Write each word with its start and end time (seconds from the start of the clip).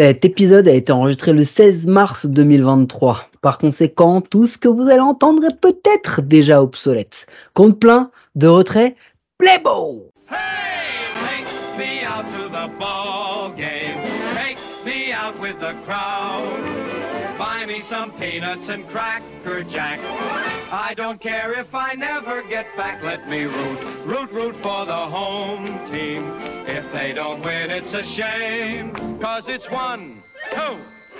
Cet 0.00 0.24
épisode 0.24 0.66
a 0.66 0.72
été 0.72 0.92
enregistré 0.92 1.34
le 1.34 1.44
16 1.44 1.86
mars 1.86 2.24
2023. 2.24 3.28
Par 3.42 3.58
conséquent, 3.58 4.22
tout 4.22 4.46
ce 4.46 4.56
que 4.56 4.66
vous 4.66 4.88
allez 4.88 4.98
entendre 4.98 5.44
est 5.44 5.60
peut-être 5.60 6.22
déjà 6.22 6.62
obsolète. 6.62 7.26
Compte 7.52 7.78
plein, 7.78 8.10
de 8.34 8.46
retrait, 8.46 8.96
playbo 9.36 10.06
Hey. 10.30 11.44
Buy 17.38 17.66
me 17.66 17.82
some 17.82 18.10
peanuts 18.18 18.70
and 18.70 18.88
cracker 18.88 19.64
jack. 19.68 20.00
I 20.72 20.94
don't 20.94 21.20
care 21.20 21.52
if 21.58 21.74
I 21.74 21.94
never 21.94 22.42
get 22.42 22.64
back. 22.76 23.02
Let 23.02 23.28
me 23.28 23.42
root, 23.42 23.80
root, 24.06 24.30
root 24.30 24.54
for 24.62 24.86
the 24.86 24.92
home 24.92 25.84
team. 25.90 26.22
If 26.64 26.84
they 26.92 27.12
don't 27.12 27.42
win, 27.44 27.70
it's 27.70 27.92
a 27.92 28.04
shame. 28.04 28.94
Cause 29.18 29.48
it's 29.48 29.68
one, 29.68 30.22
two, 30.54 30.76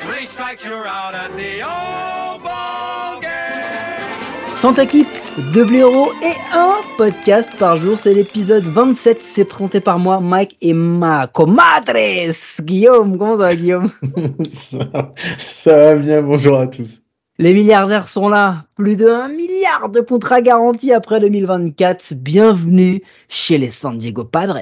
three 0.06 0.26
strikes, 0.26 0.64
you're 0.64 0.86
out 0.86 1.16
at 1.16 1.34
the 1.34 1.62
old 1.62 2.44
ball 2.44 3.20
game. 3.20 4.60
Tant 4.60 4.76
équipe, 4.76 5.08
deux 5.52 5.64
blaireaux 5.64 6.12
et 6.22 6.36
un 6.52 6.76
podcast 6.96 7.50
par 7.58 7.76
jour. 7.78 7.98
C'est 7.98 8.14
l'épisode 8.14 8.62
27. 8.62 9.20
C'est 9.20 9.46
présenté 9.46 9.80
par 9.80 9.98
moi, 9.98 10.20
Mike 10.20 10.56
et 10.60 10.72
ma 10.72 11.26
comadres. 11.26 12.32
Guillaume, 12.60 13.18
comment 13.18 13.32
ça 13.32 13.38
va, 13.38 13.54
Guillaume? 13.56 13.90
Ça, 14.52 14.78
ça 15.38 15.76
va 15.76 15.94
bien, 15.96 16.22
bonjour 16.22 16.56
à 16.56 16.68
tous. 16.68 16.99
Les 17.40 17.54
milliardaires 17.54 18.10
sont 18.10 18.28
là. 18.28 18.66
Plus 18.74 18.96
de 18.96 19.08
1 19.08 19.28
milliard 19.28 19.88
de 19.88 20.02
contrats 20.02 20.42
garantis 20.42 20.92
après 20.92 21.20
2024. 21.20 22.12
Bienvenue 22.12 23.00
chez 23.30 23.56
les 23.56 23.70
San 23.70 23.96
Diego 23.96 24.24
Padres. 24.24 24.58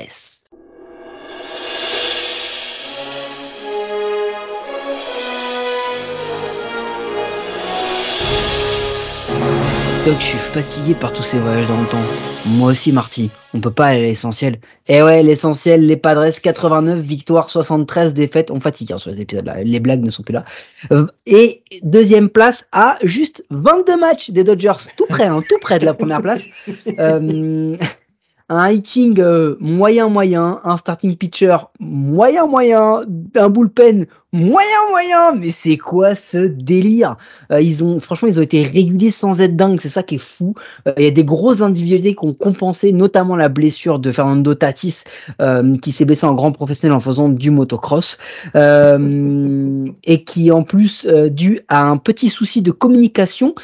Doc, 10.05 10.17
je 10.21 10.25
suis 10.25 10.39
fatigué 10.39 10.95
par 10.95 11.13
tous 11.13 11.23
ces 11.23 11.39
voyages 11.39 11.67
dans 11.67 11.81
le 11.81 11.87
temps. 11.87 12.03
Moi 12.47 12.71
aussi, 12.71 12.93
Marty. 12.93 13.31
On 13.55 13.61
peut 13.61 13.71
pas 13.71 13.87
aller 13.87 14.01
à 14.01 14.03
l'essentiel. 14.03 14.59
Eh 14.87 15.03
ouais, 15.03 15.23
l'essentiel, 15.23 15.87
les 15.87 15.97
Padres, 15.97 16.31
89 16.31 16.99
victoires, 16.99 17.51
73 17.51 18.15
défaites. 18.15 18.51
On 18.51 18.61
fatigue 18.61 18.93
hein, 18.93 18.99
sur 18.99 19.11
les 19.11 19.21
épisodes 19.21 19.47
là. 19.47 19.63
Les 19.63 19.81
blagues 19.81 20.03
ne 20.03 20.11
sont 20.11 20.23
plus 20.23 20.33
là. 20.35 20.45
Euh, 20.93 21.07
et 21.27 21.63
deuxième 21.83 22.29
place 22.29 22.67
à 22.73 22.99
juste 23.03 23.45
22 23.51 23.99
matchs 23.99 24.31
des 24.31 24.45
Dodgers. 24.45 24.75
Tout 24.97 25.07
près, 25.09 25.27
hein, 25.27 25.43
tout 25.49 25.59
près 25.61 25.79
de 25.79 25.85
la 25.85 25.95
première 25.95 26.23
place. 26.23 26.43
Euh, 26.99 27.77
un 28.49 28.71
hitting 28.71 29.21
euh, 29.21 29.57
moyen 29.61 30.09
moyen, 30.09 30.61
un 30.65 30.77
starting 30.77 31.17
pitcher 31.17 31.57
moyen 31.81 32.47
moyen, 32.47 33.01
un 33.37 33.49
bullpen 33.51 34.07
moyen 34.33 34.91
moyen, 34.91 35.35
mais 35.35 35.51
c'est 35.51 35.77
quoi 35.77 36.15
ce 36.15 36.47
délire? 36.47 37.17
Euh, 37.51 37.61
Ils 37.61 37.85
ont 37.85 38.01
franchement 38.01 38.29
ils 38.29 38.39
ont 38.39 38.43
été 38.43 38.63
réguliers 38.63 39.11
sans 39.11 39.41
être 39.41 39.57
dingues, 39.57 39.81
c'est 39.81 39.89
ça 39.89 40.03
qui 40.03 40.17
est 40.17 40.19
fou. 40.19 40.55
Euh, 40.87 40.93
Il 40.97 41.05
y 41.05 41.07
a 41.07 41.11
des 41.11 41.25
grosses 41.25 41.61
individualités 41.61 42.15
qui 42.15 42.27
ont 42.27 42.35
compensé, 42.35 42.93
notamment 42.93 43.37
la 43.37 43.49
blessure 43.49 43.99
de 43.99 44.13
Fernando 44.13 44.55
Tatis 44.55 45.05
qui 45.83 45.93
s'est 45.93 46.05
blessé 46.05 46.25
en 46.27 46.35
grand 46.35 46.53
professionnel 46.53 46.97
en 46.97 47.01
faisant 47.01 47.29
du 47.29 47.51
motocross. 47.51 48.19
Et 48.55 50.25
qui 50.25 50.53
en 50.53 50.63
plus 50.63 51.07
dû 51.07 51.61
à 51.69 51.85
un 51.85 51.97
petit 51.97 52.29
souci 52.29 52.63
de 52.63 52.71
communication 52.71 53.55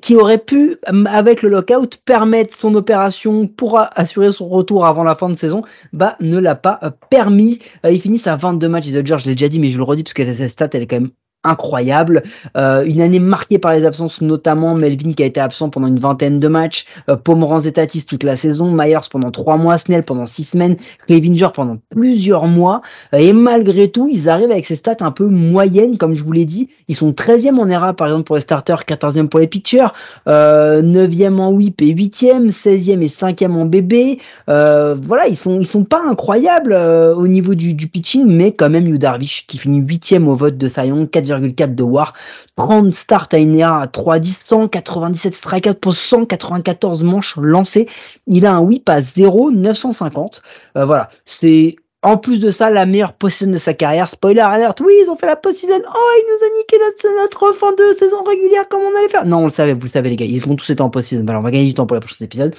qui 0.00 0.16
aurait 0.16 0.38
pu, 0.38 0.76
avec 1.06 1.42
le 1.42 1.48
lockout, 1.48 1.96
permettre 2.04 2.56
son 2.56 2.74
opération 2.74 3.46
pour 3.46 3.78
assurer 3.78 4.30
son 4.30 4.48
retour 4.48 4.86
avant 4.86 5.02
la 5.02 5.14
fin 5.14 5.28
de 5.28 5.34
saison, 5.34 5.62
bah 5.92 6.16
ne 6.20 6.38
l'a 6.38 6.54
pas 6.54 6.78
euh, 6.82 6.90
permis. 7.10 7.58
Euh, 7.84 7.90
ils 7.90 8.00
finissent 8.00 8.28
à 8.28 8.36
22 8.36 8.68
matchs 8.68 8.86
des 8.86 8.92
Dodgers, 8.92 9.18
je 9.18 9.28
l'ai 9.28 9.34
déjà 9.34 9.48
dit, 9.48 9.58
mais 9.58 9.68
je 9.68 9.78
le 9.78 9.84
redis 9.84 10.02
parce 10.04 10.14
que 10.14 10.34
cette 10.34 10.50
stat, 10.50 10.70
elle 10.74 10.82
est 10.82 10.86
quand 10.86 11.00
même 11.00 11.10
incroyable. 11.44 12.22
Euh, 12.56 12.84
une 12.84 13.00
année 13.00 13.18
marquée 13.18 13.58
par 13.58 13.72
les 13.72 13.84
absences, 13.84 14.20
notamment 14.20 14.74
Melvin 14.74 15.12
qui 15.12 15.22
a 15.22 15.26
été 15.26 15.40
absent 15.40 15.70
pendant 15.70 15.86
une 15.86 15.98
vingtaine 15.98 16.38
de 16.38 16.48
matchs, 16.48 16.84
euh, 17.08 17.16
Pomeranz 17.16 17.66
et 17.66 17.72
Tatis 17.72 18.04
toute 18.04 18.24
la 18.24 18.36
saison, 18.36 18.70
Myers 18.72 19.08
pendant 19.10 19.30
trois 19.30 19.56
mois, 19.56 19.78
Snell 19.78 20.02
pendant 20.02 20.26
six 20.26 20.44
semaines, 20.44 20.76
Clevinger 21.06 21.48
pendant 21.54 21.78
plusieurs 21.90 22.46
mois. 22.46 22.82
Euh, 23.14 23.18
et 23.18 23.32
malgré 23.32 23.90
tout, 23.90 24.08
ils 24.10 24.28
arrivent 24.28 24.50
avec 24.50 24.66
ces 24.66 24.76
stats 24.76 24.96
un 25.00 25.10
peu 25.10 25.26
moyennes, 25.26 25.96
comme 25.96 26.14
je 26.14 26.22
vous 26.22 26.32
l'ai 26.32 26.44
dit. 26.44 26.68
Ils 26.88 26.96
sont 26.96 27.12
13e 27.12 27.56
en 27.58 27.68
ERA 27.68 27.94
par 27.94 28.08
exemple 28.08 28.24
pour 28.24 28.36
les 28.36 28.42
starters, 28.42 28.82
14e 28.82 29.28
pour 29.28 29.40
les 29.40 29.46
pitchers, 29.46 29.88
euh, 30.28 30.82
9e 30.82 31.38
en 31.38 31.52
WHIP 31.52 31.82
et 31.82 31.94
8e, 31.94 32.50
16e 32.50 33.00
et 33.00 33.08
5e 33.08 33.52
en 33.52 33.64
BB. 33.64 34.18
Euh, 34.48 34.96
voilà, 35.00 35.28
ils 35.28 35.36
sont 35.36 35.60
ils 35.60 35.66
sont 35.66 35.84
pas 35.84 36.02
incroyables 36.06 36.72
euh, 36.72 37.14
au 37.14 37.28
niveau 37.28 37.54
du, 37.54 37.74
du 37.74 37.86
pitching, 37.86 38.26
mais 38.26 38.52
quand 38.52 38.68
même 38.68 38.86
Yu 38.86 38.98
Darvish 38.98 39.46
qui 39.46 39.56
finit 39.56 39.80
8e 39.80 40.26
au 40.26 40.34
vote 40.34 40.58
de 40.58 40.68
Sayon, 40.68 41.06
4 41.06 41.29
de 41.38 41.82
WAR, 41.82 42.14
30 42.56 42.94
starts 42.94 43.28
à 43.32 43.38
NRA 43.38 43.82
à 43.82 43.86
3,10, 43.86 44.40
197 44.44 45.34
strikeouts 45.34 45.74
pour 45.74 45.92
194 45.92 47.02
manches 47.04 47.36
lancées. 47.36 47.88
Il 48.26 48.46
a 48.46 48.54
un 48.54 48.60
whip 48.60 48.88
à 48.88 49.00
0, 49.00 49.50
950. 49.50 50.42
Euh, 50.76 50.84
voilà, 50.84 51.10
c'est 51.24 51.76
en 52.02 52.16
plus 52.16 52.38
de 52.38 52.50
ça, 52.50 52.70
la 52.70 52.86
meilleure 52.86 53.12
post-season 53.12 53.50
de 53.50 53.58
sa 53.58 53.74
carrière. 53.74 54.08
Spoiler 54.08 54.40
alert, 54.40 54.80
oui, 54.80 54.92
ils 55.02 55.10
ont 55.10 55.16
fait 55.16 55.26
la 55.26 55.36
post-season. 55.36 55.82
Oh, 55.86 56.10
ils 56.16 56.24
nous 56.28 56.46
ont 56.46 56.58
niqué 56.58 56.76
notre, 57.20 57.54
fin 57.54 57.72
de 57.72 57.94
saison 57.94 58.22
régulière 58.24 58.68
comme 58.68 58.80
on 58.80 58.98
allait 58.98 59.08
faire. 59.08 59.26
Non, 59.26 59.38
on 59.38 59.44
le 59.44 59.50
savait, 59.50 59.74
vous 59.74 59.82
le 59.82 59.88
savez 59.88 60.08
les 60.08 60.16
gars, 60.16 60.24
ils 60.24 60.40
vont 60.40 60.56
tous 60.56 60.70
être 60.70 60.80
en 60.80 60.88
post-season. 60.88 61.24
Voilà, 61.24 61.40
on 61.40 61.42
va 61.42 61.50
gagner 61.50 61.66
du 61.66 61.74
temps 61.74 61.86
pour 61.86 61.96
le 61.96 62.00
prochain 62.00 62.24
épisode. 62.24 62.54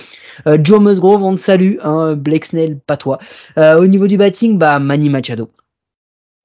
Euh, 0.47 0.57
Joe 0.61 0.79
Musgrove, 0.79 1.23
on 1.23 1.35
te 1.35 1.41
salue. 1.41 1.77
Hein, 1.83 2.13
Blake 2.15 2.45
Snell, 2.45 2.77
pas 2.79 2.97
toi. 2.97 3.17
Euh, 3.57 3.79
au 3.79 3.87
niveau 3.87 4.07
du 4.07 4.17
batting, 4.17 4.57
bah 4.57 4.77
Manny 4.77 5.09
Machado. 5.09 5.49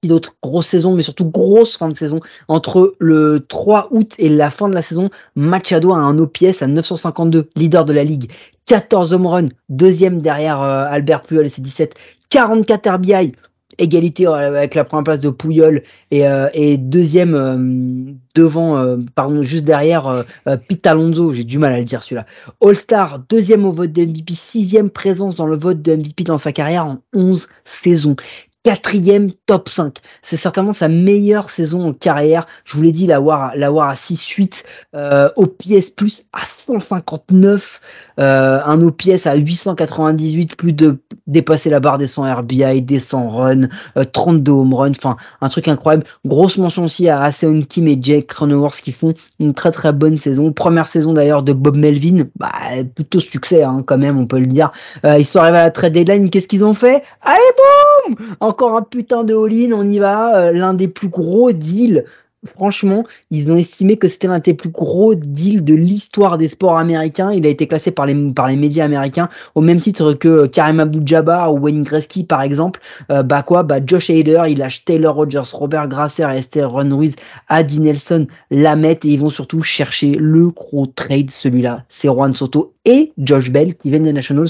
Qui 0.01 0.09
d'autre 0.09 0.35
Grosse 0.43 0.67
saison, 0.67 0.93
mais 0.93 1.01
surtout 1.01 1.25
grosse 1.25 1.77
fin 1.77 1.89
de 1.89 1.97
saison. 1.97 2.19
Entre 2.47 2.95
le 2.99 3.45
3 3.47 3.87
août 3.91 4.13
et 4.19 4.29
la 4.29 4.51
fin 4.51 4.69
de 4.69 4.75
la 4.75 4.83
saison, 4.83 5.09
Machado 5.35 5.91
a 5.93 5.97
un 5.97 6.17
OPS 6.19 6.61
à 6.61 6.67
952, 6.67 7.49
leader 7.55 7.83
de 7.83 7.93
la 7.93 8.03
ligue. 8.03 8.31
14 8.67 9.13
home 9.13 9.25
runs, 9.25 9.49
deuxième 9.69 10.21
derrière 10.21 10.61
euh, 10.61 10.85
Albert 10.87 11.23
Puyol 11.23 11.45
et 11.45 11.49
ses 11.49 11.61
17. 11.61 11.95
44 12.29 12.89
RBI, 12.95 13.31
égalité 13.77 14.27
euh, 14.27 14.33
avec 14.33 14.75
la 14.75 14.83
première 14.83 15.05
place 15.05 15.21
de 15.21 15.29
Puyol 15.29 15.83
et, 16.11 16.27
euh, 16.27 16.49
et 16.53 16.77
deuxième 16.77 18.17
devant, 18.35 18.97
pardon, 19.15 19.41
juste 19.41 19.63
derrière 19.63 20.25
Pete 20.67 20.85
Alonso, 20.85 21.33
j'ai 21.33 21.43
du 21.45 21.57
mal 21.57 21.73
à 21.73 21.79
le 21.79 21.85
dire 21.85 22.03
celui-là. 22.03 22.25
All-Star, 22.61 23.19
deuxième 23.29 23.65
au 23.65 23.71
vote 23.71 23.93
de 23.93 24.03
MVP, 24.03 24.33
sixième 24.35 24.89
présence 24.89 25.35
dans 25.35 25.47
le 25.47 25.57
vote 25.57 25.81
de 25.81 25.95
MVP 25.95 26.25
dans 26.25 26.37
sa 26.37 26.51
carrière 26.51 26.85
en 26.85 26.99
11 27.15 27.47
saisons. 27.65 28.15
Quatrième 28.63 29.31
top 29.45 29.69
5. 29.69 29.99
C'est 30.21 30.35
certainement 30.35 30.73
sa 30.73 30.89
meilleure 30.89 31.49
saison 31.49 31.87
en 31.87 31.93
carrière. 31.93 32.47
Je 32.65 32.75
vous 32.75 32.81
l'ai 32.83 32.91
dit, 32.91 33.07
l'avoir, 33.07 33.51
l'avoir 33.55 33.89
à 33.89 33.93
6-8, 33.93 34.63
euh, 34.93 35.29
OPS 35.37 35.91
plus 35.95 36.25
à 36.33 36.45
159, 36.45 37.81
euh, 38.19 38.59
un 38.65 38.81
OPS 38.81 39.25
à 39.25 39.35
898, 39.35 40.55
plus 40.55 40.73
de 40.73 40.99
dépasser 41.27 41.69
la 41.69 41.79
barre 41.79 41.97
des 41.97 42.07
100 42.07 42.35
RBI, 42.35 42.81
des 42.81 42.99
100 42.99 43.29
runs, 43.29 43.69
euh, 43.95 44.03
32 44.03 44.51
home 44.51 44.73
runs, 44.73 44.91
enfin 44.91 45.17
un 45.41 45.49
truc 45.49 45.67
incroyable. 45.67 46.05
Grosse 46.25 46.57
mention 46.57 46.85
aussi 46.85 47.09
à 47.09 47.21
Aseon 47.21 47.61
Kim 47.61 47.87
et 47.87 47.99
Jake 48.01 48.27
Cronenworth 48.27 48.81
qui 48.81 48.91
font 48.91 49.13
une 49.39 49.53
très 49.53 49.71
très 49.71 49.93
bonne 49.93 50.17
saison. 50.17 50.51
Première 50.51 50.87
saison 50.87 51.13
d'ailleurs 51.13 51.43
de 51.43 51.53
Bob 51.53 51.77
Melvin, 51.77 52.25
bah 52.37 52.51
plutôt 52.95 53.19
succès 53.19 53.63
hein, 53.63 53.83
quand 53.85 53.97
même, 53.97 54.17
on 54.17 54.25
peut 54.25 54.39
le 54.39 54.47
dire. 54.47 54.71
Euh, 55.05 55.17
ils 55.19 55.25
sont 55.25 55.39
arrivés 55.39 55.59
à 55.59 55.63
la 55.65 55.71
trade 55.71 55.93
deadline, 55.93 56.29
qu'est-ce 56.29 56.47
qu'ils 56.47 56.65
ont 56.65 56.73
fait? 56.73 57.03
Allez 57.21 58.15
boum 58.15 58.35
Encore 58.57 58.75
un 58.75 58.81
putain 58.81 59.23
de 59.23 59.35
all-in, 59.35 59.71
on 59.71 59.83
y 59.83 59.99
va. 59.99 60.35
Euh, 60.35 60.51
L'un 60.51 60.73
des 60.73 60.87
plus 60.87 61.09
gros 61.09 61.51
deals 61.51 62.05
franchement, 62.45 63.03
ils 63.31 63.51
ont 63.51 63.57
estimé 63.57 63.97
que 63.97 64.07
c'était 64.07 64.27
l'un 64.27 64.39
des 64.39 64.53
plus 64.53 64.69
gros 64.69 65.15
deals 65.15 65.63
de 65.63 65.73
l'histoire 65.73 66.37
des 66.37 66.47
sports 66.47 66.77
américains. 66.77 67.31
Il 67.31 67.45
a 67.45 67.49
été 67.49 67.67
classé 67.67 67.91
par 67.91 68.05
les, 68.05 68.13
médias 68.13 68.85
américains 68.85 69.29
au 69.55 69.61
même 69.61 69.81
titre 69.81 70.13
que 70.13 70.45
Karim 70.47 70.79
Abdul-Jabbar 70.79 71.53
ou 71.53 71.59
Wayne 71.59 71.83
Gretzky 71.83 72.23
par 72.23 72.41
exemple. 72.41 72.79
Euh, 73.11 73.23
bah 73.23 73.43
quoi, 73.43 73.63
bah 73.63 73.79
Josh 73.85 74.09
Hader, 74.09 74.43
il 74.47 74.59
lâche 74.59 74.85
Taylor 74.85 75.15
Rogers, 75.15 75.51
Robert 75.53 75.87
Grasser, 75.87 76.27
Esther 76.35 76.69
Ron 76.69 76.95
Ruiz, 76.95 77.15
Adi 77.49 77.79
Nelson, 77.79 78.27
Lamette 78.51 79.05
et 79.05 79.09
ils 79.09 79.19
vont 79.19 79.29
surtout 79.29 79.63
chercher 79.63 80.15
le 80.17 80.49
gros 80.49 80.85
trade, 80.85 81.31
celui-là. 81.31 81.83
C'est 81.89 82.07
Juan 82.07 82.33
Soto 82.33 82.73
et 82.85 83.13
Josh 83.17 83.51
Bell 83.51 83.75
qui 83.75 83.89
viennent 83.89 84.03
des 84.03 84.13
Nationals 84.13 84.49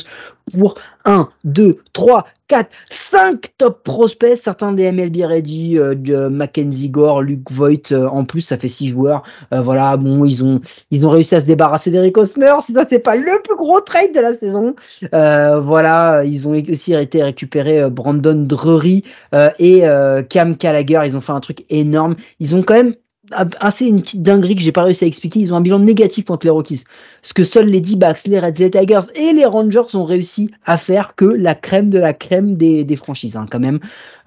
pour 0.54 0.76
1, 1.07 1.30
2, 1.45 1.77
3, 1.94 2.25
4, 2.50 2.69
5 2.92 3.45
top 3.57 3.83
prospects, 3.83 4.38
certains 4.38 4.74
des 4.74 4.92
MLB 4.92 5.24
Ready, 5.24 5.80
euh, 5.80 6.30
Mackenzie 6.30 6.89
Gore, 6.89 7.21
Luke 7.21 7.50
Voigt, 7.50 7.92
euh, 7.92 8.07
en 8.07 8.25
plus 8.25 8.42
ça 8.42 8.57
fait 8.57 8.68
6 8.68 8.88
joueurs. 8.88 9.24
Euh, 9.54 9.62
voilà, 9.62 9.95
bon, 9.95 10.25
ils 10.25 10.44
ont 10.44 11.09
réussi 11.09 11.36
à 11.36 11.42
se 11.42 11.45
débarrasser 11.45 11.92
d'Eric 11.92 12.18
Hosmer, 12.18 12.56
si 12.62 12.74
ça 12.74 12.86
c'est 12.88 13.00
pas 13.00 13.15
le 13.15 13.42
plus 13.42 13.56
gros 13.56 13.80
trade 13.80 14.13
de 14.13 14.19
la 14.19 14.33
saison. 14.33 14.75
Voilà, 15.12 16.24
ils 16.25 16.48
ont 16.48 16.51
aussi 16.51 16.94
été 16.94 17.24
récupérés 17.24 17.89
Brandon 17.89 18.36
Drury 18.36 19.04
et 19.59 19.83
Cam 20.30 20.56
Gallagher, 20.56 21.01
ils 21.06 21.15
ont 21.15 21.21
fait 21.21 21.31
un 21.31 21.39
truc 21.39 21.65
énorme. 21.69 22.15
Ils 22.39 22.56
ont 22.56 22.63
quand 22.63 22.75
même 22.75 22.94
assez 23.31 23.86
une 23.86 24.01
petite 24.01 24.24
dinguerie 24.24 24.56
que 24.56 24.62
j'ai 24.62 24.71
pas 24.71 24.83
réussi 24.83 25.04
à 25.04 25.07
expliquer. 25.07 25.39
Ils 25.39 25.54
ont 25.54 25.57
un 25.57 25.62
bilan 25.62 25.80
négatif 25.80 26.25
contre 26.25 26.45
les 26.45 26.51
Rockies. 26.51 26.83
Ce 27.28 27.34
que 27.34 27.44
seuls 27.44 27.66
les 27.66 27.82
D-backs, 27.82 28.26
les 28.26 28.40
les 28.40 28.72
Tigers 28.72 29.02
et 29.16 29.34
les 29.34 29.44
Rangers 29.44 29.96
ont 29.96 30.06
réussi 30.06 30.50
à 30.66 30.78
faire 30.78 31.14
que 31.14 31.26
la 31.26 31.56
crème 31.56 31.90
de 31.90 32.00
la 32.00 32.14
crème 32.14 32.56
des, 32.56 32.96
franchises, 32.96 33.36
hein, 33.36 33.46
quand 33.52 33.60
même. 33.60 33.80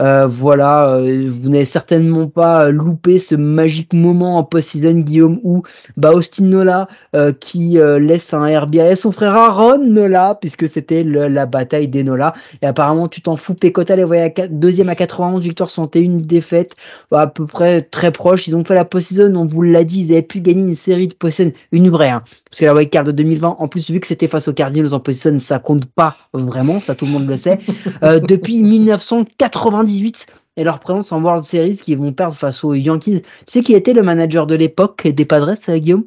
Euh, 0.02 0.26
voilà, 0.26 0.96
euh, 0.96 1.30
vous 1.30 1.48
n'avez 1.48 1.64
certainement 1.64 2.26
pas 2.26 2.68
loupé 2.68 3.18
ce 3.18 3.34
magique 3.34 3.94
moment 3.94 4.36
en 4.36 4.44
post-season, 4.44 4.98
Guillaume, 4.98 5.40
où 5.44 5.62
bah, 5.96 6.12
Austin 6.12 6.44
Nola 6.44 6.88
euh, 7.16 7.32
qui 7.32 7.78
laisse 8.00 8.34
un 8.34 8.60
RBI 8.60 8.80
à 8.80 8.96
son 8.96 9.12
frère 9.12 9.34
Aaron 9.34 9.78
Nola, 9.78 10.36
puisque 10.38 10.68
c'était 10.68 11.02
la 11.02 11.46
bataille 11.46 11.88
des 11.88 12.04
Nola. 12.04 12.34
Et 12.60 12.66
apparemment, 12.66 13.08
tu 13.08 13.22
t'en 13.22 13.36
fous. 13.36 13.54
Pecota 13.54 13.96
les 13.96 14.04
voyait 14.04 14.38
à 14.38 14.46
deuxième 14.46 14.90
à 14.90 14.94
91 14.94 15.42
victoires, 15.42 15.70
santé, 15.70 16.00
une 16.00 16.20
défaite, 16.20 16.76
à 17.12 17.26
peu 17.26 17.46
près 17.46 17.80
très 17.80 18.10
proche. 18.10 18.46
Ils 18.46 18.56
ont 18.56 18.64
fait 18.64 18.74
la 18.74 18.84
post-season, 18.84 19.34
on 19.36 19.46
vous 19.46 19.62
l'a 19.62 19.84
dit, 19.84 20.02
ils 20.02 20.12
avaient 20.12 20.20
pu 20.20 20.40
gagner 20.40 20.60
une 20.60 20.74
série 20.74 21.08
de 21.08 21.14
post-season, 21.14 21.52
une 21.72 21.88
vraie, 21.88 22.10
hein, 22.10 22.22
parce 22.50 22.60
que 22.60 22.66
la 22.66 22.89
card 22.90 23.04
de 23.04 23.12
2020, 23.12 23.56
en 23.58 23.68
plus 23.68 23.90
vu 23.90 24.00
que 24.00 24.06
c'était 24.06 24.28
face 24.28 24.48
aux 24.48 24.52
Cardinals 24.52 24.92
en 24.94 25.00
post-season, 25.00 25.38
ça 25.38 25.58
compte 25.58 25.86
pas 25.86 26.16
vraiment, 26.32 26.80
ça 26.80 26.94
tout 26.94 27.06
le 27.06 27.12
monde 27.12 27.28
le 27.28 27.36
sait. 27.36 27.58
Euh, 28.02 28.20
depuis 28.20 28.60
1998 28.62 30.26
et 30.56 30.64
leur 30.64 30.80
présence 30.80 31.12
en 31.12 31.22
World 31.22 31.44
Series 31.44 31.76
qui 31.76 31.94
vont 31.94 32.12
perdre 32.12 32.36
face 32.36 32.64
aux 32.64 32.74
Yankees. 32.74 33.22
Tu 33.22 33.26
sais 33.46 33.62
qui 33.62 33.74
était 33.74 33.92
le 33.92 34.02
manager 34.02 34.46
de 34.46 34.54
l'époque 34.54 35.06
des 35.06 35.24
Padres, 35.24 35.54
euh, 35.68 35.78
Guillaume? 35.78 36.04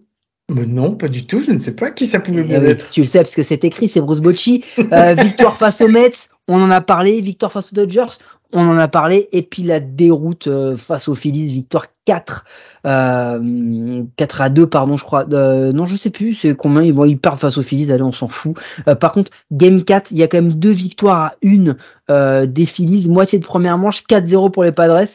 Non, 0.49 0.91
pas 0.91 1.07
du 1.07 1.25
tout. 1.25 1.41
Je 1.41 1.51
ne 1.51 1.57
sais 1.57 1.75
pas 1.75 1.91
qui 1.91 2.05
ça 2.05 2.19
pouvait 2.19 2.43
bien 2.43 2.61
eh 2.61 2.71
être. 2.71 2.89
Tu 2.91 3.01
le 3.01 3.07
sais 3.07 3.19
parce 3.19 3.35
que 3.35 3.43
c'est 3.43 3.63
écrit, 3.63 3.87
c'est 3.87 4.01
Bruce 4.01 4.19
Bocci. 4.19 4.63
Euh, 4.91 5.13
victoire 5.13 5.55
face 5.57 5.79
aux 5.81 5.87
Mets, 5.87 6.11
on 6.47 6.61
en 6.61 6.69
a 6.69 6.81
parlé. 6.81 7.21
Victoire 7.21 7.51
face 7.51 7.71
aux 7.71 7.75
Dodgers, 7.75 8.17
on 8.53 8.67
en 8.67 8.77
a 8.77 8.87
parlé. 8.87 9.27
Et 9.31 9.41
puis 9.41 9.63
la 9.63 9.79
déroute 9.79 10.47
euh, 10.47 10.75
face 10.75 11.07
aux 11.07 11.15
Phillies, 11.15 11.47
victoire 11.47 11.87
4, 12.05 12.45
euh, 12.85 14.03
4 14.17 14.41
à 14.41 14.49
2, 14.49 14.67
pardon, 14.67 14.97
je 14.97 15.03
crois. 15.03 15.25
Euh, 15.31 15.71
non, 15.71 15.85
je 15.85 15.95
sais 15.95 16.09
plus, 16.09 16.33
c'est 16.33 16.55
combien 16.55 16.81
ils 16.81 16.93
vont, 16.93 17.05
ils 17.05 17.17
perdent 17.17 17.39
face 17.39 17.57
aux 17.57 17.63
Phillies, 17.63 17.91
allez, 17.91 18.03
on 18.03 18.11
s'en 18.11 18.27
fout. 18.27 18.55
Euh, 18.87 18.95
par 18.95 19.11
contre, 19.11 19.31
Game 19.51 19.83
4, 19.83 20.11
il 20.11 20.17
y 20.17 20.23
a 20.23 20.27
quand 20.27 20.41
même 20.41 20.53
deux 20.53 20.71
victoires 20.71 21.21
à 21.21 21.33
une 21.41 21.77
euh, 22.09 22.45
des 22.45 22.65
Phillies, 22.65 23.09
moitié 23.09 23.39
de 23.39 23.45
première 23.45 23.77
manche, 23.77 24.03
4-0 24.03 24.51
pour 24.51 24.63
les 24.63 24.71
Padres. 24.71 25.05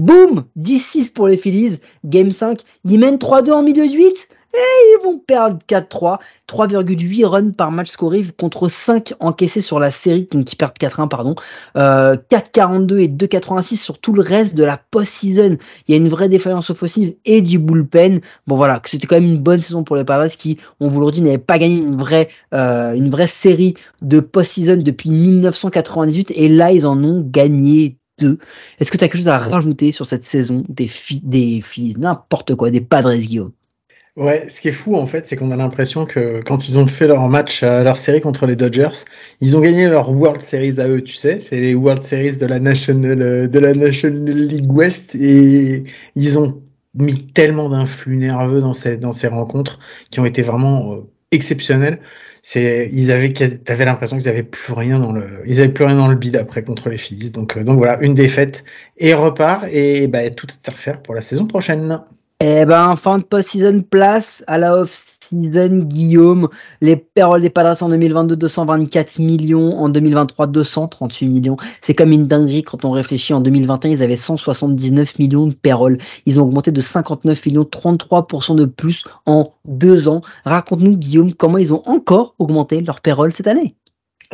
Boum 0.00 0.44
10-6 0.58 1.12
pour 1.12 1.28
les 1.28 1.36
Phillies. 1.36 1.78
Game 2.04 2.30
5, 2.30 2.62
ils 2.84 2.98
mènent 2.98 3.16
3-2 3.16 3.52
en 3.52 3.62
milieu 3.62 3.86
de 3.86 3.92
8. 3.92 4.28
Et 4.52 4.58
ils 4.58 5.04
vont 5.04 5.18
perdre 5.18 5.58
4-3, 5.68 6.18
3,8 6.48 7.24
runs 7.24 7.50
par 7.52 7.70
match 7.70 7.90
scoré 7.90 8.24
contre 8.36 8.68
5 8.68 9.14
encaissés 9.20 9.60
sur 9.60 9.78
la 9.78 9.92
série, 9.92 10.28
donc 10.32 10.52
ils 10.52 10.56
perdent 10.56 10.76
4-1, 10.76 11.08
pardon. 11.08 11.36
Euh, 11.76 12.16
4,42 12.30 12.98
et 12.98 13.08
2,86 13.08 13.76
sur 13.76 13.98
tout 13.98 14.12
le 14.12 14.22
reste 14.22 14.56
de 14.56 14.64
la 14.64 14.76
post-season. 14.90 15.56
Il 15.86 15.92
y 15.92 15.94
a 15.94 15.96
une 15.98 16.08
vraie 16.08 16.28
défaillance 16.28 16.70
offensive 16.70 17.14
et 17.24 17.42
du 17.42 17.60
bullpen. 17.60 18.20
Bon 18.48 18.56
voilà, 18.56 18.82
c'était 18.86 19.06
quand 19.06 19.20
même 19.20 19.30
une 19.30 19.38
bonne 19.38 19.60
saison 19.60 19.84
pour 19.84 19.94
les 19.94 20.04
Padres 20.04 20.26
qui, 20.36 20.58
on 20.80 20.88
vous 20.88 21.00
le 21.00 21.12
dit, 21.12 21.22
n'avaient 21.22 21.38
pas 21.38 21.58
gagné 21.58 21.78
une 21.78 21.96
vraie, 21.96 22.28
euh, 22.52 22.94
une 22.94 23.10
vraie 23.10 23.28
série 23.28 23.74
de 24.02 24.18
post-season 24.18 24.78
depuis 24.78 25.10
1998 25.10 26.32
et 26.34 26.48
là 26.48 26.72
ils 26.72 26.86
en 26.86 27.02
ont 27.04 27.24
gagné. 27.24 27.98
Est-ce 28.78 28.90
que 28.90 28.98
tu 28.98 29.04
as 29.04 29.08
quelque 29.08 29.16
chose 29.16 29.28
à 29.28 29.38
rajouter 29.38 29.92
sur 29.92 30.04
cette 30.04 30.24
saison 30.24 30.64
des 30.68 30.88
filles, 30.88 31.22
des 31.22 31.62
filles, 31.62 31.94
n'importe 31.98 32.54
quoi, 32.54 32.70
des 32.70 32.82
Padres 32.82 33.14
Guillaume? 33.14 33.52
Ouais, 34.20 34.50
ce 34.50 34.60
qui 34.60 34.68
est 34.68 34.72
fou 34.72 34.96
en 34.96 35.06
fait, 35.06 35.26
c'est 35.26 35.34
qu'on 35.34 35.50
a 35.50 35.56
l'impression 35.56 36.04
que 36.04 36.42
quand 36.44 36.68
ils 36.68 36.78
ont 36.78 36.86
fait 36.86 37.06
leur 37.06 37.26
match, 37.30 37.62
euh, 37.62 37.82
leur 37.82 37.96
série 37.96 38.20
contre 38.20 38.44
les 38.44 38.54
Dodgers, 38.54 39.06
ils 39.40 39.56
ont 39.56 39.60
gagné 39.60 39.88
leur 39.88 40.10
World 40.10 40.42
Series 40.42 40.78
à 40.78 40.88
eux, 40.88 41.00
tu 41.02 41.14
sais, 41.14 41.38
c'est 41.40 41.58
les 41.58 41.74
World 41.74 42.04
Series 42.04 42.36
de 42.36 42.44
la 42.44 42.60
National 42.60 43.22
euh, 43.22 43.48
de 43.48 43.58
la 43.58 43.72
National 43.72 44.36
League 44.36 44.70
West 44.70 45.14
et 45.14 45.84
ils 46.16 46.38
ont 46.38 46.62
mis 46.92 47.32
tellement 47.32 47.70
d'influx 47.70 48.18
nerveux 48.18 48.60
dans 48.60 48.74
ces 48.74 48.98
dans 48.98 49.12
ces 49.14 49.28
rencontres 49.28 49.78
qui 50.10 50.20
ont 50.20 50.26
été 50.26 50.42
vraiment 50.42 50.92
euh, 50.92 51.00
exceptionnelles. 51.30 51.98
C'est 52.42 52.90
ils 52.92 53.10
avaient 53.12 53.32
t'avais 53.32 53.86
l'impression 53.86 54.18
qu'ils 54.18 54.28
avaient 54.28 54.42
plus 54.42 54.74
rien 54.74 54.98
dans 54.98 55.12
le 55.12 55.42
ils 55.46 55.60
avaient 55.60 55.72
plus 55.72 55.84
rien 55.84 55.96
dans 55.96 56.08
le 56.08 56.16
bid 56.16 56.36
après 56.36 56.62
contre 56.62 56.90
les 56.90 56.98
Phillies. 56.98 57.30
Donc 57.30 57.58
donc 57.58 57.78
voilà, 57.78 57.98
une 58.02 58.12
défaite 58.12 58.64
et 58.98 59.14
repart 59.14 59.64
et 59.72 60.08
bah 60.08 60.28
tout 60.28 60.46
est 60.48 60.68
à 60.68 60.72
refaire 60.72 61.00
pour 61.00 61.14
la 61.14 61.22
saison 61.22 61.46
prochaine. 61.46 62.00
Eh 62.42 62.64
ben, 62.64 62.96
fin 62.96 63.18
de 63.18 63.22
post-season, 63.22 63.82
place 63.82 64.42
à 64.46 64.56
la 64.56 64.74
off-season, 64.74 65.80
Guillaume. 65.80 66.48
Les 66.80 66.96
paroles 66.96 67.42
des 67.42 67.50
Padres 67.50 67.82
en 67.82 67.90
2022, 67.90 68.34
224 68.34 69.18
millions. 69.18 69.78
En 69.78 69.90
2023, 69.90 70.46
238 70.46 71.26
millions. 71.28 71.58
C'est 71.82 71.92
comme 71.92 72.12
une 72.12 72.26
dinguerie 72.26 72.62
quand 72.62 72.86
on 72.86 72.92
réfléchit. 72.92 73.34
En 73.34 73.42
2021, 73.42 73.90
ils 73.90 74.02
avaient 74.02 74.16
179 74.16 75.18
millions 75.18 75.48
de 75.48 75.54
paroles. 75.54 75.98
Ils 76.24 76.40
ont 76.40 76.44
augmenté 76.44 76.72
de 76.72 76.80
59 76.80 77.44
millions, 77.44 77.64
33% 77.64 78.56
de 78.56 78.64
plus 78.64 79.04
en 79.26 79.52
deux 79.66 80.08
ans. 80.08 80.22
Raconte-nous, 80.46 80.96
Guillaume, 80.96 81.34
comment 81.34 81.58
ils 81.58 81.74
ont 81.74 81.82
encore 81.84 82.34
augmenté 82.38 82.80
leur 82.80 83.02
payroll 83.02 83.34
cette 83.34 83.48
année. 83.48 83.74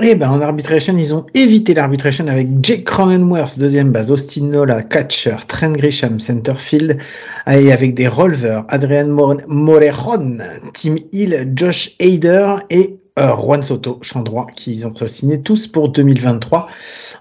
Eh 0.02 0.14
ben, 0.14 0.28
en 0.28 0.42
arbitration, 0.42 0.94
ils 0.98 1.14
ont 1.14 1.24
évité 1.32 1.72
l'arbitration 1.72 2.26
avec 2.26 2.48
Jake 2.60 2.84
Cronenworth, 2.84 3.58
deuxième 3.58 3.92
base, 3.92 4.10
Austin 4.10 4.44
Nola, 4.48 4.82
catcher, 4.82 5.36
Trent 5.48 5.72
Grisham, 5.72 6.20
centerfield, 6.20 6.98
et 7.46 7.72
avec 7.72 7.94
des 7.94 8.06
releveurs, 8.06 8.66
Adrian 8.68 9.06
Morejon, 9.48 10.36
Tim 10.74 10.96
Hill, 11.12 11.50
Josh 11.56 11.96
Hader 11.98 12.56
et 12.68 12.98
euh, 13.18 13.34
Juan 13.36 13.62
Soto, 13.62 13.98
champ 14.02 14.20
droit, 14.20 14.46
qu'ils 14.54 14.86
ont 14.86 14.92
signé 15.06 15.40
tous 15.40 15.66
pour 15.66 15.88
2023. 15.88 16.68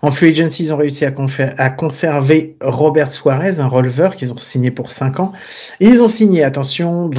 En 0.02 0.12
free 0.12 0.32
agency, 0.32 0.64
ils 0.64 0.74
ont 0.74 0.78
réussi 0.78 1.06
à, 1.06 1.70
conserver 1.70 2.58
Robert 2.62 3.14
Suarez, 3.14 3.62
un 3.62 3.70
releveur 3.70 4.18
qu'ils 4.18 4.34
ont 4.34 4.38
signé 4.38 4.72
pour 4.72 4.92
5 4.92 5.22
ans. 5.22 5.32
Et 5.80 5.86
ils 5.86 6.02
ont 6.02 6.10
signé, 6.10 6.44
attention, 6.44 7.10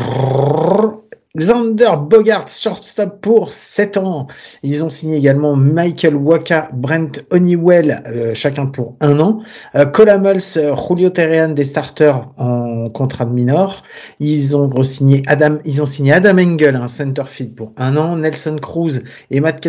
Xander 1.37 1.97
Bogart, 2.09 2.49
shortstop 2.49 3.21
pour 3.21 3.53
7 3.53 3.99
ans. 3.99 4.27
Ils 4.63 4.83
ont 4.85 4.89
signé 4.89 5.19
également 5.19 5.55
Michael 5.55 6.17
Waka, 6.17 6.71
Brent 6.73 7.21
Honeywell, 7.31 8.03
euh, 8.07 8.35
chacun 8.35 8.65
pour 8.65 8.97
un 9.01 9.21
an. 9.21 9.43
Euh, 9.75 9.85
euh, 9.85 10.77
Julio 10.77 11.11
Terrian, 11.11 11.51
des 11.51 11.65
starters 11.65 12.27
en 12.39 12.89
contrat 12.89 13.27
de 13.27 13.33
minor. 13.33 13.83
Ils 14.19 14.57
ont 14.57 14.83
signé 14.83 15.23
Adam, 15.27 15.59
ils 15.67 15.83
ont 15.83 15.87
signé 15.87 16.15
Adam 16.15 16.39
Engel, 16.39 16.75
un 16.75 16.89
centerfield 16.89 17.55
pour 17.55 17.73
un 17.77 17.99
an. 17.99 18.17
Nelson 18.17 18.57
Cruz 18.61 19.03
et 19.31 19.41
Matt 19.41 19.61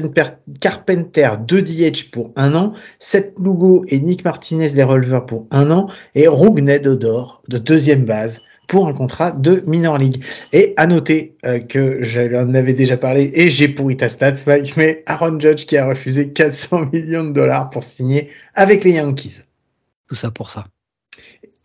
Carpenter, 0.62 1.32
deux 1.46 1.62
DH 1.62 2.12
pour 2.12 2.32
un 2.38 2.56
an. 2.56 2.74
Seth 2.98 3.34
Lugo 3.44 3.84
et 3.90 4.00
Nick 4.00 4.24
Martinez, 4.24 4.70
les 4.70 4.84
releveurs 4.84 5.26
pour 5.26 5.48
un 5.52 5.70
an. 5.72 5.88
Et 6.16 6.30
Rugned 6.30 6.88
Odor, 6.88 7.42
de 7.50 7.58
deuxième 7.58 8.06
base 8.06 8.42
pour 8.68 8.88
un 8.88 8.94
contrat 8.94 9.32
de 9.32 9.64
minor 9.66 9.98
league. 9.98 10.24
Et 10.54 10.74
à 10.78 10.88
noter 10.88 11.36
euh, 11.46 11.60
que 11.60 12.02
j'en 12.02 12.54
avais 12.54 12.74
déjà 12.74 12.98
parlé 12.98 13.32
et 13.34 13.50
j'ai 13.50 13.70
pourri 13.70 13.98
ta 13.98 14.10
stat, 14.10 14.36
mais 14.76 15.04
Aaron 15.06 15.40
Judge 15.40 15.66
qui 15.66 15.78
a 15.78 15.88
refusé 15.88 16.32
400 16.32 16.90
millions 16.94 17.24
de 17.24 17.32
dollars 17.32 17.70
pour 17.70 17.84
signer 17.84 18.30
avec 18.54 18.84
les 18.84 18.92
Yankees. 18.92 19.42
Tout 20.08 20.16
ça 20.16 20.32
pour 20.32 20.50
ça. 20.50 20.66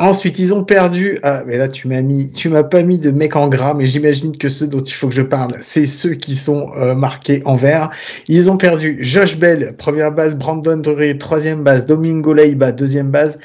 Ensuite, 0.02 0.40
ils 0.40 0.52
ont 0.52 0.64
perdu. 0.64 1.20
Ah, 1.22 1.44
mais 1.46 1.56
là, 1.56 1.68
tu 1.68 1.86
m'as 1.86 2.00
mis, 2.00 2.32
tu 2.32 2.48
m'as 2.48 2.64
pas 2.64 2.82
mis 2.82 2.98
de 2.98 3.12
mec 3.12 3.36
en 3.36 3.48
gras, 3.48 3.72
mais 3.72 3.86
j'imagine 3.86 4.36
que 4.36 4.48
ceux 4.48 4.66
dont 4.66 4.82
il 4.82 4.92
faut 4.92 5.08
que 5.08 5.14
je 5.14 5.22
parle, 5.22 5.54
c'est 5.60 5.86
ceux 5.86 6.14
qui 6.14 6.34
sont 6.34 6.72
euh, 6.76 6.96
marqués 6.96 7.40
en 7.44 7.54
vert. 7.54 7.90
Ils 8.26 8.50
ont 8.50 8.56
perdu 8.56 8.98
Josh 9.00 9.36
Bell, 9.36 9.76
première 9.78 10.10
base, 10.10 10.34
Brandon 10.34 10.76
Drury, 10.76 11.18
troisième 11.18 11.62
base, 11.62 11.86
Domingo 11.86 12.34
Leiba, 12.34 12.72
deuxième 12.72 13.10
base. 13.10 13.38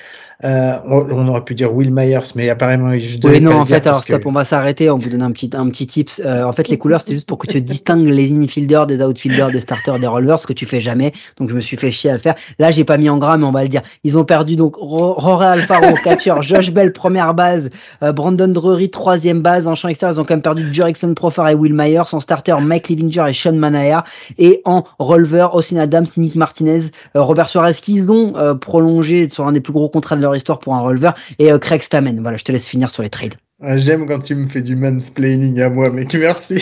Euh, 0.44 0.77
on, 0.88 1.27
aurait 1.27 1.44
pu 1.44 1.56
dire 1.56 1.74
Will 1.74 1.91
Myers, 1.91 2.20
mais 2.36 2.50
apparemment 2.50 2.96
je 2.96 3.17
Oui, 3.24 3.41
non, 3.41 3.53
en 3.53 3.65
fait, 3.65 3.88
alors 3.88 4.03
stop, 4.03 4.24
on 4.27 4.32
va 4.32 4.46
s'arrêter, 4.46 4.88
on 4.91 4.98
vous 5.00 5.10
donne 5.10 5.24
un 5.24 5.32
petit, 5.32 5.50
un 5.53 5.67
petit 5.70 5.88
tips. 5.88 6.22
Euh, 6.24 6.44
en 6.44 6.51
fait, 6.51 6.67
les 6.67 6.77
couleurs, 6.77 7.01
c'est 7.01 7.13
juste 7.13 7.25
pour 7.25 7.39
que 7.39 7.48
tu 7.48 7.60
distingues 7.60 8.06
les 8.06 8.32
infielders 8.32 8.86
des 8.86 9.01
outfielders, 9.01 9.50
des 9.50 9.62
starters, 9.62 9.98
des 9.98 10.06
rollers, 10.06 10.39
ce 10.39 10.46
que 10.46 10.53
tu 10.53 10.67
fais 10.67 10.79
jamais. 10.79 11.12
Donc, 11.38 11.50
je 11.50 11.56
me 11.56 11.60
suis 11.60 11.75
fait 11.75 11.89
chier 11.89 12.12
à 12.12 12.13
le 12.13 12.20
faire. 12.20 12.36
Là, 12.60 12.70
j'ai 12.70 12.84
pas 12.84 12.98
mis 12.98 13.10
en 13.10 13.17
gras, 13.17 13.38
mais 13.38 13.46
on 13.46 13.51
va 13.51 13.63
le 13.63 13.70
dire. 13.70 13.82
Ils 14.03 14.15
ont 14.15 14.25
perdu 14.25 14.56
donc 14.56 14.75
Roré 14.77 15.48
Alfaro, 15.48 15.96
catcher, 16.03 16.36
Josh 16.41 16.72
Bell, 16.72 16.94
première 16.94 17.34
base, 17.34 17.72
euh, 18.03 18.12
Brandon 18.12 18.48
Drury, 18.48 18.91
troisième 18.91 19.41
base. 19.41 19.67
En 19.67 19.74
champ 19.74 19.88
extérieur, 19.88 20.15
ils 20.15 20.20
ont 20.20 20.24
quand 20.24 20.36
même 20.36 20.44
perdu 20.44 20.72
Jerickson 20.72 21.15
Profar 21.15 21.50
et 21.50 21.56
Will 21.56 21.74
Myers. 21.74 22.13
En 22.13 22.20
starter, 22.20 22.56
Mike 22.62 22.89
Livinger 22.89 23.25
et 23.27 23.34
Sean 23.34 23.53
Manaea. 23.53 24.03
Et 24.38 24.62
en 24.65 24.84
releveur, 25.00 25.56
Austin 25.56 25.77
Adams, 25.77 26.06
Nick 26.15 26.36
Martinez, 26.36 26.91
Robert 27.15 27.50
Suarez, 27.50 27.74
qu'ils 27.74 28.12
ont 28.12 28.56
prolongé 28.60 29.29
sur 29.29 29.48
un 29.48 29.51
des 29.51 29.62
plus 29.62 29.74
gros 29.74 29.89
contrats 29.89 30.15
de 30.15 30.22
leur 30.22 30.26
histoire 30.36 30.60
pour 30.60 30.75
un 30.75 30.81
releveur, 30.81 31.15
et 31.39 31.51
euh, 31.51 31.57
Craig 31.57 31.81
Stamen. 31.81 32.19
Voilà, 32.22 32.38
je 32.38 32.43
te 32.43 32.51
laisse 32.51 32.67
finir 32.67 32.89
sur 32.89 33.03
les 33.03 33.10
trades. 33.10 33.36
Ah, 33.62 33.75
j'aime 33.75 34.07
quand 34.07 34.19
tu 34.19 34.36
me 34.36 34.48
fais 34.48 34.62
du 34.62 34.75
mansplaining 34.75 35.60
à 35.62 35.69
moi, 35.69 35.89
mec, 35.89 36.13
merci. 36.13 36.62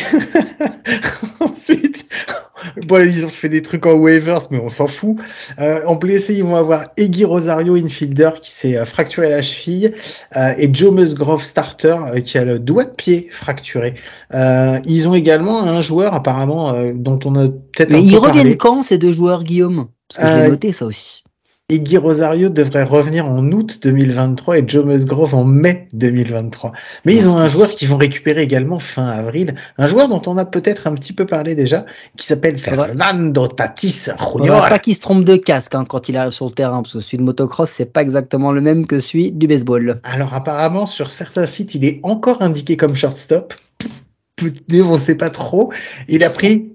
Ensuite, 1.41 2.05
bon, 2.87 3.05
ils 3.05 3.25
ont 3.25 3.29
fait 3.29 3.49
des 3.49 3.61
trucs 3.61 3.85
en 3.85 3.95
waivers, 3.95 4.47
mais 4.49 4.59
on 4.59 4.69
s'en 4.69 4.87
fout. 4.87 5.17
Euh, 5.59 5.81
en 5.85 5.95
blessé, 5.95 6.35
ils 6.35 6.43
vont 6.43 6.55
avoir 6.55 6.85
Eggy 6.95 7.25
Rosario, 7.25 7.75
infielder, 7.75 8.29
qui 8.39 8.51
s'est 8.51 8.77
euh, 8.77 8.85
fracturé 8.85 9.27
la 9.27 9.41
cheville, 9.41 9.93
et 10.57 10.73
Joe 10.73 10.93
Musgrove, 10.93 11.43
starter, 11.43 11.97
qui 12.23 12.37
a 12.37 12.45
le 12.45 12.59
doigt 12.59 12.85
de 12.85 12.95
pied 12.95 13.27
fracturé. 13.29 13.95
ils 14.31 15.07
ont 15.07 15.15
également 15.15 15.63
un 15.63 15.81
joueur, 15.81 16.13
apparemment, 16.13 16.73
dont 16.93 17.19
on 17.25 17.35
a 17.35 17.49
peut-être 17.49 17.91
Mais 17.91 18.03
ils 18.03 18.17
reviennent 18.17 18.55
quand, 18.55 18.83
ces 18.83 18.97
deux 18.97 19.11
joueurs, 19.11 19.43
Guillaume? 19.43 19.87
Parce 20.07 20.29
que 20.29 20.43
j'ai 20.43 20.49
noté 20.49 20.71
ça 20.71 20.85
aussi. 20.85 21.24
Iggy 21.67 21.97
Rosario 21.97 22.49
devrait 22.49 22.83
revenir 22.83 23.25
en 23.25 23.43
août 23.51 23.79
2023 23.81 24.59
et 24.59 24.63
Joe 24.67 24.85
Musgrove 24.85 25.33
en 25.33 25.45
mai 25.45 25.87
2023. 25.93 26.73
Mais 27.05 27.15
ils 27.15 27.27
ont 27.27 27.37
un 27.37 27.47
joueur 27.47 27.71
qu'ils 27.71 27.87
vont 27.87 27.97
récupérer 27.97 28.43
également 28.43 28.77
fin 28.77 29.07
avril, 29.07 29.55
un 29.79 29.87
joueur 29.87 30.07
dont 30.07 30.21
on 30.27 30.37
a 30.37 30.45
peut-être 30.45 30.85
un 30.85 30.93
petit 30.93 31.11
peu 31.11 31.25
parlé 31.25 31.55
déjà, 31.55 31.87
qui 32.17 32.27
s'appelle 32.27 32.59
Fernando 32.59 33.47
Tatis 33.47 34.09
Junior. 34.31 34.69
pas 34.69 34.77
qu'il 34.77 34.93
se 34.93 34.99
trompe 34.99 35.25
de 35.25 35.37
casque 35.37 35.73
hein, 35.73 35.85
quand 35.89 36.07
il 36.07 36.17
arrive 36.17 36.33
sur 36.33 36.45
le 36.45 36.51
terrain, 36.51 36.83
parce 36.83 36.93
que 36.93 36.99
celui 36.99 37.17
de 37.17 37.23
motocross 37.23 37.71
c'est 37.71 37.91
pas 37.91 38.03
exactement 38.03 38.51
le 38.51 38.61
même 38.61 38.85
que 38.85 38.99
celui 38.99 39.31
du 39.31 39.47
baseball. 39.47 40.01
Alors 40.03 40.35
apparemment 40.35 40.85
sur 40.85 41.09
certains 41.09 41.47
sites 41.47 41.73
il 41.73 41.83
est 41.83 41.99
encore 42.03 42.43
indiqué 42.43 42.77
comme 42.77 42.95
shortstop. 42.95 43.55
On 44.71 44.99
sait 44.99 45.15
pas 45.15 45.31
trop. 45.31 45.73
Il 46.09 46.23
a 46.23 46.29
pris 46.29 46.74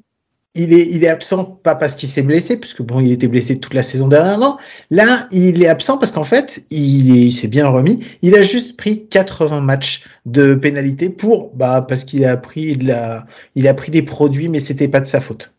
il 0.54 0.72
est, 0.72 1.08
absent 1.08 1.44
pas 1.44 1.76
parce 1.76 1.94
qu'il 1.94 2.08
s'est 2.08 2.22
blessé, 2.22 2.58
puisque 2.58 2.82
bon, 2.82 3.00
il 3.00 3.12
était 3.12 3.28
blessé 3.28 3.60
toute 3.60 3.74
la 3.74 3.84
saison 3.84 4.08
dernière. 4.08 4.38
Non, 4.38 4.56
là, 4.90 5.28
il 5.30 5.62
est 5.62 5.68
absent 5.68 5.96
parce 5.96 6.10
qu'en 6.10 6.24
fait, 6.24 6.64
il 6.70 7.32
s'est 7.32 7.46
bien 7.46 7.68
remis. 7.68 8.00
Il 8.22 8.34
a 8.34 8.42
juste 8.42 8.76
pris 8.76 9.06
80 9.06 9.60
matchs 9.60 10.04
de 10.26 10.54
pénalité 10.54 11.08
pour, 11.08 11.54
bah, 11.54 11.84
parce 11.86 12.04
qu'il 12.04 12.24
a 12.24 12.36
pris 12.36 12.76
de 12.76 12.86
la, 12.88 13.26
il 13.54 13.68
a 13.68 13.74
pris 13.74 13.92
des 13.92 14.02
produits, 14.02 14.48
mais 14.48 14.58
c'était 14.58 14.88
pas 14.88 15.00
de 15.00 15.06
sa 15.06 15.20
faute. 15.20 15.54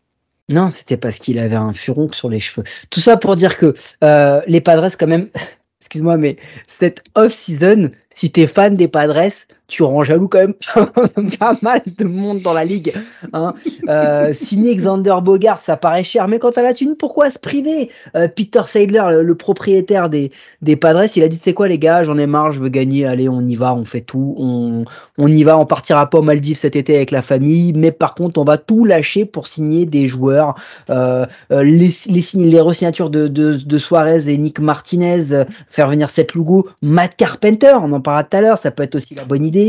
Non, 0.50 0.70
c'était 0.70 0.98
parce 0.98 1.18
qu'il 1.18 1.38
avait 1.38 1.56
un 1.56 1.72
furon 1.72 2.12
sur 2.12 2.28
les 2.28 2.40
cheveux. 2.40 2.64
Tout 2.90 3.00
ça 3.00 3.16
pour 3.16 3.36
dire 3.36 3.56
que 3.56 3.74
euh, 4.04 4.42
les 4.46 4.60
Padres, 4.60 4.90
quand 4.98 5.06
même, 5.06 5.28
excuse-moi, 5.80 6.18
mais 6.18 6.36
cette 6.66 7.02
off-season, 7.14 7.92
si 8.12 8.30
t'es 8.30 8.46
fan 8.46 8.76
des 8.76 8.88
Padres, 8.88 9.32
tu 9.72 9.82
rends 9.84 10.04
jaloux 10.04 10.28
quand 10.28 10.38
même 10.38 10.54
pas 11.38 11.56
mal 11.62 11.80
de 11.86 12.04
monde 12.04 12.42
dans 12.42 12.52
la 12.52 12.64
ligue. 12.64 12.92
Hein. 13.32 13.54
Euh, 13.88 14.34
signer 14.34 14.74
Xander 14.76 15.16
Bogart, 15.22 15.62
ça 15.62 15.78
paraît 15.78 16.04
cher, 16.04 16.28
mais 16.28 16.38
quand 16.38 16.58
à 16.58 16.62
la 16.62 16.74
thune, 16.74 16.94
pourquoi 16.94 17.30
se 17.30 17.38
priver? 17.38 17.88
Euh, 18.14 18.28
Peter 18.28 18.60
Seidler, 18.66 19.22
le, 19.22 19.34
propriétaire 19.34 20.10
des, 20.10 20.30
des 20.60 20.76
Padres, 20.76 21.04
il 21.16 21.22
a 21.22 21.28
dit 21.28 21.40
c'est 21.42 21.54
quoi 21.54 21.68
les 21.68 21.78
gars, 21.78 22.04
j'en 22.04 22.18
ai 22.18 22.26
marre, 22.26 22.52
je 22.52 22.60
veux 22.60 22.68
gagner, 22.68 23.06
allez, 23.06 23.30
on 23.30 23.40
y 23.40 23.54
va, 23.54 23.74
on 23.74 23.84
fait 23.84 24.02
tout, 24.02 24.34
on, 24.36 24.84
on 25.16 25.28
y 25.28 25.42
va, 25.42 25.56
on 25.56 25.64
partira 25.64 26.10
pas 26.10 26.18
aux 26.18 26.22
Maldives 26.22 26.58
cet 26.58 26.76
été 26.76 26.94
avec 26.94 27.10
la 27.10 27.22
famille, 27.22 27.72
mais 27.72 27.92
par 27.92 28.14
contre, 28.14 28.38
on 28.38 28.44
va 28.44 28.58
tout 28.58 28.84
lâcher 28.84 29.24
pour 29.24 29.46
signer 29.46 29.86
des 29.86 30.06
joueurs. 30.06 30.54
Euh, 30.90 31.24
les, 31.50 31.90
les, 32.08 32.22
les 32.34 32.60
resignatures 32.60 33.08
de, 33.08 33.78
Suarez 33.78 34.28
et 34.28 34.36
Nick 34.36 34.60
Martinez, 34.60 35.44
faire 35.70 35.88
venir 35.88 36.10
Seth 36.10 36.34
Lugo, 36.34 36.68
Matt 36.82 37.16
Carpenter, 37.16 37.74
on 37.82 37.90
en 37.92 38.02
parlera 38.02 38.24
tout 38.24 38.36
à 38.36 38.42
l'heure, 38.42 38.58
ça 38.58 38.70
peut 38.70 38.82
être 38.82 38.96
aussi 38.96 39.14
la 39.14 39.24
bonne 39.24 39.46
idée. 39.46 39.61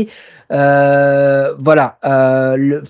Euh, 0.52 1.54
voilà. 1.58 1.98
Euh, 2.04 2.80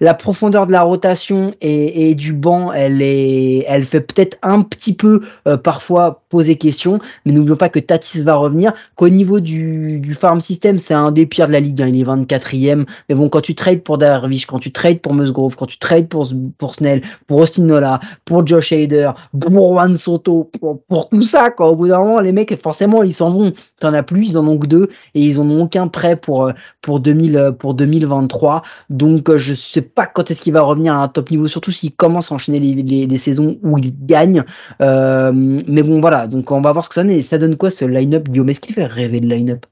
la 0.00 0.14
profondeur 0.14 0.66
de 0.66 0.72
la 0.72 0.82
rotation 0.82 1.52
et, 1.60 2.14
du 2.14 2.32
banc, 2.32 2.72
elle 2.72 3.84
fait 3.84 4.00
peut-être 4.00 4.38
un 4.42 4.62
petit 4.62 4.94
peu 4.94 5.22
euh, 5.46 5.56
parfois 5.56 6.19
poser 6.30 6.56
question, 6.56 6.98
mais 7.26 7.32
n'oublions 7.32 7.56
pas 7.56 7.68
que 7.68 7.78
Tatis 7.78 8.22
va 8.22 8.36
revenir. 8.36 8.72
Qu'au 8.96 9.10
niveau 9.10 9.40
du, 9.40 10.00
du 10.00 10.14
farm 10.14 10.40
system, 10.40 10.78
c'est 10.78 10.94
un 10.94 11.10
des 11.10 11.26
pires 11.26 11.48
de 11.48 11.52
la 11.52 11.60
ligue. 11.60 11.82
Hein, 11.82 11.88
il 11.88 12.00
est 12.00 12.04
24e. 12.04 12.86
Mais 13.08 13.14
bon, 13.14 13.28
quand 13.28 13.42
tu 13.42 13.54
trades 13.54 13.82
pour 13.82 13.98
Darvish, 13.98 14.46
quand 14.46 14.60
tu 14.60 14.72
trades 14.72 15.00
pour 15.00 15.12
Musgrove, 15.12 15.56
quand 15.56 15.66
tu 15.66 15.78
trades 15.78 16.08
pour 16.08 16.28
pour 16.56 16.74
Snell, 16.74 17.02
pour 17.26 17.38
Austin 17.38 17.64
Nola, 17.64 18.00
pour 18.24 18.46
Josh 18.46 18.72
Hader, 18.72 19.10
pour 19.38 19.72
Juan 19.74 19.96
Soto, 19.96 20.50
pour, 20.88 21.08
tout 21.10 21.22
ça, 21.22 21.50
quoi. 21.50 21.68
Au 21.68 21.76
bout 21.76 21.88
d'un 21.88 21.98
moment, 21.98 22.20
les 22.20 22.32
mecs, 22.32 22.56
forcément, 22.62 23.02
ils 23.02 23.14
s'en 23.14 23.30
vont. 23.30 23.52
T'en 23.80 23.92
as 23.92 24.02
plus, 24.02 24.30
ils 24.30 24.38
en 24.38 24.46
ont 24.46 24.58
que 24.58 24.66
deux 24.66 24.88
et 25.14 25.20
ils 25.20 25.40
en 25.40 25.50
ont 25.50 25.64
aucun 25.64 25.88
prêt 25.88 26.16
pour 26.16 26.52
pour 26.80 27.00
2000 27.00 27.36
euh, 27.36 27.52
pour 27.52 27.74
2023. 27.74 28.62
Donc 28.88 29.28
euh, 29.28 29.38
je 29.38 29.54
sais 29.54 29.82
pas 29.82 30.06
quand 30.06 30.30
est-ce 30.30 30.40
qu'il 30.40 30.52
va 30.52 30.62
revenir 30.62 30.94
à 30.94 30.98
un 30.98 31.08
top 31.08 31.30
niveau, 31.30 31.46
surtout 31.46 31.72
s'il 31.72 31.92
commence 31.92 32.32
à 32.32 32.34
enchaîner 32.34 32.60
les, 32.60 33.06
les, 33.06 33.18
saisons 33.18 33.58
où 33.62 33.78
il 33.78 33.92
gagne. 34.06 34.44
Euh, 34.80 35.32
mais 35.34 35.82
bon 35.82 36.00
voilà, 36.00 36.19
donc 36.26 36.50
on 36.50 36.60
va 36.60 36.72
voir 36.72 36.84
ce 36.84 36.88
que 36.88 36.94
ça 36.94 37.04
donne. 37.04 37.22
Ça 37.22 37.38
donne 37.38 37.56
quoi 37.56 37.70
ce 37.70 37.84
line-up, 37.84 38.28
Guillaume? 38.28 38.48
Est-ce 38.48 38.60
qu'il 38.60 38.74
fait 38.74 38.86
rêver 38.86 39.20
de 39.20 39.28
line-up? 39.28 39.66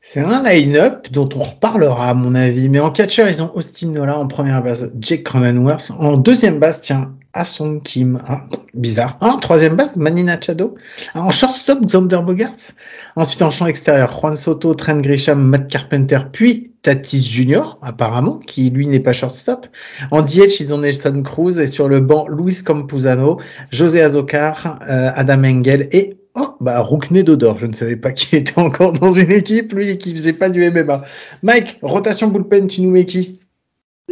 C'est 0.00 0.20
un 0.20 0.42
line-up 0.42 1.08
dont 1.10 1.28
on 1.36 1.42
reparlera 1.42 2.08
à 2.08 2.14
mon 2.14 2.34
avis. 2.34 2.68
Mais 2.68 2.80
en 2.80 2.90
catcher, 2.90 3.26
ils 3.28 3.42
ont 3.42 3.54
Austin 3.54 3.88
Nola 3.88 4.18
en 4.18 4.26
première 4.26 4.62
base, 4.62 4.92
Jake 4.98 5.24
Cronenworth. 5.24 5.90
En 5.98 6.16
deuxième 6.16 6.58
base, 6.58 6.80
tiens, 6.80 7.14
Asong 7.32 7.80
Kim. 7.82 8.20
Ah, 8.26 8.42
bizarre. 8.74 9.16
En 9.20 9.38
troisième 9.38 9.76
base, 9.76 9.96
Manina 9.96 10.40
Chado. 10.40 10.74
Ah, 11.14 11.22
en 11.22 11.30
shortstop, 11.30 11.86
Xander 11.86 12.20
Bogarts. 12.24 12.72
Ensuite, 13.16 13.42
en 13.42 13.50
champ 13.50 13.66
extérieur, 13.66 14.10
Juan 14.20 14.36
Soto, 14.36 14.74
Trent 14.74 14.98
Grisham, 14.98 15.40
Matt 15.40 15.70
Carpenter, 15.70 16.18
puis 16.32 16.72
Tatis 16.82 17.22
Junior, 17.22 17.78
apparemment, 17.82 18.38
qui 18.38 18.70
lui 18.70 18.88
n'est 18.88 19.00
pas 19.00 19.12
shortstop. 19.12 19.66
En 20.10 20.22
DH, 20.22 20.60
ils 20.60 20.74
ont 20.74 20.78
Nelson 20.78 21.22
Cruz 21.22 21.60
et 21.60 21.66
sur 21.66 21.88
le 21.88 22.00
banc, 22.00 22.26
Luis 22.28 22.62
Campuzano, 22.64 23.40
José 23.70 24.02
Azocar, 24.02 24.80
euh, 24.88 25.10
Adam 25.14 25.44
Engel 25.44 25.88
et 25.92 26.16
Oh, 26.36 26.54
bah, 26.60 26.78
Roukne 26.78 27.22
Dodor. 27.22 27.58
Je 27.58 27.66
ne 27.66 27.72
savais 27.72 27.96
pas 27.96 28.12
qu'il 28.12 28.38
était 28.38 28.58
encore 28.58 28.92
dans 28.92 29.10
une 29.12 29.32
équipe, 29.32 29.72
lui, 29.72 29.98
qui 29.98 30.14
faisait 30.14 30.32
pas 30.32 30.48
du 30.48 30.60
MMA. 30.70 31.02
Mike, 31.42 31.78
rotation 31.82 32.28
bullpen, 32.28 32.68
tu 32.68 32.82
nous 32.82 32.90
mets 32.90 33.04
qui? 33.04 33.39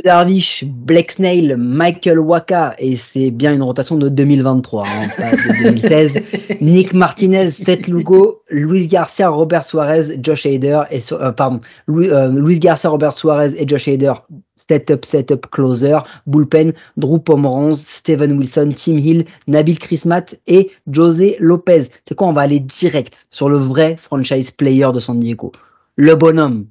Darvish, 0.04 0.64
Black 0.64 1.12
Snail, 1.12 1.56
Michael 1.56 2.18
Waka, 2.18 2.74
et 2.78 2.96
c'est 2.96 3.30
bien 3.30 3.52
une 3.52 3.62
rotation 3.62 3.96
de 3.96 4.08
2023, 4.08 4.84
hein, 4.84 5.08
pas 5.16 5.30
de 5.30 5.64
2016. 5.64 6.14
Nick 6.60 6.92
Martinez, 6.92 7.50
Seth 7.50 7.86
Lugo, 7.86 8.42
Luis 8.50 8.88
Garcia, 8.88 9.28
Robert 9.28 9.64
Suarez, 9.64 10.18
Josh 10.22 10.46
Hader, 10.46 10.82
et, 10.90 11.00
euh, 11.12 11.32
pardon, 11.32 11.60
euh, 11.88 12.30
Luis 12.30 12.58
Garcia, 12.58 12.90
Robert 12.90 13.12
Suarez 13.12 13.54
et 13.56 13.66
Josh 13.66 13.88
Hader, 13.88 14.14
setup, 14.56 15.04
setup, 15.04 15.46
closer, 15.50 15.98
bullpen, 16.26 16.72
Drew 16.96 17.18
Pomeranz, 17.18 17.84
Steven 17.86 18.38
Wilson, 18.38 18.70
Tim 18.76 18.98
Hill, 18.98 19.24
Nabil 19.46 19.78
Chrismat 19.78 20.36
et 20.46 20.70
José 20.90 21.36
Lopez. 21.40 21.88
C'est 22.06 22.14
quoi 22.14 22.28
On 22.28 22.32
va 22.32 22.42
aller 22.42 22.60
direct 22.60 23.26
sur 23.30 23.48
le 23.48 23.56
vrai 23.56 23.96
franchise 23.98 24.50
player 24.50 24.88
de 24.92 25.00
San 25.00 25.18
Diego. 25.18 25.52
Le 25.96 26.14
bonhomme, 26.14 26.66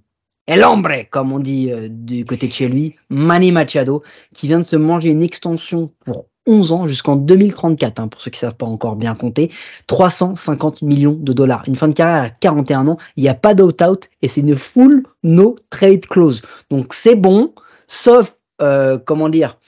El 0.48 0.64
hombre, 0.64 1.06
comme 1.10 1.34
on 1.34 1.40
dit 1.40 1.70
euh, 1.72 1.90
du 1.92 2.24
côté 2.24 2.48
de 2.48 2.54
chez 2.54 2.70
lui, 2.70 2.96
Manny 3.10 3.52
Machado, 3.52 4.02
qui 4.34 4.48
vient 4.48 4.60
de 4.60 4.66
se 4.66 4.78
manger 4.78 5.10
une 5.10 5.22
extension 5.22 5.92
pour 6.06 6.28
11 6.48 6.72
ans 6.72 6.86
jusqu'en 6.86 7.18
2034, 7.18 8.00
hein, 8.00 8.08
pour 8.08 8.22
ceux 8.22 8.32
qui 8.32 8.38
ne 8.38 8.50
savent 8.50 8.56
pas 8.56 8.66
encore 8.66 8.96
bien 8.96 9.14
compter, 9.14 9.52
350 9.88 10.82
millions 10.84 11.18
de 11.20 11.34
dollars. 11.34 11.64
Une 11.68 11.76
fin 11.76 11.90
de 11.90 11.94
carrière 11.94 12.24
à 12.24 12.30
41 12.30 12.88
ans, 12.88 12.98
il 13.18 13.24
n'y 13.24 13.30
a 13.30 13.34
pas 13.34 13.54
d'out-out 13.54 14.10
et 14.22 14.30
c'est 14.30 14.40
une 14.40 14.56
full 14.56 15.04
no 15.24 15.58
trade 15.70 16.06
clause. 16.08 16.42
Donc 16.72 16.94
c'est 16.94 17.16
bon, 17.16 17.54
sauf, 17.88 18.36
euh, 18.62 18.98
comment 18.98 19.28
dire, 19.28 19.60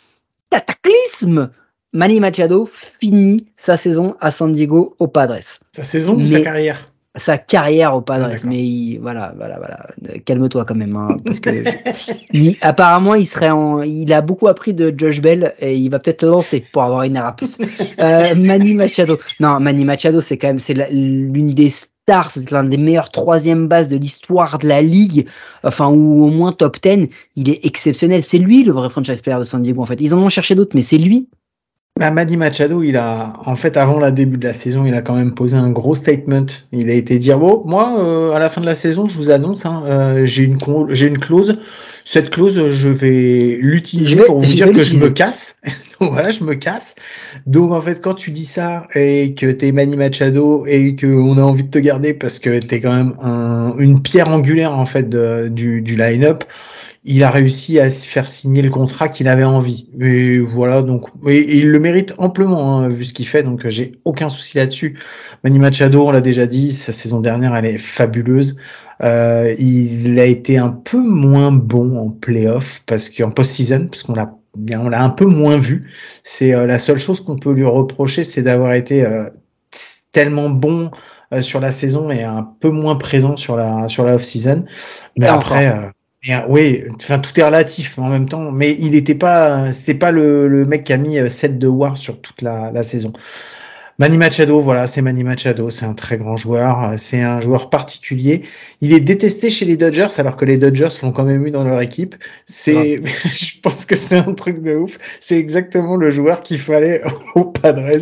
cataclysme. 0.49 1.51
Manny 1.91 2.19
Machado 2.19 2.69
finit 2.71 3.47
sa 3.57 3.75
saison 3.75 4.15
à 4.21 4.31
San 4.31 4.51
Diego 4.51 4.95
aux 4.99 5.07
Padres. 5.07 5.59
Sa 5.73 5.83
saison 5.83 6.15
ou 6.15 6.27
sa 6.27 6.41
carrière? 6.41 6.91
Sa 7.19 7.37
carrière 7.37 7.95
au 7.95 8.01
Padres, 8.01 8.29
ah, 8.31 8.37
mais 8.45 8.97
voilà, 9.01 9.33
voilà, 9.37 9.57
voilà. 9.57 9.87
Calme-toi 10.25 10.65
quand 10.65 10.75
même, 10.75 10.95
hein, 10.95 11.17
parce 11.25 11.39
que 11.39 11.49
apparemment 12.61 13.15
il 13.15 13.25
serait 13.25 13.51
en, 13.51 13.81
il 13.81 14.11
a 14.13 14.21
beaucoup 14.21 14.47
appris 14.47 14.73
de 14.73 14.93
Josh 14.95 15.21
Bell 15.21 15.53
et 15.59 15.75
il 15.75 15.89
va 15.89 15.99
peut-être 15.99 16.23
le 16.23 16.29
lancer 16.29 16.65
pour 16.71 16.83
avoir 16.83 17.03
une 17.03 17.15
air 17.15 17.35
plus. 17.35 17.57
Euh, 17.99 18.33
Manny 18.35 18.75
Machado, 18.75 19.19
non, 19.39 19.59
Manny 19.59 19.83
Machado, 19.83 20.21
c'est 20.21 20.37
quand 20.37 20.47
même 20.47 20.59
c'est 20.59 20.73
l'une 20.91 21.47
des 21.47 21.69
stars, 21.69 22.31
c'est 22.31 22.49
l'un 22.51 22.63
des 22.63 22.77
meilleurs 22.77 23.11
troisième 23.11 23.67
bases 23.67 23.87
de 23.87 23.97
l'histoire 23.97 24.57
de 24.59 24.67
la 24.67 24.81
ligue, 24.81 25.27
enfin 25.63 25.89
ou 25.89 26.23
au 26.23 26.29
moins 26.29 26.53
top 26.53 26.77
10. 26.81 27.09
Il 27.35 27.49
est 27.49 27.65
exceptionnel. 27.65 28.23
C'est 28.23 28.37
lui 28.37 28.63
le 28.63 28.71
vrai 28.71 28.89
franchise 28.89 29.21
player 29.21 29.39
de 29.39 29.43
San 29.43 29.61
Diego 29.61 29.81
en 29.81 29.85
fait. 29.85 29.99
Ils 29.99 30.13
en 30.13 30.19
ont 30.19 30.29
cherché 30.29 30.55
d'autres, 30.55 30.75
mais 30.75 30.81
c'est 30.81 30.97
lui. 30.97 31.29
Bah, 31.99 32.11
Manny 32.11 32.37
Machado, 32.37 32.81
il 32.81 32.95
a, 32.95 33.33
en 33.45 33.57
fait, 33.57 33.75
avant 33.75 33.99
le 33.99 34.09
début 34.13 34.37
de 34.37 34.47
la 34.47 34.53
saison, 34.53 34.85
il 34.85 34.93
a 34.93 35.01
quand 35.01 35.15
même 35.15 35.33
posé 35.33 35.57
un 35.57 35.69
gros 35.69 35.95
statement. 35.95 36.45
Il 36.71 36.89
a 36.89 36.93
été 36.93 37.19
dire 37.19 37.37
bon, 37.37 37.61
moi, 37.65 37.99
euh, 37.99 38.31
à 38.31 38.39
la 38.39 38.49
fin 38.49 38.61
de 38.61 38.65
la 38.65 38.75
saison, 38.75 39.09
je 39.09 39.17
vous 39.17 39.31
annonce, 39.31 39.65
hein, 39.65 39.83
euh, 39.85 40.25
j'ai 40.25 40.43
une 40.43 40.57
j'ai 40.91 41.07
une 41.07 41.17
clause. 41.17 41.59
Cette 42.05 42.29
clause, 42.29 42.69
je 42.69 42.87
vais 42.87 43.57
l'utiliser 43.59 44.15
pour 44.15 44.39
vous 44.39 44.45
dire 44.45 44.71
que 44.71 44.81
je 44.81 44.95
me 44.95 45.09
casse. 45.09 45.57
voilà, 45.99 46.31
je 46.31 46.45
me 46.45 46.55
casse. 46.55 46.95
Donc 47.45 47.73
en 47.73 47.81
fait, 47.81 47.99
quand 47.99 48.13
tu 48.13 48.31
dis 48.31 48.45
ça 48.45 48.87
et 48.95 49.33
que 49.33 49.51
t'es 49.51 49.73
Manny 49.73 49.97
Machado 49.97 50.65
et 50.65 50.95
que 50.95 51.05
on 51.05 51.37
a 51.37 51.41
envie 51.41 51.65
de 51.65 51.69
te 51.69 51.79
garder 51.79 52.13
parce 52.13 52.39
que 52.39 52.59
t'es 52.59 52.79
quand 52.79 52.95
même 52.95 53.15
un, 53.21 53.75
une 53.77 54.01
pierre 54.01 54.29
angulaire 54.29 54.77
en 54.77 54.85
fait 54.85 55.09
de, 55.09 55.49
du, 55.49 55.81
du 55.81 55.97
line-up 55.97 56.45
il 57.03 57.23
a 57.23 57.29
réussi 57.29 57.79
à 57.79 57.89
se 57.89 58.07
faire 58.07 58.27
signer 58.27 58.61
le 58.61 58.69
contrat 58.69 59.07
qu'il 59.07 59.27
avait 59.27 59.43
envie. 59.43 59.87
Et 59.99 60.39
voilà, 60.39 60.81
donc 60.81 61.07
et, 61.27 61.57
il 61.57 61.69
le 61.69 61.79
mérite 61.79 62.13
amplement 62.17 62.77
hein, 62.77 62.89
vu 62.89 63.05
ce 63.05 63.13
qu'il 63.13 63.27
fait, 63.27 63.43
donc 63.43 63.67
j'ai 63.67 63.93
aucun 64.05 64.29
souci 64.29 64.57
là-dessus. 64.57 64.97
Manny 65.43 65.59
Machado, 65.59 66.07
on 66.07 66.11
l'a 66.11 66.21
déjà 66.21 66.45
dit, 66.45 66.73
sa 66.73 66.91
saison 66.91 67.19
dernière, 67.19 67.55
elle 67.55 67.65
est 67.65 67.77
fabuleuse. 67.77 68.57
Euh, 69.01 69.55
il 69.57 70.19
a 70.19 70.25
été 70.25 70.57
un 70.57 70.69
peu 70.69 70.97
moins 70.97 71.53
bon 71.53 71.97
en 71.97 72.09
playoff 72.09 72.83
parce 72.85 73.09
qu'en 73.09 73.31
post-season, 73.31 73.87
parce 73.89 74.03
qu'on 74.03 74.13
l'a 74.13 74.33
bien, 74.57 74.81
on 74.81 74.89
l'a 74.89 75.01
un 75.01 75.09
peu 75.09 75.25
moins 75.25 75.57
vu. 75.57 75.89
C'est 76.23 76.53
euh, 76.53 76.65
la 76.65 76.79
seule 76.79 76.99
chose 76.99 77.21
qu'on 77.21 77.37
peut 77.37 77.53
lui 77.53 77.63
reprocher, 77.63 78.25
c'est 78.25 78.41
d'avoir 78.41 78.73
été 78.73 79.05
euh, 79.05 79.29
tellement 80.11 80.49
bon 80.49 80.91
sur 81.41 81.59
la 81.59 81.71
saison 81.71 82.09
et 82.09 82.23
un 82.23 82.41
peu 82.59 82.71
moins 82.71 82.95
présent 82.95 83.37
sur 83.37 83.55
la 83.55 83.87
sur 83.87 84.03
la 84.03 84.15
off-season. 84.15 84.65
Mais 85.15 85.27
après. 85.27 85.91
Oui, 86.49 86.83
enfin 86.95 87.19
tout 87.19 87.39
est 87.39 87.43
relatif 87.43 87.97
en 87.97 88.09
même 88.09 88.27
temps, 88.27 88.51
mais 88.51 88.75
il 88.77 88.91
n'était 88.91 89.15
pas, 89.15 89.71
c'était 89.71 89.93
pas 89.93 90.11
le, 90.11 90.49
le, 90.49 90.65
mec 90.65 90.83
qui 90.83 90.91
a 90.91 90.97
mis 90.97 91.17
7 91.29 91.51
euh, 91.51 91.55
de 91.55 91.67
War 91.67 91.97
sur 91.97 92.19
toute 92.19 92.41
la, 92.41 92.71
la 92.71 92.83
saison. 92.83 93.13
Manny 93.99 94.17
Machado, 94.17 94.59
voilà, 94.61 94.87
c'est 94.87 95.01
Manny 95.01 95.23
Machado, 95.23 95.69
c'est 95.69 95.85
un 95.85 95.93
très 95.93 96.17
grand 96.17 96.37
joueur, 96.37 96.93
c'est 96.97 97.21
un 97.21 97.41
joueur 97.41 97.69
particulier. 97.69 98.43
Il 98.81 98.93
est 98.93 99.01
détesté 99.01 99.49
chez 99.49 99.65
les 99.65 99.75
Dodgers, 99.75 100.07
alors 100.17 100.37
que 100.37 100.45
les 100.45 100.57
Dodgers 100.57 100.87
l'ont 101.03 101.11
quand 101.11 101.25
même 101.25 101.45
eu 101.45 101.51
dans 101.51 101.65
leur 101.65 101.81
équipe. 101.81 102.15
C'est, 102.45 103.01
je 103.25 103.59
pense 103.61 103.85
que 103.85 103.97
c'est 103.97 104.17
un 104.17 104.33
truc 104.33 104.61
de 104.61 104.75
ouf. 104.75 104.97
C'est 105.19 105.37
exactement 105.37 105.97
le 105.97 106.09
joueur 106.11 106.41
qu'il 106.41 106.59
fallait 106.59 107.01
au 107.35 107.45
Padres 107.45 107.99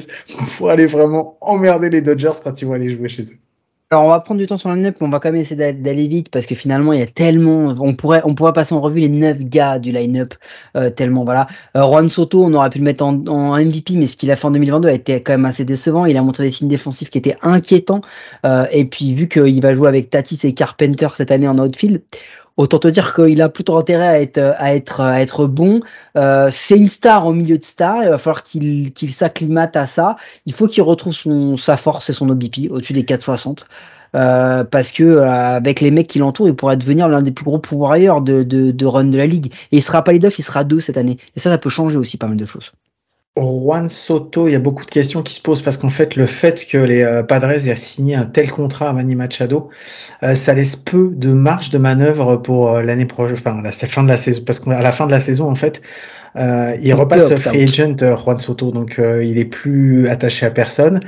pour 0.58 0.70
aller 0.70 0.86
vraiment 0.86 1.38
emmerder 1.42 1.90
les 1.90 2.02
Dodgers 2.02 2.40
quand 2.44 2.62
ils 2.62 2.66
vont 2.66 2.74
aller 2.74 2.90
jouer 2.90 3.10
chez 3.10 3.24
eux. 3.24 3.40
Alors 3.90 4.04
on 4.04 4.10
va 4.10 4.20
prendre 4.20 4.42
du 4.42 4.48
temps 4.48 4.58
sur 4.58 4.68
la 4.68 4.76
line 4.76 4.84
mais 4.84 5.08
on 5.08 5.10
va 5.10 5.22
quand 5.22 5.32
même 5.32 5.40
essayer 5.40 5.72
d'aller 5.72 6.10
vite 6.10 6.28
parce 6.30 6.46
que 6.46 6.56
finalement 6.56 6.92
il 6.92 7.00
y 7.00 7.02
a 7.02 7.06
tellement, 7.06 7.74
on 7.80 7.96
pourrait, 7.96 8.22
on 8.26 8.36
pourrait 8.36 8.52
passer 8.52 8.76
en 8.76 8.82
revue 8.82 9.00
les 9.00 9.08
neuf 9.08 9.40
gars 9.40 9.80
du 9.80 9.94
line-up 9.94 10.34
euh, 10.76 10.90
tellement 10.90 11.24
voilà. 11.24 11.48
Euh, 11.78 11.84
Juan 11.84 12.10
Soto, 12.10 12.44
on 12.44 12.54
aurait 12.54 12.70
pu 12.70 12.80
le 12.80 12.84
mettre 12.84 13.06
en, 13.06 13.26
en 13.28 13.56
MVP, 13.58 13.94
mais 13.96 14.08
ce 14.08 14.18
qu'il 14.18 14.30
a 14.30 14.36
fait 14.36 14.46
en 14.46 14.52
2022 14.52 14.90
a 14.90 14.92
été 14.92 15.24
quand 15.24 15.32
même 15.32 15.46
assez 15.46 15.64
décevant. 15.64 16.06
Il 16.06 16.18
a 16.18 16.22
montré 16.22 16.44
des 16.44 16.52
signes 16.52 16.68
défensifs 16.68 17.10
qui 17.10 17.18
étaient 17.18 17.38
inquiétants. 17.42 18.02
Euh, 18.46 18.66
et 18.72 18.84
puis 18.84 19.16
vu 19.16 19.30
qu'il 19.30 19.62
va 19.62 19.74
jouer 19.74 19.88
avec 19.88 20.10
Tatis 20.10 20.40
et 20.44 20.54
Carpenter 20.54 21.08
cette 21.16 21.32
année 21.32 21.48
en 21.48 21.58
outfield, 21.58 22.02
Autant 22.58 22.80
te 22.80 22.88
dire 22.88 23.14
qu'il 23.14 23.42
a 23.44 23.50
plutôt 23.50 23.78
intérêt 23.78 24.08
à 24.08 24.20
être, 24.20 24.56
à 24.58 24.76
être, 24.76 25.02
à 25.02 25.22
être 25.22 25.46
bon. 25.46 25.82
Euh, 26.18 26.50
c'est 26.52 26.78
une 26.78 26.90
star 26.90 27.28
au 27.28 27.34
milieu 27.34 27.60
de 27.60 27.64
stars. 27.64 28.04
Il 28.04 28.10
va 28.10 28.18
falloir 28.18 28.42
qu'il 28.42 28.92
qu'il 28.94 29.12
s'acclimate 29.12 29.76
à 29.76 29.86
ça. 29.86 30.18
Il 30.48 30.54
faut 30.54 30.68
qu'il 30.68 30.82
retrouve 30.82 31.14
son, 31.14 31.56
sa 31.56 31.78
force 31.78 32.10
et 32.10 32.14
son 32.14 32.28
OBP 32.30 32.72
au-dessus 32.72 32.94
des 32.94 33.06
460. 33.06 33.68
Euh, 34.16 34.64
parce 34.64 34.92
que 34.92 35.04
euh, 35.04 35.30
avec 35.30 35.82
les 35.82 35.92
mecs 35.92 36.08
qui 36.08 36.18
l'entourent, 36.18 36.48
il 36.48 36.56
pourrait 36.56 36.78
devenir 36.78 37.08
l'un 37.10 37.22
des 37.22 37.32
plus 37.32 37.46
gros 37.46 37.60
pouvoirs 37.60 38.22
de, 38.22 38.42
de, 38.42 38.72
de 38.72 38.86
run 38.86 39.06
de 39.06 39.18
la 39.18 39.28
ligue. 39.28 39.54
Et 39.72 39.78
il 39.78 39.82
sera 39.84 40.04
pas 40.04 40.14
lead-off, 40.14 40.40
il 40.40 40.44
sera 40.44 40.64
deux 40.64 40.80
cette 40.80 40.98
année. 40.98 41.18
Et 41.36 41.40
ça, 41.40 41.52
ça 41.52 41.58
peut 41.60 41.70
changer 41.70 41.98
aussi 41.98 42.18
pas 42.18 42.28
mal 42.28 42.38
de 42.38 42.46
choses. 42.46 42.72
Juan 43.42 43.90
Soto, 43.90 44.48
il 44.48 44.52
y 44.52 44.56
a 44.56 44.60
beaucoup 44.60 44.86
de 44.86 44.90
questions 44.90 45.22
qui 45.22 45.34
se 45.34 45.42
posent 45.42 45.62
parce 45.62 45.78
qu'en 45.78 45.90
fait, 45.90 46.16
le 46.16 46.26
fait 46.26 46.66
que 46.66 46.78
les 46.78 47.04
euh, 47.04 47.24
Padres 47.24 47.68
aient 47.68 47.76
signé 47.76 48.16
un 48.16 48.26
tel 48.26 48.52
contrat 48.52 48.90
à 48.90 48.94
Manny 48.94 49.16
Machado, 49.16 49.70
euh, 50.24 50.36
ça 50.36 50.54
laisse 50.54 50.76
peu 50.76 51.10
de 51.14 51.32
marge 51.32 51.70
de 51.70 51.78
manœuvre 51.78 52.38
pour 52.38 52.76
euh, 52.76 52.82
l'année 52.82 53.06
prochaine, 53.06 53.38
enfin 53.38 53.62
la 53.62 53.72
fin 53.72 54.04
de 54.04 54.08
la 54.08 54.18
saison, 54.18 54.44
parce 54.46 54.60
qu'à 54.60 54.82
la 54.82 54.92
fin 54.92 55.06
de 55.06 55.12
la 55.12 55.20
saison, 55.20 55.50
en 55.50 55.56
fait, 55.56 55.82
euh, 56.36 56.76
il 56.82 56.94
repasse 56.94 57.34
free 57.36 57.64
agent 57.64 57.96
euh, 58.02 58.16
Juan 58.16 58.40
Soto, 58.40 58.72
donc 58.72 59.00
euh, 59.00 59.24
il 59.24 59.40
est 59.40 59.46
plus 59.46 60.08
attaché 60.08 60.46
à 60.46 60.52
personne. 60.52 61.00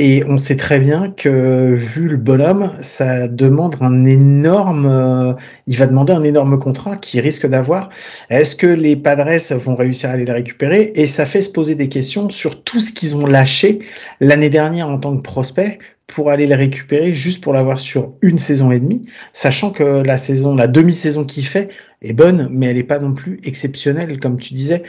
Et 0.00 0.24
on 0.26 0.38
sait 0.38 0.56
très 0.56 0.80
bien 0.80 1.10
que 1.10 1.72
vu 1.72 2.08
le 2.08 2.16
bonhomme, 2.16 2.72
ça 2.80 3.28
demande 3.28 3.76
un 3.80 4.04
énorme, 4.04 5.36
il 5.68 5.76
va 5.76 5.86
demander 5.86 6.12
un 6.12 6.24
énorme 6.24 6.58
contrat 6.58 6.96
qu'il 6.96 7.20
risque 7.20 7.46
d'avoir. 7.46 7.90
Est-ce 8.28 8.56
que 8.56 8.66
les 8.66 8.96
Padres 8.96 9.54
vont 9.56 9.76
réussir 9.76 10.10
à 10.10 10.14
aller 10.14 10.24
le 10.24 10.32
récupérer? 10.32 10.92
Et 10.96 11.06
ça 11.06 11.26
fait 11.26 11.42
se 11.42 11.50
poser 11.50 11.76
des 11.76 11.88
questions 11.88 12.28
sur 12.28 12.64
tout 12.64 12.80
ce 12.80 12.92
qu'ils 12.92 13.14
ont 13.14 13.24
lâché 13.24 13.80
l'année 14.20 14.50
dernière 14.50 14.88
en 14.88 14.98
tant 14.98 15.16
que 15.16 15.22
prospect 15.22 15.78
pour 16.06 16.30
aller 16.30 16.46
le 16.46 16.54
récupérer 16.54 17.14
juste 17.14 17.42
pour 17.42 17.52
l'avoir 17.52 17.78
sur 17.78 18.12
une 18.20 18.38
saison 18.38 18.70
et 18.70 18.78
demie, 18.78 19.02
sachant 19.32 19.70
que 19.70 20.02
la 20.02 20.18
saison, 20.18 20.54
la 20.54 20.66
demi-saison 20.66 21.24
qu'il 21.24 21.46
fait 21.46 21.70
est 22.04 22.12
bonne, 22.12 22.48
mais 22.50 22.66
elle 22.66 22.76
n'est 22.76 22.84
pas 22.84 22.98
non 22.98 23.12
plus 23.12 23.40
exceptionnelle, 23.44 24.20
comme 24.20 24.38
tu 24.38 24.54
disais. 24.54 24.82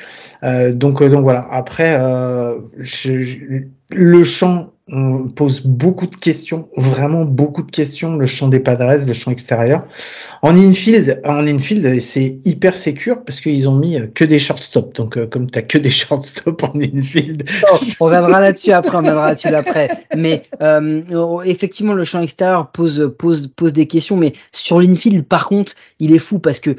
Euh, 0.44 0.72
donc, 0.72 1.02
euh, 1.02 1.10
donc 1.10 1.24
voilà. 1.24 1.48
Après, 1.50 1.98
euh, 2.00 2.60
le 3.90 4.24
champ 4.24 4.72
pose 5.36 5.62
beaucoup 5.62 6.06
de 6.06 6.16
questions, 6.16 6.70
vraiment 6.78 7.26
beaucoup 7.26 7.64
de 7.64 7.72
questions, 7.72 8.18
le 8.18 8.28
champ 8.28 8.50
des 8.50 8.60
Padres, 8.60 9.04
le 9.08 9.14
champ 9.14 9.32
extérieur. 9.32 9.88
En 10.44 10.56
infield, 10.56 11.22
en 11.26 11.48
infield, 11.48 12.00
c'est 12.02 12.38
hyper 12.46 12.78
sécure 12.78 13.24
parce 13.26 13.42
qu'ils 13.42 13.68
ont 13.68 13.76
mis 13.76 13.98
que 14.14 14.24
des 14.24 14.38
shortstop. 14.38 14.94
Donc, 14.94 15.18
comme 15.30 15.50
tu 15.50 15.58
as 15.58 15.64
que 15.64 15.80
des 15.80 15.90
shortstop 15.90 16.62
en 16.64 16.80
infield. 16.80 17.50
on 18.00 18.06
reviendra 18.06 18.40
là-dessus 18.40 18.74
après, 18.74 18.96
on 18.96 19.00
reviendra 19.00 19.30
là-dessus 19.30 19.48
après. 19.48 19.88
Mais 20.16 20.44
euh, 20.62 21.42
effectivement, 21.46 21.94
le 21.94 22.06
champ 22.06 22.22
extérieur 22.22 22.70
pose, 22.72 23.12
pose, 23.18 23.48
pose 23.56 23.74
des 23.74 23.88
questions. 23.88 24.18
Mais 24.18 24.34
sur 24.52 24.80
l'infield, 24.80 25.26
par 25.26 25.48
contre, 25.48 25.74
il 26.00 26.14
est 26.14 26.20
fou 26.20 26.38
parce 26.38 26.60
que 26.60 26.76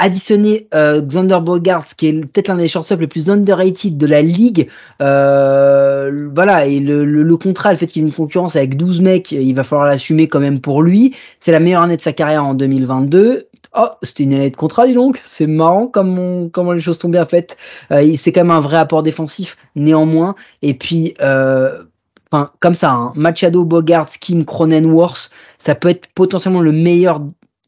additionner 0.00 0.66
euh, 0.74 1.02
Xander 1.02 1.38
Bogarts, 1.42 1.94
qui 1.96 2.08
est 2.08 2.12
peut-être 2.12 2.48
l'un 2.48 2.56
des 2.56 2.68
shortstops 2.68 3.00
les 3.00 3.06
plus 3.06 3.28
underrated 3.28 3.98
de 3.98 4.06
la 4.06 4.22
ligue, 4.22 4.68
euh, 5.02 6.30
voilà, 6.34 6.66
et 6.66 6.80
le, 6.80 7.04
le, 7.04 7.36
contrat, 7.36 7.72
le 7.72 7.78
fait 7.78 7.86
qu'il 7.86 8.02
y 8.02 8.04
ait 8.04 8.08
une 8.08 8.14
concurrence 8.14 8.56
avec 8.56 8.76
12 8.76 9.02
mecs, 9.02 9.30
il 9.32 9.52
va 9.54 9.62
falloir 9.62 9.86
l'assumer 9.86 10.26
quand 10.28 10.40
même 10.40 10.60
pour 10.60 10.82
lui. 10.82 11.14
C'est 11.40 11.52
la 11.52 11.60
meilleure 11.60 11.82
année 11.82 11.98
de 11.98 12.02
sa 12.02 12.12
carrière 12.12 12.44
en 12.44 12.54
2022. 12.54 13.48
Oh, 13.76 13.88
c'était 14.02 14.24
une 14.24 14.34
année 14.34 14.50
de 14.50 14.56
contrat, 14.56 14.86
dis 14.86 14.94
donc. 14.94 15.20
C'est 15.24 15.46
marrant 15.46 15.86
comment, 15.86 16.48
comment 16.48 16.72
les 16.72 16.80
choses 16.80 16.98
sont 16.98 17.08
bien 17.08 17.26
faites. 17.26 17.56
Euh, 17.92 18.14
c'est 18.16 18.32
quand 18.32 18.40
même 18.40 18.50
un 18.50 18.60
vrai 18.60 18.78
apport 18.78 19.02
défensif, 19.02 19.56
néanmoins. 19.76 20.34
Et 20.62 20.74
puis, 20.74 21.14
euh, 21.20 21.84
enfin, 22.32 22.50
comme 22.58 22.74
ça, 22.74 22.90
hein, 22.90 23.12
Machado, 23.14 23.64
Bogarts, 23.64 24.18
Kim, 24.20 24.44
Cronenworth, 24.44 25.30
ça 25.58 25.74
peut 25.74 25.90
être 25.90 26.08
potentiellement 26.14 26.60
le 26.62 26.72
meilleur 26.72 27.20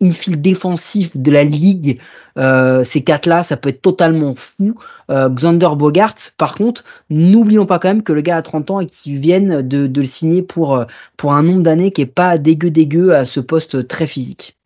infield 0.03 0.41
défensif 0.41 1.17
de 1.17 1.31
la 1.31 1.45
ligue, 1.45 1.99
euh, 2.38 2.85
ces 2.85 3.03
quatre-là, 3.03 3.43
ça 3.43 3.57
peut 3.57 3.69
être 3.69 3.83
totalement 3.83 4.35
fou. 4.35 4.75
Euh, 5.11 5.29
Xander 5.29 5.69
Bogarts, 5.77 6.15
par 6.38 6.55
contre, 6.55 6.85
n'oublions 7.11 7.67
pas 7.67 7.79
quand 7.79 7.88
même 7.88 8.03
que 8.03 8.12
le 8.12 8.21
gars 8.21 8.37
a 8.37 8.43
30 8.43 8.71
ans 8.71 8.81
et 8.81 8.87
qu'il 8.87 9.19
vienne 9.19 9.62
de, 9.62 9.87
de, 9.87 10.01
le 10.01 10.07
signer 10.07 10.43
pour, 10.43 10.77
euh, 10.77 10.85
pour 11.17 11.33
un 11.33 11.43
nombre 11.43 11.62
d'années 11.62 11.93
qui 11.93 12.03
est 12.03 12.07
pas 12.07 12.38
dégueu 12.38 12.71
dégueu 12.71 13.15
à 13.15 13.25
ce 13.25 13.41
poste 13.41 13.87
très 13.88 14.07
physique. 14.07 14.57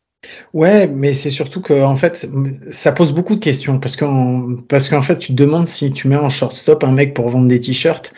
Ouais, 0.52 0.88
mais 0.88 1.12
c'est 1.12 1.30
surtout 1.30 1.60
que 1.60 1.84
en 1.84 1.94
fait, 1.94 2.28
ça 2.70 2.90
pose 2.90 3.12
beaucoup 3.12 3.34
de 3.34 3.40
questions 3.40 3.78
parce 3.78 3.94
qu'en 3.94 4.56
parce 4.68 4.88
qu'en 4.88 5.02
fait, 5.02 5.18
tu 5.18 5.28
te 5.28 5.36
demandes 5.36 5.68
si 5.68 5.92
tu 5.92 6.08
mets 6.08 6.16
en 6.16 6.28
shortstop 6.30 6.82
un 6.82 6.90
mec 6.90 7.14
pour 7.14 7.28
vendre 7.28 7.46
des 7.46 7.60
t-shirts 7.60 8.12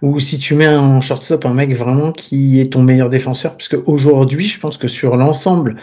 ou 0.00 0.18
si 0.18 0.38
tu 0.38 0.54
mets 0.54 0.74
en 0.74 1.00
shortstop 1.00 1.44
un 1.46 1.54
mec 1.54 1.74
vraiment 1.74 2.10
qui 2.10 2.60
est 2.60 2.72
ton 2.72 2.82
meilleur 2.82 3.10
défenseur. 3.10 3.56
Parce 3.56 3.68
qu'aujourd'hui, 3.68 4.48
je 4.48 4.58
pense 4.58 4.76
que 4.76 4.88
sur 4.88 5.16
l'ensemble 5.16 5.76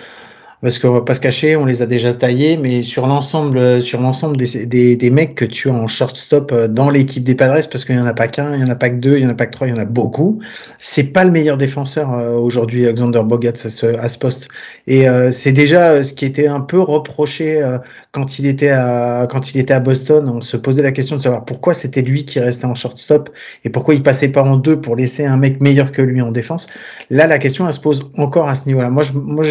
parce 0.61 0.77
qu'on 0.77 0.91
va 0.91 1.01
pas 1.01 1.15
se 1.15 1.21
cacher, 1.21 1.55
on 1.55 1.65
les 1.65 1.81
a 1.81 1.85
déjà 1.85 2.13
taillés, 2.13 2.57
mais 2.57 2.81
sur 2.81 3.07
l'ensemble, 3.07 3.81
sur 3.81 4.01
l'ensemble 4.01 4.35
des, 4.35 4.65
des, 4.65 4.97
des, 4.97 5.09
mecs 5.09 5.33
que 5.33 5.45
tu 5.45 5.69
as 5.69 5.73
en 5.73 5.87
shortstop 5.87 6.51
euh, 6.51 6.67
dans 6.67 6.89
l'équipe 6.89 7.23
des 7.23 7.35
Padres, 7.35 7.65
parce 7.71 7.85
qu'il 7.85 7.95
y 7.95 7.99
en 7.99 8.05
a 8.05 8.13
pas 8.13 8.27
qu'un, 8.27 8.55
il 8.55 8.61
y 8.61 8.63
en 8.63 8.69
a 8.69 8.75
pas 8.75 8.89
que 8.89 8.95
deux, 8.95 9.17
il 9.17 9.23
y 9.23 9.25
en 9.25 9.29
a 9.29 9.35
pas 9.35 9.45
que 9.45 9.53
trois, 9.53 9.67
il 9.67 9.69
y 9.71 9.73
en 9.73 9.81
a 9.81 9.85
beaucoup. 9.85 10.39
C'est 10.77 11.13
pas 11.13 11.23
le 11.23 11.31
meilleur 11.31 11.55
défenseur 11.55 12.13
euh, 12.13 12.33
aujourd'hui, 12.33 12.85
Alexander 12.85 13.21
Bogat 13.23 13.53
à 13.53 14.09
ce, 14.09 14.17
poste. 14.17 14.49
Et 14.85 15.07
euh, 15.07 15.31
c'est 15.31 15.53
déjà 15.53 16.03
ce 16.03 16.13
qui 16.13 16.25
était 16.25 16.47
un 16.47 16.59
peu 16.59 16.79
reproché 16.81 17.63
quand 18.11 18.39
il 18.39 18.45
était 18.45 18.69
à 18.69 19.27
quand 19.29 19.53
il 19.53 19.59
était 19.59 19.73
à 19.73 19.79
Boston. 19.79 20.27
On 20.27 20.41
se 20.41 20.57
posait 20.57 20.81
la 20.81 20.91
question 20.91 21.15
de 21.15 21.21
savoir 21.21 21.45
pourquoi 21.45 21.73
c'était 21.73 22.01
lui 22.01 22.25
qui 22.25 22.39
restait 22.39 22.65
en 22.65 22.75
shortstop 22.75 23.29
et 23.63 23.69
pourquoi 23.69 23.93
il 23.93 24.03
passait 24.03 24.29
pas 24.29 24.41
en 24.41 24.57
deux 24.57 24.81
pour 24.81 24.95
laisser 24.95 25.25
un 25.25 25.37
mec 25.37 25.61
meilleur 25.61 25.91
que 25.91 26.01
lui 26.01 26.21
en 26.21 26.31
défense. 26.31 26.67
Là, 27.09 27.27
la 27.27 27.37
question 27.39 27.71
se 27.71 27.79
pose 27.79 28.11
encore 28.17 28.49
à 28.49 28.55
ce 28.55 28.65
niveau-là. 28.65 28.89
Moi, 28.89 29.03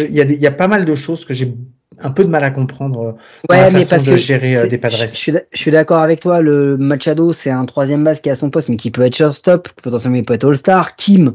il 0.09 0.15
y 0.15 0.21
a, 0.21 0.25
y 0.25 0.47
a 0.47 0.51
pas 0.51 0.67
mal 0.67 0.85
de 0.85 0.95
choses 0.99 1.25
que 1.25 1.33
j'ai 1.33 1.53
un 2.01 2.11
peu 2.11 2.23
de 2.23 2.29
mal 2.29 2.43
à 2.43 2.51
comprendre 2.51 2.99
euh, 3.01 3.53
ouais, 3.53 3.71
mais 3.71 3.85
parce 3.85 4.05
de 4.05 4.11
que 4.11 4.17
gérer 4.17 4.55
euh, 4.55 4.67
des 4.67 4.77
Padres. 4.77 4.97
Je, 4.97 5.31
je 5.51 5.59
suis 5.59 5.71
d'accord 5.71 5.99
avec 5.99 6.19
toi. 6.19 6.41
Le 6.41 6.77
Machado, 6.77 7.33
c'est 7.33 7.49
un 7.49 7.65
troisième 7.65 8.03
base 8.03 8.21
qui 8.21 8.29
est 8.29 8.31
à 8.31 8.35
son 8.35 8.49
poste, 8.49 8.69
mais 8.69 8.77
qui 8.77 8.91
peut 8.91 9.01
être 9.01 9.15
shortstop, 9.15 9.69
potentiellement 9.81 10.17
il 10.17 10.23
peut 10.23 10.35
être 10.35 10.47
all-star. 10.47 10.95
Kim, 10.95 11.33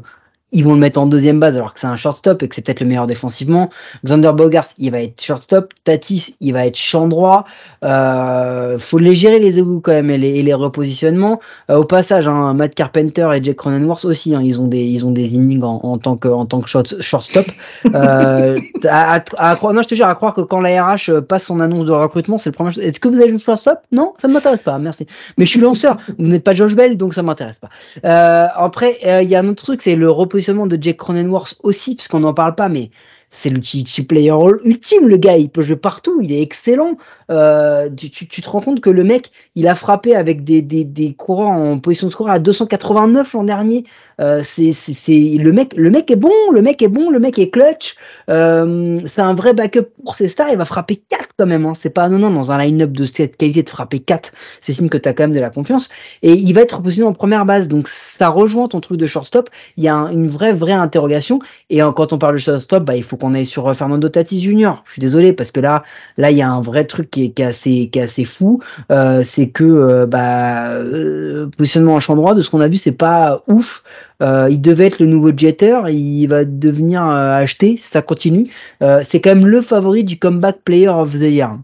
ils 0.55 0.63
vont 0.63 0.73
le 0.73 0.79
mettre 0.79 0.99
en 0.99 1.05
deuxième 1.05 1.39
base 1.39 1.55
alors 1.55 1.73
que 1.73 1.79
c'est 1.81 1.87
un 1.87 1.97
shortstop 1.97 2.41
et 2.41 2.47
que 2.47 2.55
c'est 2.55 2.61
peut-être 2.61 2.79
le 2.79 2.87
meilleur 2.87 3.07
défensivement. 3.07 3.69
Xander 4.05 4.31
Bogart, 4.33 4.67
il 4.77 4.89
va 4.89 5.01
être 5.01 5.21
shortstop. 5.21 5.73
Tatis, 5.83 6.35
il 6.39 6.53
va 6.53 6.65
être 6.65 6.77
champ 6.77 7.07
droit. 7.07 7.45
Euh, 7.83 8.77
faut 8.77 8.97
les 8.97 9.13
gérer 9.13 9.39
les 9.39 9.59
égouts 9.59 9.81
quand 9.81 9.91
même 9.91 10.09
et 10.09 10.17
les, 10.17 10.39
et 10.39 10.43
les 10.43 10.53
repositionnements. 10.53 11.41
Euh, 11.69 11.77
au 11.77 11.83
passage, 11.83 12.27
hein, 12.27 12.53
Matt 12.53 12.73
Carpenter 12.73 13.27
et 13.35 13.43
Jack 13.43 13.57
Cronenworth 13.57 14.05
aussi, 14.05 14.33
hein, 14.33 14.41
ils 14.43 14.61
ont 14.61 14.67
des 14.67 14.81
ils 14.81 15.05
ont 15.05 15.11
des 15.11 15.35
innings 15.35 15.61
en, 15.61 15.81
en 15.83 15.97
tant 15.97 16.15
que 16.15 16.29
en 16.29 16.45
tant 16.45 16.61
que 16.61 16.69
short, 16.69 17.01
shortstop. 17.01 17.45
Euh, 17.93 18.57
à, 18.89 19.15
à, 19.15 19.51
à, 19.51 19.73
non, 19.73 19.81
je 19.81 19.89
te 19.89 19.95
jure 19.95 20.07
à 20.07 20.15
croire 20.15 20.33
que 20.33 20.41
quand 20.41 20.61
la 20.61 20.85
RH 20.85 21.19
passe 21.27 21.43
son 21.43 21.59
annonce 21.59 21.83
de 21.83 21.91
recrutement, 21.91 22.37
c'est 22.37 22.51
le 22.51 22.55
premier. 22.55 22.71
Est-ce 22.79 23.01
que 23.01 23.09
vous 23.09 23.19
avez 23.19 23.29
joué 23.29 23.39
shortstop? 23.39 23.79
Non, 23.91 24.13
ça 24.21 24.29
ne 24.29 24.33
m'intéresse 24.33 24.63
pas. 24.63 24.79
Merci. 24.79 25.05
Mais 25.37 25.45
je 25.45 25.51
suis 25.51 25.59
lanceur. 25.59 25.97
Vous 26.17 26.25
n'êtes 26.25 26.45
pas 26.45 26.55
Josh 26.55 26.75
Bell, 26.75 26.95
donc 26.95 27.13
ça 27.13 27.23
m'intéresse 27.23 27.59
pas. 27.59 27.69
Euh, 28.05 28.47
après, 28.55 28.97
euh, 29.05 29.21
il 29.21 29.29
y 29.29 29.35
a 29.35 29.39
un 29.39 29.47
autre 29.47 29.63
truc, 29.63 29.81
c'est 29.81 29.95
le 29.95 30.09
repositionnement 30.09 30.44
de 30.53 30.77
Jack 30.81 30.97
Cronenworth 30.97 31.55
aussi, 31.63 31.95
puisqu'on 31.95 32.19
n'en 32.19 32.33
parle 32.33 32.55
pas, 32.55 32.69
mais 32.69 32.91
c'est 33.31 33.49
l'outil 33.49 33.83
player 34.03 34.33
ultime, 34.63 35.07
le 35.07 35.17
gars, 35.17 35.37
il 35.37 35.49
peut 35.49 35.61
jouer 35.61 35.75
partout, 35.75 36.21
il 36.21 36.31
est 36.31 36.41
excellent. 36.41 36.97
Euh, 37.31 37.89
tu, 37.89 38.09
tu, 38.09 38.41
te 38.41 38.49
rends 38.49 38.61
compte 38.61 38.81
que 38.81 38.89
le 38.89 39.03
mec, 39.03 39.31
il 39.55 39.67
a 39.67 39.75
frappé 39.75 40.15
avec 40.15 40.43
des, 40.43 40.61
des, 40.61 40.83
des 40.83 41.13
courants 41.13 41.71
en 41.71 41.79
position 41.79 42.07
de 42.07 42.11
score 42.11 42.29
à 42.29 42.39
289 42.39 43.33
l'an 43.33 43.43
dernier. 43.43 43.85
Euh, 44.21 44.41
c'est, 44.43 44.71
c'est, 44.71 45.37
le 45.39 45.51
mec, 45.51 45.73
le 45.75 45.89
mec 45.89 46.09
est 46.09 46.15
bon, 46.15 46.31
le 46.51 46.61
mec 46.61 46.81
est 46.81 46.87
bon, 46.87 47.09
le 47.09 47.19
mec 47.19 47.37
est 47.37 47.49
clutch. 47.49 47.95
Euh, 48.29 48.99
c'est 49.05 49.21
un 49.21 49.33
vrai 49.33 49.53
backup 49.53 49.87
pour 50.03 50.15
ses 50.15 50.27
stars. 50.27 50.49
Il 50.51 50.57
va 50.57 50.65
frapper 50.65 51.01
4 51.09 51.29
quand 51.37 51.45
même. 51.45 51.65
Hein. 51.65 51.73
C'est 51.79 51.89
pas 51.89 52.07
non 52.07 52.19
non 52.19 52.29
dans 52.29 52.51
un 52.51 52.57
line-up 52.57 52.91
de 52.91 53.05
cette 53.05 53.37
qualité 53.37 53.63
de 53.63 53.69
frapper 53.69 53.99
4 53.99 54.31
C'est 54.61 54.73
signe 54.73 54.89
que 54.89 54.97
tu 54.97 55.09
as 55.09 55.13
quand 55.13 55.23
même 55.23 55.33
de 55.33 55.39
la 55.39 55.49
confiance. 55.49 55.89
Et 56.21 56.33
il 56.33 56.53
va 56.53 56.61
être 56.61 56.81
positionné 56.81 57.09
en 57.09 57.13
première 57.13 57.45
base. 57.45 57.67
Donc 57.67 57.87
ça 57.87 58.29
rejoint 58.29 58.67
ton 58.67 58.79
truc 58.79 58.97
de 58.97 59.07
shortstop. 59.07 59.49
Il 59.77 59.83
y 59.83 59.89
a 59.89 59.95
une 59.95 60.27
vraie 60.27 60.53
vraie 60.53 60.71
interrogation. 60.71 61.39
Et 61.69 61.79
quand 61.79 62.13
on 62.13 62.17
parle 62.17 62.35
de 62.35 62.39
shortstop, 62.39 62.83
bah 62.83 62.95
il 62.95 63.03
faut 63.03 63.17
qu'on 63.17 63.33
aille 63.33 63.45
sur 63.45 63.67
euh, 63.67 63.73
Fernando 63.73 64.07
Tatis 64.07 64.41
Junior. 64.41 64.83
Je 64.85 64.93
suis 64.93 65.01
désolé 65.01 65.33
parce 65.33 65.51
que 65.51 65.59
là, 65.59 65.83
là, 66.17 66.31
il 66.31 66.37
y 66.37 66.41
a 66.41 66.49
un 66.49 66.61
vrai 66.61 66.85
truc 66.85 67.09
qui 67.15 67.41
est, 67.41 67.45
assez, 67.45 67.89
qui 67.91 67.99
est 67.99 68.01
assez 68.01 68.25
fou. 68.25 68.59
Euh, 68.91 69.23
c'est 69.23 69.47
que 69.47 69.63
euh, 69.63 70.05
bah, 70.05 70.71
euh, 70.71 71.47
positionnement 71.57 71.95
en 71.95 71.99
champ 71.99 72.15
droit, 72.15 72.35
de 72.35 72.41
ce 72.41 72.49
qu'on 72.49 72.61
a 72.61 72.67
vu, 72.67 72.77
c'est 72.77 72.91
pas 72.91 73.43
ouf. 73.47 73.83
Il 74.21 74.61
devait 74.61 74.87
être 74.87 74.99
le 74.99 75.07
nouveau 75.07 75.31
Jeter, 75.35 75.77
il 75.89 76.27
va 76.27 76.45
devenir 76.45 77.03
acheté 77.03 77.77
ça 77.77 78.01
continue. 78.01 78.47
C'est 78.79 79.19
quand 79.19 79.35
même 79.35 79.45
le 79.45 79.61
favori 79.61 80.05
du 80.05 80.17
comeback 80.17 80.57
player 80.63 80.87
of 80.87 81.11
the 81.11 81.23
year. 81.23 81.57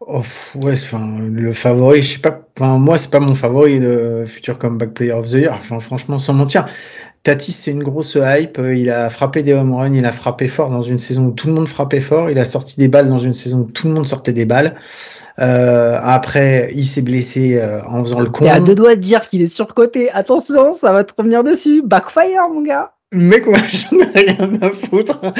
Oh, 0.00 0.22
ouais, 0.62 0.74
le 1.30 1.52
favori, 1.52 2.02
je 2.02 2.14
sais 2.14 2.18
pas. 2.18 2.40
Enfin, 2.56 2.78
moi, 2.78 2.96
c'est 2.96 3.10
pas 3.10 3.20
mon 3.20 3.34
favori 3.34 3.80
de 3.80 4.24
futur 4.26 4.56
comeback 4.56 4.94
player 4.94 5.12
of 5.12 5.26
the 5.26 5.34
year. 5.34 5.52
Enfin, 5.52 5.78
franchement, 5.78 6.18
sans 6.18 6.32
mentir. 6.32 6.66
Tatis, 7.26 7.50
c'est 7.50 7.72
une 7.72 7.82
grosse 7.82 8.16
hype. 8.20 8.60
Il 8.72 8.88
a 8.88 9.10
frappé 9.10 9.42
des 9.42 9.52
home 9.52 9.74
runs, 9.74 9.92
il 9.92 10.04
a 10.06 10.12
frappé 10.12 10.46
fort 10.46 10.70
dans 10.70 10.82
une 10.82 10.98
saison 10.98 11.26
où 11.26 11.30
tout 11.32 11.48
le 11.48 11.54
monde 11.54 11.66
frappait 11.66 12.00
fort. 12.00 12.30
Il 12.30 12.38
a 12.38 12.44
sorti 12.44 12.76
des 12.78 12.86
balles 12.86 13.08
dans 13.08 13.18
une 13.18 13.34
saison 13.34 13.58
où 13.58 13.64
tout 13.64 13.88
le 13.88 13.94
monde 13.94 14.06
sortait 14.06 14.32
des 14.32 14.44
balles. 14.44 14.76
Euh, 15.40 15.98
après, 16.00 16.70
il 16.76 16.86
s'est 16.86 17.02
blessé 17.02 17.56
euh, 17.56 17.82
en 17.84 18.04
faisant 18.04 18.20
le 18.20 18.30
con. 18.30 18.44
Et 18.44 18.48
à 18.48 18.60
deux 18.60 18.76
doigts 18.76 18.94
de 18.94 19.00
dire 19.00 19.26
qu'il 19.26 19.42
est 19.42 19.48
surcoté. 19.48 20.08
Attention, 20.12 20.78
ça 20.80 20.92
va 20.92 21.02
te 21.02 21.12
revenir 21.18 21.42
dessus. 21.42 21.82
Backfire, 21.84 22.48
mon 22.48 22.62
gars. 22.62 22.92
Mec, 23.12 23.46
moi, 23.46 23.58
j'en 23.68 24.00
ai 24.00 24.32
rien 24.32 24.58
à 24.60 24.70
foutre. 24.70 25.20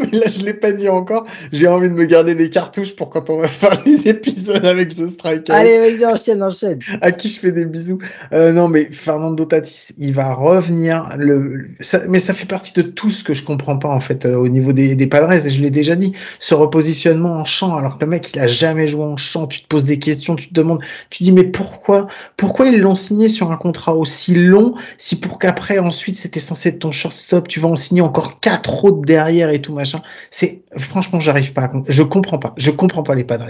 Mais 0.00 0.18
là, 0.18 0.26
je 0.26 0.44
l'ai 0.44 0.54
pas 0.54 0.72
dit 0.72 0.88
encore. 0.88 1.24
J'ai 1.52 1.68
envie 1.68 1.88
de 1.88 1.94
me 1.94 2.04
garder 2.04 2.34
des 2.34 2.50
cartouches 2.50 2.96
pour 2.96 3.10
quand 3.10 3.30
on 3.30 3.38
va 3.38 3.46
faire 3.46 3.80
les 3.86 4.08
épisodes 4.08 4.66
avec 4.66 4.90
ce 4.90 5.06
striker. 5.06 5.52
Allez, 5.52 5.78
vas-y, 5.78 6.04
enchaîne, 6.04 6.42
enchaîne. 6.42 6.80
À 7.02 7.12
qui 7.12 7.28
je 7.28 7.38
fais 7.38 7.52
des 7.52 7.64
bisous. 7.64 7.98
Euh, 8.32 8.50
non, 8.50 8.66
mais 8.66 8.90
Fernando 8.90 9.44
Tatis, 9.44 9.94
il 9.98 10.14
va 10.14 10.34
revenir. 10.34 11.10
Le, 11.16 11.68
ça, 11.78 12.02
mais 12.08 12.18
ça 12.18 12.34
fait 12.34 12.46
partie 12.46 12.72
de 12.72 12.82
tout 12.82 13.12
ce 13.12 13.22
que 13.22 13.34
je 13.34 13.44
comprends 13.44 13.78
pas 13.78 13.88
en 13.88 14.00
fait 14.00 14.26
euh, 14.26 14.34
au 14.34 14.48
niveau 14.48 14.72
des, 14.72 14.96
des 14.96 15.06
Padres. 15.06 15.32
Et 15.32 15.48
je 15.48 15.62
l'ai 15.62 15.70
déjà 15.70 15.94
dit, 15.94 16.12
ce 16.40 16.56
repositionnement 16.56 17.34
en 17.34 17.44
champ, 17.44 17.76
alors 17.76 17.98
que 17.98 18.04
le 18.04 18.10
mec, 18.10 18.34
il 18.34 18.40
a 18.40 18.48
jamais 18.48 18.88
joué 18.88 19.04
en 19.04 19.16
champ. 19.16 19.46
Tu 19.46 19.62
te 19.62 19.68
poses 19.68 19.84
des 19.84 20.00
questions, 20.00 20.34
tu 20.34 20.48
te 20.48 20.54
demandes, 20.54 20.82
tu 21.10 21.20
te 21.20 21.24
dis 21.24 21.32
mais 21.32 21.44
pourquoi, 21.44 22.08
pourquoi 22.36 22.66
ils 22.66 22.80
l'ont 22.80 22.96
signé 22.96 23.28
sur 23.28 23.52
un 23.52 23.56
contrat 23.56 23.94
aussi 23.94 24.34
long 24.34 24.74
si 24.98 25.20
pour 25.20 25.38
qu'après 25.38 25.78
ensuite 25.78 26.16
c'était 26.16 26.40
censé 26.40 26.70
être 26.70 26.80
ton 26.80 26.90
shortstop, 26.96 27.48
tu 27.48 27.60
vas 27.60 27.68
en 27.68 27.76
signer 27.76 28.00
encore 28.02 28.40
quatre 28.40 28.84
autres 28.84 29.02
derrière 29.02 29.50
et 29.50 29.62
tout 29.62 29.74
machin. 29.74 30.02
C'est 30.30 30.62
franchement, 30.76 31.20
j'arrive 31.20 31.52
pas 31.52 31.64
à 31.64 31.72
je 31.88 32.02
comprends 32.02 32.38
pas, 32.38 32.54
je 32.56 32.70
comprends 32.70 33.02
pas 33.02 33.14
les 33.14 33.24
Padres. 33.24 33.46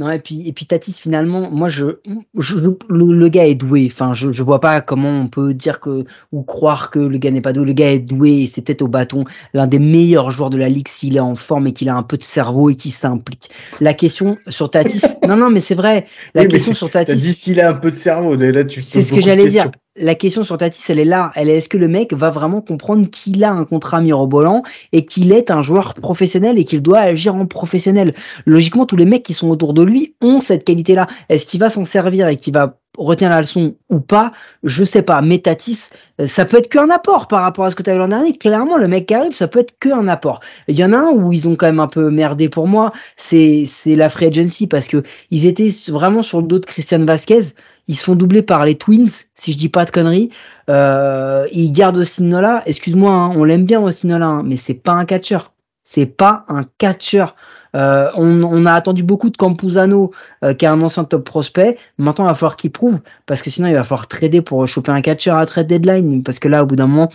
Non, 0.00 0.10
et 0.10 0.18
puis, 0.18 0.48
et 0.48 0.52
puis 0.54 0.64
Tatis, 0.64 0.94
finalement, 0.94 1.50
moi, 1.50 1.68
je, 1.68 1.98
je 2.38 2.56
le, 2.56 2.78
le 2.88 3.28
gars 3.28 3.46
est 3.46 3.54
doué. 3.54 3.86
Enfin, 3.92 4.14
je, 4.14 4.32
je 4.32 4.42
vois 4.42 4.58
pas 4.58 4.80
comment 4.80 5.10
on 5.10 5.26
peut 5.26 5.52
dire 5.52 5.78
que, 5.78 6.04
ou 6.32 6.42
croire 6.42 6.90
que 6.90 6.98
le 6.98 7.18
gars 7.18 7.30
n'est 7.30 7.42
pas 7.42 7.52
doué. 7.52 7.66
Le 7.66 7.74
gars 7.74 7.92
est 7.92 7.98
doué 7.98 8.44
et 8.44 8.46
c'est 8.46 8.62
peut-être 8.62 8.80
au 8.80 8.88
bâton 8.88 9.24
l'un 9.52 9.66
des 9.66 9.78
meilleurs 9.78 10.30
joueurs 10.30 10.48
de 10.48 10.56
la 10.56 10.70
ligue 10.70 10.88
s'il 10.88 11.16
est 11.18 11.20
en 11.20 11.34
forme 11.34 11.66
et 11.66 11.72
qu'il 11.74 11.90
a 11.90 11.96
un 11.96 12.02
peu 12.02 12.16
de 12.16 12.22
cerveau 12.22 12.70
et 12.70 12.76
qu'il 12.76 12.92
s'implique. 12.92 13.50
La 13.82 13.92
question 13.92 14.38
sur 14.48 14.70
Tatis, 14.70 15.02
non, 15.28 15.36
non, 15.36 15.50
mais 15.50 15.60
c'est 15.60 15.74
vrai. 15.74 16.06
La 16.34 16.42
Oui, 16.42 16.48
question 16.48 16.72
sur 16.74 16.90
T'as 16.90 17.04
Tatis, 17.04 17.20
dit 17.20 17.34
s'il 17.34 17.60
a 17.60 17.68
un 17.68 17.74
peu 17.74 17.90
de 17.90 17.96
cerveau, 17.96 18.36
là 18.36 18.64
tu 18.64 18.80
c'est 18.80 19.02
ce 19.02 19.12
que 19.12 19.20
j'allais 19.20 19.48
dire. 19.48 19.70
La 19.96 20.14
question 20.14 20.44
sur 20.44 20.56
Tatis, 20.56 20.84
elle 20.88 21.00
est 21.00 21.04
là. 21.04 21.32
Elle 21.34 21.48
est 21.48 21.56
est-ce 21.56 21.68
que 21.68 21.76
le 21.76 21.88
mec 21.88 22.12
va 22.14 22.30
vraiment 22.30 22.60
comprendre 22.60 23.10
qu'il 23.10 23.42
a 23.42 23.50
un 23.50 23.64
contrat 23.64 24.00
mirobolant 24.00 24.62
et 24.92 25.04
qu'il 25.04 25.32
est 25.32 25.50
un 25.50 25.62
joueur 25.62 25.94
professionnel 25.94 26.60
et 26.60 26.64
qu'il 26.64 26.80
doit 26.80 27.00
agir 27.00 27.34
en 27.34 27.44
professionnel? 27.44 28.14
Logiquement, 28.46 28.86
tous 28.86 28.94
les 28.94 29.04
mecs 29.04 29.24
qui 29.24 29.34
sont 29.34 29.50
autour 29.50 29.74
de 29.74 29.82
lui 29.82 30.14
ont 30.22 30.40
cette 30.40 30.62
qualité-là. 30.64 31.08
Est-ce 31.28 31.44
qu'il 31.44 31.58
va 31.58 31.70
s'en 31.70 31.84
servir 31.84 32.28
et 32.28 32.36
qu'il 32.36 32.54
va 32.54 32.78
retenir 32.96 33.30
la 33.30 33.40
leçon 33.40 33.74
ou 33.88 33.98
pas? 33.98 34.30
Je 34.62 34.84
sais 34.84 35.02
pas. 35.02 35.22
Mais 35.22 35.38
Tatis, 35.38 35.90
euh, 36.20 36.26
ça 36.26 36.44
peut 36.44 36.58
être 36.58 36.68
qu'un 36.68 36.88
apport 36.88 37.26
par 37.26 37.42
rapport 37.42 37.64
à 37.64 37.70
ce 37.70 37.74
que 37.74 37.82
tu 37.82 37.90
avais 37.90 37.98
l'an 37.98 38.06
dernier. 38.06 38.38
Clairement, 38.38 38.76
le 38.76 38.86
mec 38.86 39.06
qui 39.06 39.14
arrive, 39.14 39.34
ça 39.34 39.48
peut 39.48 39.58
être 39.58 39.76
qu'un 39.80 40.06
apport. 40.06 40.38
Il 40.68 40.76
y 40.76 40.84
en 40.84 40.92
a 40.92 40.98
un 40.98 41.10
où 41.10 41.32
ils 41.32 41.48
ont 41.48 41.56
quand 41.56 41.66
même 41.66 41.80
un 41.80 41.88
peu 41.88 42.10
merdé 42.10 42.48
pour 42.48 42.68
moi. 42.68 42.92
C'est 43.16 43.64
c'est 43.66 43.96
la 43.96 44.08
free 44.08 44.26
agency 44.26 44.68
parce 44.68 44.86
que 44.86 45.02
ils 45.32 45.46
étaient 45.46 45.74
vraiment 45.88 46.22
sur 46.22 46.40
le 46.40 46.46
dos 46.46 46.60
de 46.60 46.66
Christian 46.66 47.04
Vasquez. 47.04 47.54
Ils 47.90 47.96
se 47.96 48.04
font 48.04 48.14
doubler 48.14 48.42
par 48.42 48.64
les 48.64 48.76
Twins, 48.76 49.10
si 49.34 49.50
je 49.50 49.58
dis 49.58 49.68
pas 49.68 49.84
de 49.84 49.90
conneries. 49.90 50.30
Euh, 50.68 51.48
ils 51.50 51.72
gardent 51.72 51.96
Austin 51.96 52.22
Nola. 52.22 52.62
Excuse-moi, 52.64 53.10
hein, 53.10 53.32
on 53.34 53.42
l'aime 53.42 53.64
bien 53.64 53.80
Austin 53.80 54.10
Nola, 54.10 54.26
hein, 54.26 54.42
mais 54.44 54.56
c'est 54.56 54.74
pas 54.74 54.92
un 54.92 55.04
catcheur. 55.04 55.52
C'est 55.82 56.06
pas 56.06 56.44
un 56.46 56.62
catcheur. 56.78 57.34
Euh, 57.74 58.08
on, 58.14 58.64
a 58.64 58.74
attendu 58.74 59.02
beaucoup 59.02 59.28
de 59.28 59.36
Campuzano, 59.36 60.12
euh, 60.44 60.54
qui 60.54 60.66
est 60.66 60.68
un 60.68 60.80
ancien 60.82 61.02
top 61.02 61.24
prospect. 61.24 61.78
Maintenant, 61.98 62.26
il 62.26 62.28
va 62.28 62.34
falloir 62.34 62.54
qu'il 62.54 62.70
prouve, 62.70 63.00
parce 63.26 63.42
que 63.42 63.50
sinon, 63.50 63.66
il 63.66 63.74
va 63.74 63.82
falloir 63.82 64.06
trader 64.06 64.40
pour 64.40 64.68
choper 64.68 64.92
un 64.92 65.00
catcheur 65.00 65.36
à 65.36 65.44
trade 65.44 65.66
deadline. 65.66 66.22
Parce 66.22 66.38
que 66.38 66.46
là, 66.46 66.62
au 66.62 66.66
bout 66.66 66.76
d'un 66.76 66.86
moment, 66.86 67.08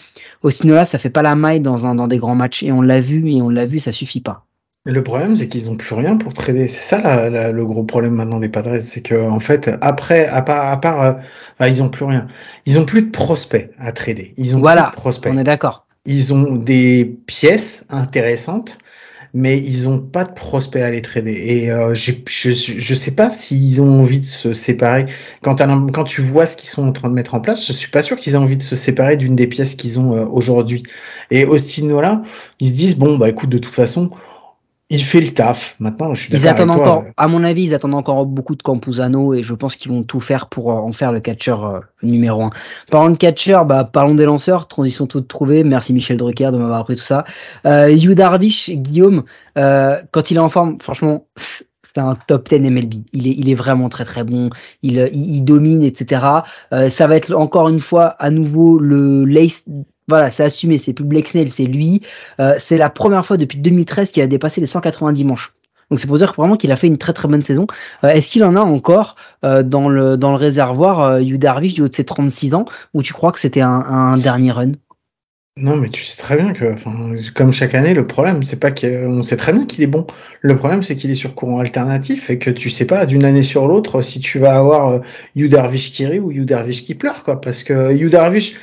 Austin 0.43 0.67
Nola, 0.67 0.85
ça 0.85 0.97
fait 0.97 1.09
pas 1.09 1.21
la 1.21 1.35
maille 1.35 1.61
dans, 1.61 1.87
un, 1.87 1.95
dans 1.95 2.07
des 2.07 2.17
grands 2.17 2.35
matchs. 2.35 2.63
Et 2.63 2.73
on 2.73 2.81
l'a 2.81 2.99
vu, 2.99 3.31
et 3.31 3.41
on 3.41 3.47
l'a 3.47 3.65
vu, 3.65 3.79
ça 3.79 3.93
suffit 3.93 4.19
pas. 4.19 4.45
Le 4.87 5.03
problème, 5.03 5.35
c'est 5.35 5.47
qu'ils 5.47 5.65
n'ont 5.65 5.77
plus 5.77 5.95
rien 5.95 6.15
pour 6.15 6.33
trader. 6.33 6.67
C'est 6.67 6.81
ça 6.81 7.01
la- 7.01 7.29
la- 7.31 7.51
le 7.51 7.65
gros 7.65 7.83
problème 7.83 8.13
maintenant 8.13 8.39
des 8.39 8.49
Padres, 8.49 8.79
c'est 8.79 9.01
que 9.01 9.15
en 9.15 9.39
fait, 9.39 9.71
après, 9.81 10.27
à 10.27 10.43
part, 10.43 10.69
à 10.69 10.79
part, 10.79 11.01
euh, 11.01 11.13
enfin, 11.59 11.69
ils 11.69 11.81
ont 11.81 11.89
plus 11.89 12.05
rien. 12.05 12.27
Ils 12.67 12.77
ont 12.77 12.85
plus 12.85 13.01
de 13.01 13.09
prospects 13.09 13.71
à 13.79 13.91
trader. 13.91 14.33
Ils 14.37 14.55
ont 14.55 14.59
Voilà, 14.59 14.83
plus 14.83 14.91
de 14.91 14.95
prospects. 14.95 15.31
On 15.33 15.37
est 15.39 15.43
d'accord. 15.43 15.87
Ils 16.05 16.35
ont 16.35 16.53
des 16.55 17.17
pièces 17.25 17.85
intéressantes, 17.89 18.77
mais 19.33 19.57
ils 19.57 19.89
ont 19.89 19.97
pas 19.99 20.23
de 20.23 20.33
prospects 20.33 20.83
à 20.83 20.91
les 20.91 21.01
trader. 21.01 21.33
Et 21.33 21.71
euh, 21.71 21.95
je, 21.95 22.11
je 22.27 22.93
sais 22.93 23.11
pas 23.15 23.31
s'ils 23.31 23.81
ont 23.81 24.01
envie 24.01 24.19
de 24.19 24.25
se 24.25 24.53
séparer. 24.53 25.07
Quand 25.41 26.03
tu 26.05 26.21
vois 26.21 26.45
ce 26.45 26.55
qu'ils 26.55 26.69
sont 26.69 26.87
en 26.87 26.91
train 26.91 27.09
de 27.09 27.15
mettre 27.15 27.33
en 27.33 27.39
place, 27.39 27.65
je 27.65 27.73
suis 27.73 27.89
pas 27.89 28.03
sûr 28.03 28.17
qu'ils 28.17 28.33
aient 28.33 28.37
envie 28.37 28.55
de 28.57 28.61
se 28.61 28.75
séparer 28.75 29.17
d'une 29.17 29.35
des 29.35 29.47
pièces 29.47 29.73
qu'ils 29.73 29.99
ont 29.99 30.15
euh, 30.15 30.25
aujourd'hui. 30.25 30.83
Et 31.31 31.43
Austin 31.45 31.85
Nola, 31.87 32.21
ils 32.59 32.69
se 32.69 32.73
disent 32.73 32.95
bon 32.97 33.17
bah 33.17 33.29
écoute 33.29 33.49
de 33.49 33.57
toute 33.57 33.73
façon, 33.73 34.09
il 34.89 35.03
fait 35.03 35.21
le 35.21 35.33
taf. 35.33 35.75
Maintenant, 35.79 36.13
je 36.13 36.23
suis 36.23 36.33
Ils 36.33 36.47
attendent 36.47 36.69
avec 36.71 36.83
toi. 36.83 36.93
encore, 36.97 37.11
à 37.17 37.27
mon 37.27 37.43
avis, 37.43 37.63
ils 37.63 37.73
attendent 37.73 37.95
encore 37.95 38.25
beaucoup 38.25 38.55
de 38.55 38.61
Campuzano 38.61 39.33
et 39.33 39.41
je 39.41 39.53
pense 39.53 39.75
qu'ils 39.75 39.91
vont 39.91 40.03
tout 40.03 40.19
faire 40.19 40.47
pour 40.47 40.71
euh, 40.71 40.75
en 40.75 40.91
faire 40.91 41.11
le 41.11 41.19
catcheur 41.19 41.65
euh, 41.65 41.79
numéro 42.03 42.43
un. 42.43 42.51
Parlant 42.91 43.09
de 43.09 43.17
catcheur, 43.17 43.65
bah, 43.65 43.83
parlons 43.83 44.15
des 44.15 44.25
lanceurs, 44.25 44.67
transition 44.67 45.07
toute 45.07 45.27
trouvée. 45.27 45.63
Merci 45.63 45.91
Michel 45.93 46.17
Drucker 46.17 46.51
de 46.51 46.57
m'avoir 46.57 46.81
appris 46.81 46.95
tout 46.95 47.03
ça. 47.03 47.25
Euh, 47.65 47.89
Yu 47.89 48.13
Darvish, 48.13 48.69
Guillaume, 48.69 49.23
euh, 49.57 50.01
quand 50.11 50.29
il 50.29 50.37
est 50.37 50.41
en 50.41 50.49
forme, 50.49 50.77
franchement, 50.79 51.25
c'est 51.95 52.01
un 52.01 52.15
top 52.27 52.49
10 52.49 52.69
MLB. 52.69 52.93
Il 53.13 53.27
est, 53.27 53.31
il 53.31 53.49
est 53.49 53.55
vraiment 53.55 53.89
très 53.89 54.03
très 54.03 54.23
bon. 54.23 54.49
Il, 54.83 54.99
euh, 54.99 55.07
il, 55.11 55.37
il 55.37 55.41
domine, 55.43 55.83
etc. 55.83 56.25
Euh, 56.73 56.89
ça 56.89 57.07
va 57.07 57.15
être 57.15 57.33
encore 57.33 57.69
une 57.69 57.79
fois 57.79 58.07
à 58.07 58.29
nouveau 58.29 58.77
le 58.77 59.23
lace. 59.23 59.63
Voilà, 60.07 60.29
c'est 60.31 60.43
assumé, 60.43 60.77
c'est 60.77 60.93
plus 60.93 61.05
Blake 61.05 61.29
Snell, 61.29 61.51
c'est 61.51 61.65
lui. 61.65 62.01
Euh, 62.39 62.55
c'est 62.59 62.77
la 62.77 62.89
première 62.89 63.25
fois 63.25 63.37
depuis 63.37 63.57
2013 63.57 64.11
qu'il 64.11 64.21
a 64.23 64.27
dépassé 64.27 64.61
les 64.61 64.67
190 64.67 65.23
manches. 65.25 65.55
Donc 65.89 65.99
c'est 65.99 66.07
pour 66.07 66.17
dire 66.17 66.33
vraiment 66.33 66.57
qu'il 66.57 66.71
a 66.71 66.75
fait 66.75 66.87
une 66.87 66.97
très 66.97 67.13
très 67.13 67.27
bonne 67.27 67.43
saison. 67.43 67.67
Euh, 68.03 68.09
Est-ce 68.09 68.31
qu'il 68.31 68.43
en 68.43 68.55
a 68.55 68.61
encore 68.61 69.15
euh, 69.43 69.63
dans 69.63 69.89
le 69.89 70.17
dans 70.17 70.31
le 70.31 70.37
réservoir 70.37 71.01
euh, 71.01 71.21
Yu 71.21 71.37
Darvish 71.37 71.73
du 71.73 71.81
haut 71.81 71.87
de 71.87 71.93
ses 71.93 72.05
36 72.05 72.53
ans 72.55 72.65
ou 72.93 73.03
tu 73.03 73.13
crois 73.13 73.31
que 73.31 73.39
c'était 73.39 73.61
un 73.61 74.17
dernier 74.17 74.51
run? 74.51 74.71
Non, 75.57 75.77
mais 75.77 75.87
tu 75.87 76.03
sais 76.03 76.17
très 76.17 76.35
bien 76.35 76.51
que, 76.51 76.73
enfin, 76.73 77.15
comme 77.33 77.53
chaque 77.53 77.75
année, 77.75 77.93
le 77.93 78.05
problème, 78.05 78.43
c'est 78.43 78.59
pas 78.59 78.71
qu'on 78.71 79.23
sait 79.23 79.37
très 79.37 79.53
bien 79.53 79.65
qu'il 79.65 79.81
est 79.83 79.87
bon. 79.87 80.05
Le 80.41 80.57
problème, 80.57 80.83
c'est 80.83 80.97
qu'il 80.97 81.09
est 81.11 81.15
sur 81.15 81.33
courant 81.33 81.59
alternatif 81.59 82.29
et 82.29 82.37
que 82.37 82.49
tu 82.49 82.69
sais 82.69 82.83
pas 82.83 83.05
d'une 83.05 83.23
année 83.23 83.41
sur 83.41 83.65
l'autre 83.65 84.01
si 84.01 84.19
tu 84.19 84.37
vas 84.37 84.57
avoir 84.57 84.89
euh, 84.89 84.99
Yu 85.33 85.47
Darvish 85.47 85.91
qui 85.91 86.05
rit 86.05 86.19
ou 86.19 86.29
Yu 86.29 86.43
Darvish 86.43 86.83
qui 86.83 86.93
pleure, 86.93 87.23
quoi. 87.23 87.39
Parce 87.39 87.63
que 87.63 87.93
Yu 87.93 88.09
Darvish, 88.09 88.55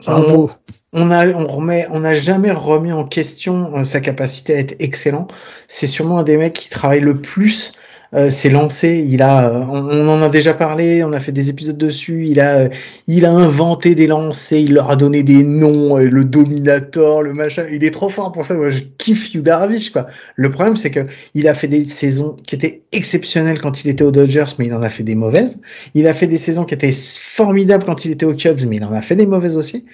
C'est 0.00 0.08
un 0.08 0.22
on, 0.22 0.48
on 0.94 1.10
a, 1.10 1.26
on 1.28 1.46
remet, 1.46 1.86
on 1.90 2.00
n'a 2.00 2.14
jamais 2.14 2.50
remis 2.50 2.92
en 2.92 3.04
question 3.04 3.76
euh, 3.76 3.84
sa 3.84 4.00
capacité 4.00 4.54
à 4.54 4.58
être 4.60 4.76
excellent. 4.78 5.28
C'est 5.66 5.86
sûrement 5.86 6.20
un 6.20 6.24
des 6.24 6.38
mecs 6.38 6.54
qui 6.54 6.70
travaille 6.70 7.00
le 7.00 7.20
plus 7.20 7.72
euh, 8.14 8.30
lancé. 8.50 9.04
Il 9.06 9.22
a, 9.22 9.48
euh, 9.48 9.64
on, 9.68 9.90
on 9.90 10.08
en 10.08 10.22
a 10.22 10.28
déjà 10.28 10.54
parlé, 10.54 11.04
on 11.04 11.12
a 11.12 11.20
fait 11.20 11.32
des 11.32 11.50
épisodes 11.50 11.76
dessus. 11.76 12.26
Il 12.26 12.40
a, 12.40 12.56
euh, 12.58 12.68
il 13.06 13.24
a 13.24 13.32
inventé 13.32 13.94
des 13.94 14.06
lancers, 14.06 14.60
il 14.60 14.74
leur 14.74 14.90
a 14.90 14.96
donné 14.96 15.22
des 15.22 15.42
noms, 15.44 15.98
euh, 15.98 16.08
le 16.08 16.24
Dominator, 16.24 17.22
le 17.22 17.32
machin. 17.32 17.64
Il 17.70 17.84
est 17.84 17.90
trop 17.90 18.08
fort 18.08 18.32
pour 18.32 18.44
ça. 18.46 18.54
Moi, 18.54 18.70
je 18.70 18.80
kiffe 18.98 19.34
Yu 19.34 19.42
Darvish, 19.42 19.90
quoi. 19.90 20.06
Le 20.36 20.50
problème, 20.50 20.76
c'est 20.76 20.90
que 20.90 21.06
il 21.34 21.48
a 21.48 21.54
fait 21.54 21.68
des 21.68 21.86
saisons 21.86 22.36
qui 22.46 22.54
étaient 22.54 22.82
exceptionnelles 22.92 23.60
quand 23.60 23.84
il 23.84 23.90
était 23.90 24.04
aux 24.04 24.12
Dodgers, 24.12 24.46
mais 24.58 24.66
il 24.66 24.74
en 24.74 24.82
a 24.82 24.90
fait 24.90 25.04
des 25.04 25.14
mauvaises. 25.14 25.60
Il 25.94 26.06
a 26.06 26.14
fait 26.14 26.26
des 26.26 26.38
saisons 26.38 26.64
qui 26.64 26.74
étaient 26.74 26.92
formidables 26.92 27.84
quand 27.84 28.04
il 28.04 28.10
était 28.10 28.26
aux 28.26 28.34
Cubs, 28.34 28.64
mais 28.66 28.76
il 28.76 28.84
en 28.84 28.92
a 28.92 29.02
fait 29.02 29.16
des 29.16 29.26
mauvaises 29.26 29.56
aussi. 29.56 29.86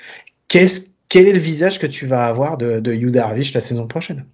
Qu'est-ce, 0.49 0.83
quel 1.09 1.27
est 1.27 1.33
le 1.33 1.39
visage 1.39 1.79
que 1.79 1.87
tu 1.87 2.07
vas 2.07 2.27
avoir 2.27 2.59
de, 2.59 2.81
de 2.81 2.93
Yu 2.93 3.11
Darvish 3.11 3.55
la 3.55 3.61
saison 3.61 3.87
prochaine? 3.87 4.25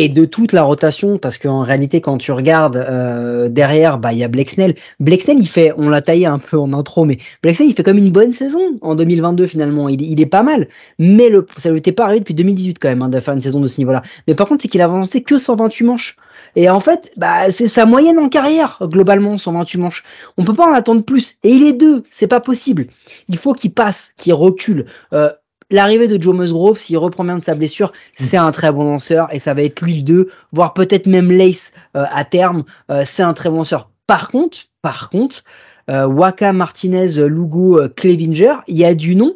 Et 0.00 0.08
de 0.08 0.24
toute 0.24 0.52
la 0.52 0.62
rotation, 0.62 1.18
parce 1.18 1.38
qu'en 1.38 1.62
réalité, 1.62 2.00
quand 2.00 2.18
tu 2.18 2.30
regardes 2.30 2.76
euh, 2.76 3.48
derrière, 3.48 3.98
bah 3.98 4.12
il 4.12 4.18
y 4.18 4.24
a. 4.24 4.28
Blake 4.28 4.50
Snell, 4.50 4.76
il 5.00 5.48
fait, 5.48 5.72
on 5.76 5.88
l'a 5.88 6.02
taillé 6.02 6.26
un 6.26 6.38
peu 6.38 6.56
en 6.56 6.72
intro, 6.72 7.04
mais 7.04 7.18
Blake 7.42 7.56
Snell, 7.56 7.70
il 7.70 7.74
fait 7.74 7.82
comme 7.82 7.98
une 7.98 8.10
bonne 8.10 8.32
saison 8.32 8.60
en 8.80 8.94
2022 8.94 9.48
finalement. 9.48 9.88
Il, 9.88 10.00
il 10.02 10.20
est 10.20 10.26
pas 10.26 10.44
mal, 10.44 10.68
mais 11.00 11.28
le, 11.28 11.44
ça 11.56 11.70
lui 11.70 11.78
était 11.78 11.90
pas 11.90 12.04
arrivé 12.04 12.20
depuis 12.20 12.34
2018 12.34 12.78
quand 12.78 12.88
même 12.88 13.02
hein, 13.02 13.08
de 13.08 13.18
faire 13.18 13.34
une 13.34 13.40
saison 13.40 13.60
de 13.60 13.66
ce 13.66 13.80
niveau-là. 13.80 14.02
Mais 14.28 14.36
par 14.36 14.46
contre, 14.46 14.62
c'est 14.62 14.68
qu'il 14.68 14.80
a 14.80 14.84
avancé 14.84 15.22
que 15.22 15.36
128 15.36 15.84
manches. 15.84 16.16
Et 16.54 16.70
en 16.70 16.78
fait, 16.78 17.10
bah 17.16 17.50
c'est 17.50 17.66
sa 17.66 17.84
moyenne 17.84 18.20
en 18.20 18.28
carrière 18.28 18.78
globalement 18.82 19.36
128 19.36 19.78
manches. 19.78 20.04
On 20.36 20.44
peut 20.44 20.54
pas 20.54 20.70
en 20.70 20.74
attendre 20.74 21.02
plus. 21.02 21.36
Et 21.42 21.50
il 21.50 21.66
est 21.66 21.72
deux, 21.72 22.04
c'est 22.12 22.28
pas 22.28 22.40
possible. 22.40 22.86
Il 23.28 23.36
faut 23.36 23.52
qu'il 23.52 23.72
passe, 23.72 24.12
qu'il 24.16 24.34
recule. 24.34 24.86
Euh, 25.12 25.30
l'arrivée 25.70 26.08
de 26.08 26.20
Joe 26.20 26.34
Musgrove, 26.34 26.78
s'il 26.78 26.98
reprend 26.98 27.24
bien 27.24 27.38
de 27.38 27.42
sa 27.42 27.54
blessure, 27.54 27.92
c'est 28.16 28.36
un 28.36 28.50
très 28.50 28.72
bon 28.72 28.84
lanceur 28.84 29.32
et 29.32 29.38
ça 29.38 29.54
va 29.54 29.62
être 29.62 29.80
lui 29.80 29.98
le 29.98 30.02
2, 30.02 30.30
voire 30.52 30.74
peut-être 30.74 31.06
même 31.06 31.30
Lace 31.30 31.72
euh, 31.96 32.04
à 32.12 32.24
terme. 32.24 32.64
Euh, 32.90 33.02
c'est 33.04 33.22
un 33.22 33.34
très 33.34 33.50
bon 33.50 33.58
lanceur. 33.58 33.90
Par 34.06 34.28
contre, 34.28 34.58
par 34.82 35.10
contre, 35.10 35.44
euh, 35.90 36.06
Waka, 36.06 36.52
Martinez, 36.52 37.26
Lugo, 37.26 37.80
Clevinger, 37.96 38.56
il 38.66 38.76
y 38.76 38.84
a 38.84 38.94
du 38.94 39.16
nom, 39.16 39.34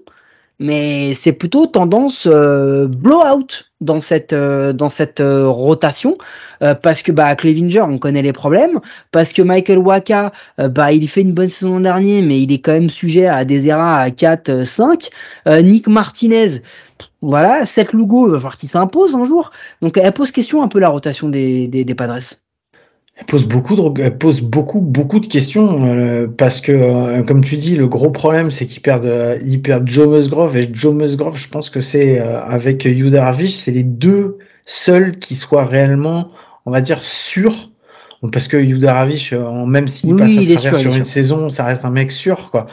mais 0.62 1.14
c'est 1.14 1.32
plutôt 1.32 1.66
tendance 1.66 2.26
blowout 2.26 3.66
dans 3.80 4.00
cette 4.00 4.34
dans 4.34 4.90
cette 4.90 5.22
rotation 5.22 6.16
parce 6.82 7.02
que 7.02 7.10
bah 7.10 7.34
Clevinger 7.34 7.80
on 7.80 7.98
connaît 7.98 8.22
les 8.22 8.32
problèmes 8.32 8.80
parce 9.10 9.32
que 9.32 9.42
Michael 9.42 9.78
Waka 9.78 10.32
bah 10.58 10.92
il 10.92 11.08
fait 11.08 11.22
une 11.22 11.32
bonne 11.32 11.48
saison 11.48 11.80
dernier 11.80 12.22
mais 12.22 12.40
il 12.40 12.52
est 12.52 12.60
quand 12.60 12.72
même 12.72 12.90
sujet 12.90 13.26
à 13.26 13.44
des 13.44 13.68
erreurs 13.68 13.98
à 13.98 14.10
4 14.10 14.64
5 14.64 15.10
Nick 15.62 15.88
Martinez 15.88 16.62
voilà, 17.20 17.66
cette 17.66 17.92
Lugo, 17.92 18.26
il 18.26 18.32
va 18.32 18.38
falloir 18.38 18.56
qu'il 18.56 18.68
s'impose 18.68 19.14
un 19.14 19.24
jour. 19.24 19.52
Donc 19.80 19.96
elle 19.96 20.12
pose 20.12 20.32
question 20.32 20.62
un 20.62 20.68
peu 20.68 20.80
la 20.80 20.88
rotation 20.88 21.28
des, 21.28 21.68
des, 21.68 21.84
des 21.84 21.94
Padres. 21.94 22.18
Elle 23.22 23.26
pose 23.26 23.44
beaucoup 23.44 23.76
de, 23.76 24.02
elle 24.02 24.18
pose 24.18 24.40
beaucoup, 24.40 24.80
beaucoup 24.80 25.20
de 25.20 25.26
questions 25.26 25.86
euh, 25.86 26.26
parce 26.26 26.60
que, 26.60 26.72
euh, 26.72 27.22
comme 27.22 27.44
tu 27.44 27.56
dis, 27.56 27.76
le 27.76 27.86
gros 27.86 28.10
problème 28.10 28.50
c'est 28.50 28.66
qu'ils 28.66 28.82
perdent, 28.82 29.04
euh, 29.04 29.38
ils 29.46 29.62
perdent 29.62 29.88
Joe 29.88 30.08
Musgrove 30.08 30.56
et 30.56 30.68
Joe 30.72 30.92
Musgrove, 30.92 31.38
je 31.38 31.46
pense 31.46 31.70
que 31.70 31.80
c'est 31.80 32.18
avec 32.18 32.84
Arvish, 33.16 33.52
c'est 33.52 33.70
les 33.70 33.84
deux 33.84 34.38
seuls 34.66 35.18
qui 35.18 35.36
soient 35.36 35.64
réellement, 35.64 36.32
on 36.66 36.72
va 36.72 36.80
dire, 36.80 37.02
sûrs. 37.02 37.70
Parce 38.32 38.48
que 38.48 38.56
Yuda 38.56 38.96
Arvish, 38.96 39.32
même 39.32 39.88
s'il 39.88 40.16
passe 40.16 40.36
à 40.36 40.54
travers 40.54 40.80
sur 40.80 40.94
une 40.94 41.04
saison, 41.04 41.50
ça 41.50 41.64
reste 41.64 41.84
un 41.84 41.90
mec 41.90 42.12
sûr, 42.12 42.50
quoi. 42.50 42.66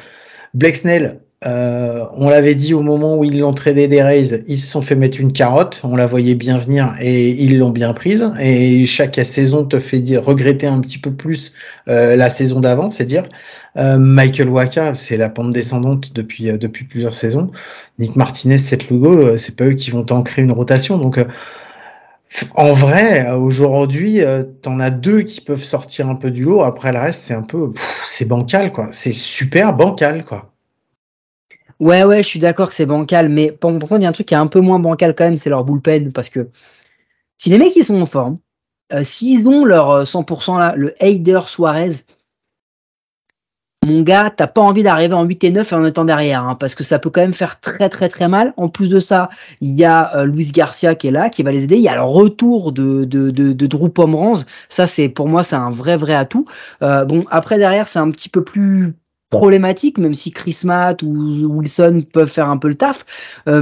Blake 0.53 0.77
Snell, 0.77 1.21
euh, 1.45 2.05
on 2.17 2.27
l'avait 2.27 2.55
dit 2.55 2.73
au 2.73 2.81
moment 2.81 3.15
où 3.15 3.23
ils 3.23 3.39
l'ont 3.39 3.51
tradé 3.51 3.87
des 3.87 4.03
Rays, 4.03 4.43
ils 4.47 4.59
se 4.59 4.69
sont 4.69 4.81
fait 4.81 4.95
mettre 4.95 5.21
une 5.21 5.31
carotte, 5.31 5.79
on 5.83 5.95
la 5.95 6.05
voyait 6.05 6.35
bien 6.35 6.57
venir 6.57 6.93
et 6.99 7.29
ils 7.29 7.57
l'ont 7.57 7.69
bien 7.69 7.93
prise. 7.93 8.33
Et 8.41 8.85
chaque 8.85 9.15
saison 9.25 9.63
te 9.63 9.79
fait 9.79 9.99
dire, 9.99 10.23
regretter 10.23 10.67
un 10.67 10.81
petit 10.81 10.97
peu 10.97 11.13
plus 11.13 11.53
euh, 11.87 12.17
la 12.17 12.29
saison 12.29 12.59
d'avant, 12.59 12.89
c'est 12.89 13.05
dire. 13.05 13.23
Euh, 13.77 13.97
Michael 13.97 14.49
Waka, 14.49 14.93
c'est 14.95 15.15
la 15.15 15.29
pente 15.29 15.51
descendante 15.51 16.13
depuis 16.13 16.51
depuis 16.57 16.83
plusieurs 16.85 17.15
saisons. 17.15 17.51
Nick 17.99 18.15
Martinez, 18.17 18.57
cette 18.57 18.89
logo, 18.89 19.37
c'est 19.37 19.55
pas 19.55 19.65
eux 19.65 19.73
qui 19.73 19.91
vont 19.91 20.03
t'ancrer 20.03 20.41
une 20.41 20.51
rotation. 20.51 20.97
Donc 20.97 21.19
en 22.55 22.73
vrai, 22.73 23.31
aujourd'hui, 23.31 24.21
t'en 24.61 24.79
as 24.79 24.89
deux 24.89 25.21
qui 25.21 25.41
peuvent 25.41 25.63
sortir 25.63 26.09
un 26.09 26.15
peu 26.15 26.31
du 26.31 26.43
lot. 26.43 26.63
Après 26.63 26.91
le 26.91 26.99
reste, 26.99 27.23
c'est 27.23 27.33
un 27.33 27.43
peu, 27.43 27.71
c'est 28.05 28.25
bancal 28.25 28.71
quoi. 28.73 28.89
C'est 28.91 29.13
super 29.13 29.73
bancal 29.73 30.25
quoi. 30.25 30.51
Ouais, 31.79 32.03
ouais, 32.03 32.21
je 32.23 32.27
suis 32.27 32.39
d'accord 32.39 32.69
que 32.69 32.75
c'est 32.75 32.85
bancal, 32.85 33.29
mais 33.29 33.51
pour 33.51 33.71
contre, 33.71 33.97
il 33.97 34.03
y 34.03 34.05
a 34.05 34.09
un 34.09 34.11
truc 34.11 34.27
qui 34.27 34.33
est 34.33 34.37
un 34.37 34.47
peu 34.47 34.59
moins 34.59 34.79
bancal 34.79 35.15
quand 35.15 35.23
même, 35.25 35.37
c'est 35.37 35.49
leur 35.49 35.63
bullpen, 35.63 36.11
parce 36.11 36.29
que 36.29 36.49
si 37.37 37.49
les 37.49 37.57
mecs 37.57 37.75
ils 37.75 37.85
sont 37.85 38.01
en 38.01 38.05
forme, 38.05 38.39
euh, 38.93 39.03
s'ils 39.03 39.47
ont 39.47 39.65
leur 39.65 40.05
100% 40.05 40.55
euh, 40.55 40.59
là, 40.59 40.73
le 40.75 40.93
Heider 41.03 41.41
Suarez, 41.47 41.91
mon 43.85 44.01
gars, 44.01 44.29
t'as 44.35 44.47
pas 44.47 44.61
envie 44.61 44.83
d'arriver 44.83 45.13
en 45.13 45.23
8 45.23 45.43
et 45.45 45.51
9 45.51 45.73
en 45.73 45.85
étant 45.85 46.05
derrière, 46.05 46.43
hein, 46.43 46.55
parce 46.55 46.75
que 46.75 46.83
ça 46.83 46.99
peut 46.99 47.09
quand 47.09 47.21
même 47.21 47.33
faire 47.33 47.59
très 47.59 47.89
très 47.89 48.09
très 48.09 48.27
mal. 48.27 48.53
En 48.57 48.67
plus 48.69 48.89
de 48.89 48.99
ça, 48.99 49.29
il 49.61 49.79
y 49.79 49.85
a 49.85 50.15
euh, 50.17 50.25
Luis 50.25 50.51
Garcia 50.51 50.95
qui 50.95 51.07
est 51.07 51.11
là, 51.11 51.29
qui 51.29 51.43
va 51.43 51.51
les 51.51 51.63
aider. 51.63 51.77
Il 51.77 51.81
y 51.81 51.87
a 51.87 51.95
le 51.95 52.03
retour 52.03 52.71
de, 52.73 53.05
de, 53.05 53.31
de, 53.31 53.53
de 53.53 53.67
Drew 53.67 53.89
Pomeranz. 53.89 54.45
Ça, 54.69 54.85
c'est 54.85 55.09
pour 55.09 55.27
moi, 55.29 55.43
c'est 55.43 55.55
un 55.55 55.71
vrai 55.71 55.95
vrai 55.97 56.13
atout. 56.13 56.45
Euh, 56.83 57.05
bon, 57.05 57.25
après 57.31 57.57
derrière, 57.57 57.87
c'est 57.87 57.99
un 57.99 58.11
petit 58.11 58.29
peu 58.29 58.43
plus 58.43 58.95
problématique, 59.29 59.97
même 59.97 60.13
si 60.13 60.31
Chris 60.31 60.59
Matt 60.63 61.03
ou 61.03 61.47
Wilson 61.57 62.01
peuvent 62.11 62.29
faire 62.29 62.49
un 62.49 62.57
peu 62.57 62.67
le 62.67 62.75
taf. 62.75 63.05
Euh, 63.47 63.61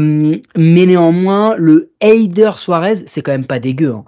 mais 0.56 0.86
néanmoins, 0.86 1.56
le 1.58 1.92
Heider 2.02 2.52
Suarez, 2.58 3.04
c'est 3.06 3.22
quand 3.22 3.32
même 3.32 3.46
pas 3.46 3.60
dégueu. 3.60 3.94
Hein. 3.94 4.06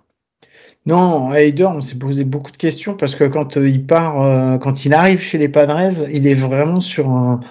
Non, 0.85 1.33
Heider, 1.33 1.65
on 1.65 1.81
s'est 1.81 1.97
posé 1.97 2.23
beaucoup 2.23 2.51
de 2.51 2.57
questions 2.57 2.95
parce 2.95 3.13
que 3.13 3.25
quand 3.25 3.57
euh, 3.57 3.67
il 3.67 3.85
part, 3.85 4.21
euh, 4.21 4.57
quand 4.57 4.85
il 4.85 4.93
arrive 4.93 5.19
chez 5.19 5.37
les 5.37 5.49
Padres, 5.49 6.07
il 6.11 6.25
est 6.27 6.33
vraiment 6.33 6.79
sur 6.79 7.09
un, 7.09 7.41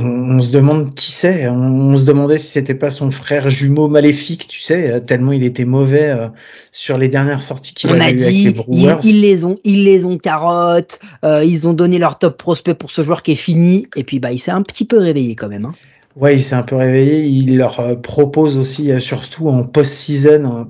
on, 0.00 0.40
se 0.40 0.48
demande 0.48 0.94
qui 0.94 1.12
c'est. 1.12 1.48
On, 1.48 1.96
se 1.96 2.02
demandait 2.02 2.38
si 2.38 2.48
c'était 2.48 2.74
pas 2.74 2.90
son 2.90 3.10
frère 3.10 3.50
jumeau 3.50 3.88
maléfique, 3.88 4.46
tu 4.48 4.60
sais, 4.60 5.00
tellement 5.00 5.32
il 5.32 5.44
était 5.44 5.64
mauvais 5.64 6.10
euh, 6.10 6.28
sur 6.72 6.98
les 6.98 7.08
dernières 7.08 7.42
sorties 7.42 7.74
qu'il 7.74 7.90
a, 7.90 7.94
eues 7.94 8.00
avec 8.00 8.18
les 8.20 8.52
Brewers. 8.52 8.98
Ils, 9.02 9.20
les 9.20 9.44
ont, 9.44 9.56
ils 9.64 9.84
les 9.84 10.04
ont 10.06 10.18
carottes. 10.18 11.00
Euh, 11.24 11.44
ils 11.44 11.66
ont 11.66 11.72
donné 11.72 11.98
leur 11.98 12.18
top 12.18 12.36
prospect 12.36 12.74
pour 12.74 12.90
ce 12.90 13.02
joueur 13.02 13.22
qui 13.22 13.32
est 13.32 13.36
fini. 13.36 13.86
Et 13.96 14.04
puis 14.04 14.18
bah 14.18 14.32
il 14.32 14.38
s'est 14.38 14.50
un 14.50 14.62
petit 14.62 14.84
peu 14.84 14.98
réveillé 14.98 15.34
quand 15.34 15.48
même. 15.48 15.64
Hein. 15.64 15.74
Ouais, 16.16 16.34
il 16.34 16.40
s'est 16.40 16.56
un 16.56 16.62
peu 16.62 16.76
réveillé. 16.76 17.24
Il 17.24 17.56
leur 17.56 17.80
euh, 17.80 17.94
propose 17.94 18.58
aussi, 18.58 18.90
surtout 19.00 19.48
en 19.48 19.62
post-season, 19.64 20.66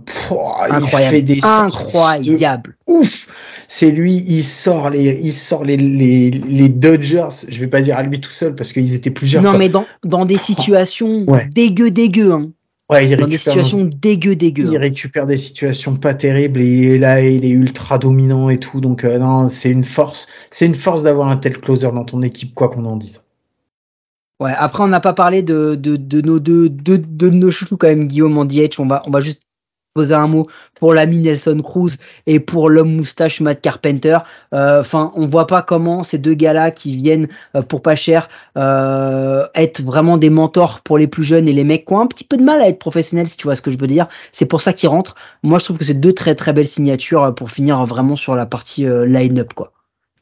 il 0.81 0.87
fait 0.89 1.23
des 1.23 1.41
incroyable, 1.43 2.77
ouf 2.87 3.27
c'est 3.69 3.91
lui, 3.91 4.25
il 4.27 4.43
sort 4.43 4.89
les, 4.89 5.21
il 5.23 5.35
sort 5.35 5.63
les, 5.63 5.77
les, 5.77 6.31
les, 6.31 6.69
Dodgers. 6.71 7.29
Je 7.49 7.61
vais 7.61 7.67
pas 7.67 7.83
dire 7.83 7.99
à 7.99 8.03
lui 8.03 8.19
tout 8.19 8.31
seul 8.31 8.55
parce 8.55 8.73
qu'ils 8.73 8.95
étaient 8.95 9.11
plusieurs. 9.11 9.43
Non, 9.43 9.57
mais 9.57 9.69
dans, 9.69 9.85
dans 10.05 10.25
des 10.25 10.39
situations 10.39 11.27
dégueu, 11.55 11.91
dégueu, 11.91 12.33
hein. 12.33 12.51
Ouais, 12.91 13.07
il 13.07 13.15
dans 13.19 13.27
des 13.27 13.37
situations 13.37 13.85
dégueu, 13.85 14.35
dégueu. 14.35 14.65
Il 14.71 14.77
hein. 14.77 14.81
récupère 14.81 15.27
des 15.27 15.37
situations 15.37 15.97
pas 15.97 16.15
terribles 16.15 16.63
et 16.63 16.99
là, 16.99 17.21
il 17.21 17.45
est 17.45 17.51
ultra 17.51 17.99
dominant 17.99 18.49
et 18.49 18.59
tout. 18.59 18.81
Donc, 18.81 19.05
euh, 19.05 19.19
non, 19.19 19.51
c'est 19.51 19.71
une 19.71 19.85
force. 19.85 20.27
C'est 20.51 20.65
une 20.65 20.75
force 20.75 21.03
d'avoir 21.03 21.29
un 21.29 21.37
tel 21.37 21.59
closer 21.61 21.93
dans 21.93 22.07
ton 22.07 22.23
équipe, 22.23 22.55
quoi 22.55 22.71
qu'on 22.71 22.87
en 22.87 22.97
dise. 22.97 23.25
Ouais, 24.41 24.55
après, 24.57 24.83
on 24.83 24.89
n'a 24.89 25.01
pas 25.01 25.13
parlé 25.13 25.43
de, 25.43 25.75
de, 25.75 25.97
de 25.97 26.23
nos 26.23 26.39
deux, 26.39 26.71
de, 26.71 26.97
de, 26.97 27.29
nos 27.29 27.51
chouchous 27.51 27.77
quand 27.77 27.89
même, 27.89 28.09
Guillaume 28.09 28.39
Andietch. 28.39 28.81
On 28.81 28.87
va, 28.87 29.03
on 29.07 29.11
va 29.11 29.21
juste 29.21 29.43
poser 29.99 30.15
un 30.15 30.29
mot 30.29 30.47
pour 30.79 30.95
l'ami 30.95 31.19
Nelson 31.19 31.61
Cruz 31.61 31.97
et 32.29 32.39
pour 32.39 32.71
l'homme 32.71 32.95
moustache 32.95 33.41
Matt 33.41 33.61
Carpenter. 33.61 34.19
Euh, 34.55 34.81
enfin, 34.81 35.11
on 35.17 35.27
voit 35.27 35.49
pas 35.49 35.61
comment 35.61 36.05
ces 36.05 36.19
deux 36.19 36.35
gars-là 36.35 36.71
qui 36.71 36.97
viennent 36.97 37.27
euh, 37.57 37.63
pour 37.63 37.83
pas 37.83 37.97
cher 37.97 38.29
euh, 38.57 39.45
être 39.57 39.83
vraiment 39.83 40.17
des 40.17 40.31
mentors 40.31 40.83
pour 40.83 40.99
les 40.99 41.09
plus 41.09 41.25
jeunes 41.25 41.49
et 41.49 41.53
les 41.53 41.65
mecs 41.65 41.85
qui 41.85 41.95
ont 41.95 42.01
un 42.01 42.07
petit 42.07 42.23
peu 42.23 42.37
de 42.37 42.45
mal 42.45 42.61
à 42.61 42.69
être 42.69 42.79
professionnels, 42.79 43.27
si 43.27 43.37
tu 43.37 43.49
vois 43.49 43.57
ce 43.57 43.63
que 43.63 43.73
je 43.73 43.79
veux 43.79 43.89
dire. 43.89 44.07
C'est 44.31 44.47
pour 44.47 44.61
ça 44.61 44.73
qu'ils 44.73 44.89
rentrent. 44.89 45.17
Moi, 45.43 45.59
je 45.59 45.65
trouve 45.65 45.79
que 45.79 45.85
c'est 45.85 45.95
deux 45.99 46.13
très 46.13 46.37
très 46.37 46.53
belles 46.53 46.69
signatures 46.69 47.35
pour 47.35 47.51
finir 47.51 47.85
vraiment 47.85 48.15
sur 48.15 48.37
la 48.37 48.47
partie 48.47 48.87
line-up, 48.87 49.53
quoi. 49.55 49.73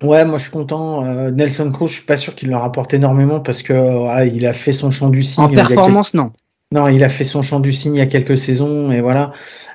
Ouais, 0.02 0.26
moi 0.26 0.36
je 0.36 0.42
suis 0.44 0.52
content. 0.52 1.04
Nelson 1.32 1.70
Cruz, 1.72 1.88
je 1.88 1.94
suis 1.94 2.04
pas 2.04 2.18
sûr 2.18 2.34
qu'il 2.34 2.50
leur 2.50 2.62
apporte 2.64 2.92
énormément 2.92 3.40
parce 3.40 3.62
que 3.62 3.72
voilà, 3.72 4.26
il 4.26 4.46
a 4.46 4.52
fait 4.52 4.72
son 4.72 4.90
champ 4.90 5.08
du 5.08 5.22
signe. 5.22 5.44
En 5.44 5.48
performance, 5.48 6.12
non. 6.12 6.32
Non, 6.72 6.88
il 6.88 7.04
a 7.04 7.08
fait 7.08 7.24
son 7.24 7.42
champ 7.42 7.60
du 7.60 7.72
signe 7.72 7.94
il 7.94 7.98
y 7.98 8.02
a 8.02 8.06
quelques 8.06 8.36
saisons 8.36 8.90
et 8.90 9.00
voilà. 9.00 9.32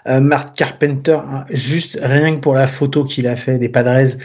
Euh, 0.07 0.19
Mark 0.19 0.55
Carpenter, 0.55 1.19
hein, 1.25 1.45
juste 1.49 1.97
rien 2.01 2.35
que 2.35 2.41
pour 2.41 2.53
la 2.53 2.67
photo 2.67 3.05
qu'il 3.05 3.27
a 3.27 3.35
fait 3.35 3.59
des 3.59 3.69
Padres, 3.69 4.17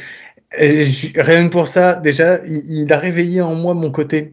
rien 0.53 1.47
que 1.47 1.49
pour 1.49 1.69
ça, 1.69 1.95
déjà, 1.95 2.41
il, 2.47 2.93
a 2.93 2.99
réveillé 2.99 3.41
en 3.41 3.55
moi 3.55 3.75
mon 3.75 3.91
côté. 3.91 4.33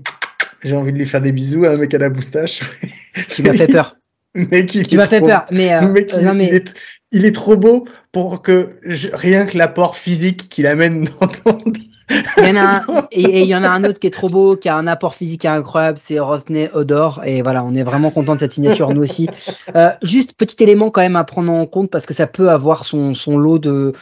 J'ai 0.64 0.76
envie 0.76 0.94
de 0.94 0.98
lui 0.98 1.06
faire 1.06 1.22
des 1.22 1.32
bisous, 1.32 1.66
un 1.66 1.76
mec 1.78 1.94
à 1.94 1.98
la 1.98 2.10
moustache. 2.10 2.62
Tu 3.30 3.44
m'as 3.44 3.54
fait 3.54 3.68
peur. 3.68 3.96
Mec, 4.34 4.72
tu 4.72 4.98
m'as 4.98 5.06
fait 5.06 5.22
peur, 5.22 5.46
mais, 5.52 5.72
euh, 5.76 5.88
mec, 5.88 6.12
il, 6.18 6.26
non, 6.26 6.34
mais... 6.34 6.64
Il, 7.12 7.26
est, 7.26 7.32
trop 7.32 7.56
beau 7.56 7.88
pour 8.12 8.42
que 8.42 8.80
rien 9.14 9.46
que 9.46 9.56
l'apport 9.56 9.96
physique 9.96 10.50
qu'il 10.50 10.66
amène 10.66 11.08
dans 11.22 11.28
ton 11.28 11.60
il 12.10 12.48
y 12.48 12.52
en 12.52 12.56
a 12.56 12.62
un, 12.62 13.08
et 13.12 13.42
il 13.42 13.48
y 13.48 13.56
en 13.56 13.64
a 13.64 13.70
un 13.70 13.84
autre 13.84 14.00
qui 14.00 14.08
est 14.08 14.12
trop 14.12 14.30
beau, 14.30 14.56
qui 14.56 14.70
a 14.70 14.76
un 14.76 14.88
apport 14.88 15.16
physique 15.16 15.46
incroyable, 15.46 15.98
c'est 15.98 16.20
Rothney 16.20 16.70
Odor. 16.74 17.22
Et 17.26 17.42
voilà, 17.42 17.64
on 17.64 17.74
est 17.74 17.84
vraiment 17.84 18.12
content 18.12 18.36
de 18.36 18.40
cette 18.40 18.54
signature, 18.54 18.94
nous 18.94 19.02
aussi. 19.02 19.30
Euh, 19.76 19.90
juste 20.02 20.34
petit 20.34 20.62
élément 20.62 20.92
quand 20.92 21.02
même 21.02 21.16
à 21.16 21.24
prendre 21.24 21.52
en 21.52 21.66
compte 21.66 21.90
parce 21.90 22.06
que 22.06 22.14
ça 22.14 22.28
peut 22.28 22.50
avoir 22.50 22.86
son, 22.86 23.14
son 23.14 23.38
lot 23.38 23.60
de 23.60 23.94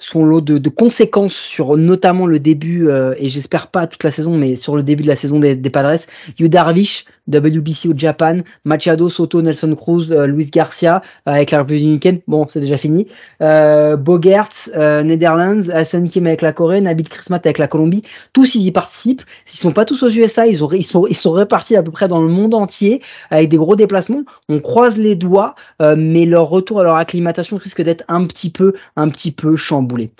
son 0.00 0.24
lot 0.24 0.40
de, 0.40 0.58
de, 0.58 0.68
conséquences 0.68 1.34
sur 1.34 1.76
notamment 1.76 2.26
le 2.26 2.40
début, 2.40 2.88
euh, 2.88 3.14
et 3.18 3.28
j'espère 3.28 3.68
pas 3.68 3.86
toute 3.86 4.02
la 4.02 4.10
saison, 4.10 4.36
mais 4.36 4.56
sur 4.56 4.76
le 4.76 4.82
début 4.82 5.02
de 5.02 5.08
la 5.08 5.14
saison 5.14 5.38
des, 5.38 5.54
des 5.54 5.70
Padres. 5.70 6.00
Yu 6.38 6.48
Darvish, 6.48 7.04
WBC 7.30 7.88
au 7.88 7.94
Japan, 7.96 8.38
Machado, 8.64 9.08
Soto, 9.08 9.42
Nelson 9.42 9.74
Cruz, 9.74 10.08
euh, 10.10 10.26
Luis 10.26 10.50
Garcia 10.50 11.02
euh, 11.28 11.32
avec 11.32 11.50
la 11.50 11.58
République 11.58 12.22
bon 12.26 12.46
c'est 12.48 12.60
déjà 12.60 12.76
fini, 12.76 13.06
euh, 13.42 13.96
Bogerts, 13.96 14.70
euh, 14.76 15.02
Netherlands, 15.02 15.68
Hassan 15.72 16.08
Kim 16.08 16.26
avec 16.26 16.42
la 16.42 16.52
Corée, 16.52 16.80
Nabil 16.80 17.08
Krismat 17.08 17.40
avec 17.44 17.58
la 17.58 17.68
Colombie, 17.68 18.02
tous 18.32 18.54
ils 18.54 18.66
y 18.66 18.72
participent, 18.72 19.22
s'ils 19.46 19.60
sont 19.60 19.72
pas 19.72 19.84
tous 19.84 20.02
aux 20.02 20.10
USA, 20.10 20.46
ils, 20.46 20.62
auraient, 20.62 20.78
ils, 20.78 20.84
sont, 20.84 21.06
ils 21.06 21.16
sont 21.16 21.32
répartis 21.32 21.76
à 21.76 21.82
peu 21.82 21.90
près 21.90 22.08
dans 22.08 22.22
le 22.22 22.28
monde 22.28 22.54
entier 22.54 23.02
avec 23.30 23.48
des 23.48 23.56
gros 23.56 23.76
déplacements, 23.76 24.22
on 24.48 24.60
croise 24.60 24.96
les 24.96 25.14
doigts, 25.14 25.54
mais 25.80 26.26
leur 26.26 26.48
retour 26.48 26.80
à 26.80 26.84
leur 26.84 26.96
acclimatation 26.96 27.56
risque 27.56 27.82
d'être 27.82 28.04
un 28.08 28.26
petit 28.26 28.50
peu, 28.50 28.74
un 28.96 29.08
petit 29.08 29.32
peu 29.32 29.56
chamboulé. 29.56 30.10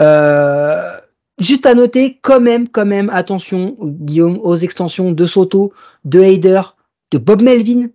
Euh, 0.00 0.90
Juste 1.40 1.64
à 1.64 1.74
noter, 1.74 2.18
quand 2.20 2.38
même, 2.38 2.68
quand 2.68 2.84
même, 2.84 3.08
attention, 3.08 3.74
Guillaume, 3.80 4.38
aux 4.42 4.56
extensions 4.56 5.10
de 5.10 5.26
Soto, 5.26 5.72
de 6.04 6.20
Hayder, 6.20 6.60
de 7.12 7.18
Bob 7.18 7.40
Melvin, 7.40 7.86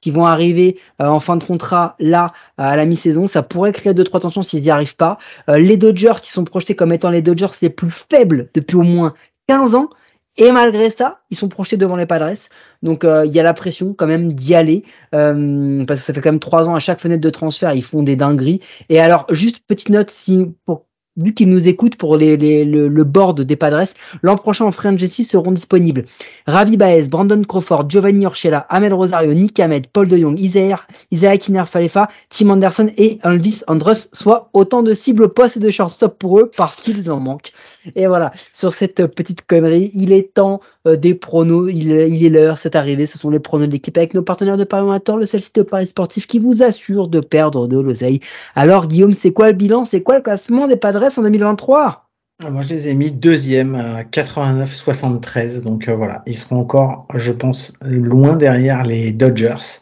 qui 0.00 0.10
vont 0.10 0.24
arriver 0.24 0.78
euh, 1.02 1.06
en 1.06 1.20
fin 1.20 1.36
de 1.36 1.44
contrat 1.44 1.96
là 1.98 2.32
à 2.56 2.74
la 2.74 2.86
mi-saison. 2.86 3.26
Ça 3.26 3.42
pourrait 3.42 3.72
créer 3.72 3.92
deux 3.92 4.04
trois 4.04 4.20
tensions 4.20 4.42
s'ils 4.42 4.62
n'y 4.62 4.70
arrivent 4.70 4.96
pas. 4.96 5.18
Euh, 5.50 5.58
les 5.58 5.76
Dodgers 5.76 6.20
qui 6.22 6.30
sont 6.30 6.44
projetés 6.44 6.74
comme 6.74 6.92
étant 6.92 7.10
les 7.10 7.22
Dodgers 7.22 7.48
les 7.60 7.70
plus 7.70 7.90
faibles 7.90 8.48
depuis 8.54 8.76
au 8.76 8.82
moins 8.82 9.12
15 9.48 9.74
ans. 9.74 9.90
Et 10.38 10.50
malgré 10.52 10.90
ça, 10.90 11.20
ils 11.30 11.36
sont 11.36 11.48
projetés 11.48 11.76
devant 11.76 11.96
les 11.96 12.06
Padres. 12.06 12.48
Donc 12.82 13.04
euh, 13.04 13.26
il 13.26 13.32
y 13.32 13.40
a 13.40 13.42
la 13.42 13.54
pression 13.54 13.94
quand 13.94 14.06
même 14.06 14.32
d'y 14.32 14.54
aller. 14.54 14.84
Parce 15.10 16.00
que 16.00 16.06
ça 16.06 16.14
fait 16.14 16.20
quand 16.20 16.32
même 16.32 16.40
trois 16.40 16.68
ans 16.68 16.74
à 16.74 16.80
chaque 16.80 17.00
fenêtre 17.00 17.22
de 17.22 17.30
transfert, 17.30 17.74
ils 17.74 17.84
font 17.84 18.02
des 18.02 18.16
dingueries. 18.16 18.60
Et 18.88 19.00
alors, 19.00 19.26
juste 19.30 19.60
petite 19.66 19.88
note, 19.90 20.10
si, 20.10 20.46
pour 20.64 20.86
vu 21.16 21.34
qu'ils 21.34 21.48
nous 21.48 21.68
écoutent 21.68 21.96
pour 21.96 22.16
les, 22.16 22.36
le, 22.36 22.88
le, 22.88 23.04
board 23.04 23.40
des 23.40 23.56
Padres, 23.56 23.88
l'an 24.22 24.36
prochain 24.36 24.64
en 24.64 24.72
Free 24.72 24.88
Agency 24.88 25.24
seront 25.24 25.52
disponibles 25.52 26.04
Ravi 26.46 26.76
Baez, 26.76 27.08
Brandon 27.08 27.42
Crawford, 27.42 27.86
Giovanni 27.88 28.24
Urshela, 28.24 28.66
Amel 28.68 28.94
Rosario, 28.94 29.34
Nick 29.34 29.58
Ahmed, 29.58 29.88
Paul 29.88 30.06
De 30.06 30.16
Jong, 30.16 30.38
Isaiah, 30.38 30.80
Isaiah 31.10 31.36
Kiner 31.38 31.64
Falefa, 31.66 32.08
Tim 32.28 32.50
Anderson 32.50 32.88
et 32.96 33.18
Elvis 33.24 33.62
Andrus, 33.66 34.08
soit 34.12 34.48
autant 34.52 34.84
de 34.84 34.94
cibles 34.94 35.24
au 35.24 35.28
poste 35.28 35.58
de 35.58 35.70
shortstop 35.70 36.18
pour 36.18 36.38
eux 36.38 36.50
parce 36.56 36.76
qu'ils 36.76 37.10
en 37.10 37.18
manquent. 37.18 37.52
Et 37.96 38.06
voilà, 38.06 38.30
sur 38.52 38.72
cette 38.72 39.06
petite 39.06 39.44
connerie, 39.44 39.90
il 39.94 40.12
est 40.12 40.34
temps 40.34 40.60
euh, 40.86 40.96
des 40.96 41.14
pronos, 41.14 41.68
il, 41.68 41.90
il 41.90 42.24
est 42.24 42.30
l'heure, 42.30 42.58
c'est 42.58 42.76
arrivé, 42.76 43.06
ce 43.06 43.18
sont 43.18 43.30
les 43.30 43.40
pronos 43.40 43.66
de 43.66 43.72
l'équipe 43.72 43.96
avec 43.98 44.14
nos 44.14 44.22
partenaires 44.22 44.56
de 44.56 44.64
Paris 44.64 44.82
Amateur, 44.82 45.16
le 45.16 45.26
seul 45.26 45.40
site 45.40 45.56
de 45.56 45.62
Paris 45.62 45.88
sportif 45.88 46.28
qui 46.28 46.38
vous 46.38 46.62
assure 46.62 47.08
de 47.08 47.18
perdre 47.18 47.66
de 47.66 47.80
l'oseille. 47.80 48.20
Alors 48.54 48.86
Guillaume, 48.86 49.12
c'est 49.12 49.32
quoi 49.32 49.48
le 49.48 49.52
bilan, 49.52 49.84
c'est 49.84 50.02
quoi 50.02 50.16
le 50.16 50.22
classement 50.22 50.68
des 50.68 50.76
Padres 50.76 51.08
en 51.16 51.22
2023 51.22 52.05
moi, 52.40 52.62
je 52.62 52.68
les 52.68 52.88
ai 52.88 52.94
mis 52.94 53.10
deuxième 53.10 53.74
à 53.74 54.02
89-73. 54.02 55.62
Donc 55.62 55.88
euh, 55.88 55.94
voilà, 55.94 56.22
ils 56.26 56.34
seront 56.34 56.60
encore, 56.60 57.06
je 57.14 57.32
pense, 57.32 57.72
loin 57.80 58.36
derrière 58.36 58.84
les 58.84 59.12
Dodgers. 59.12 59.80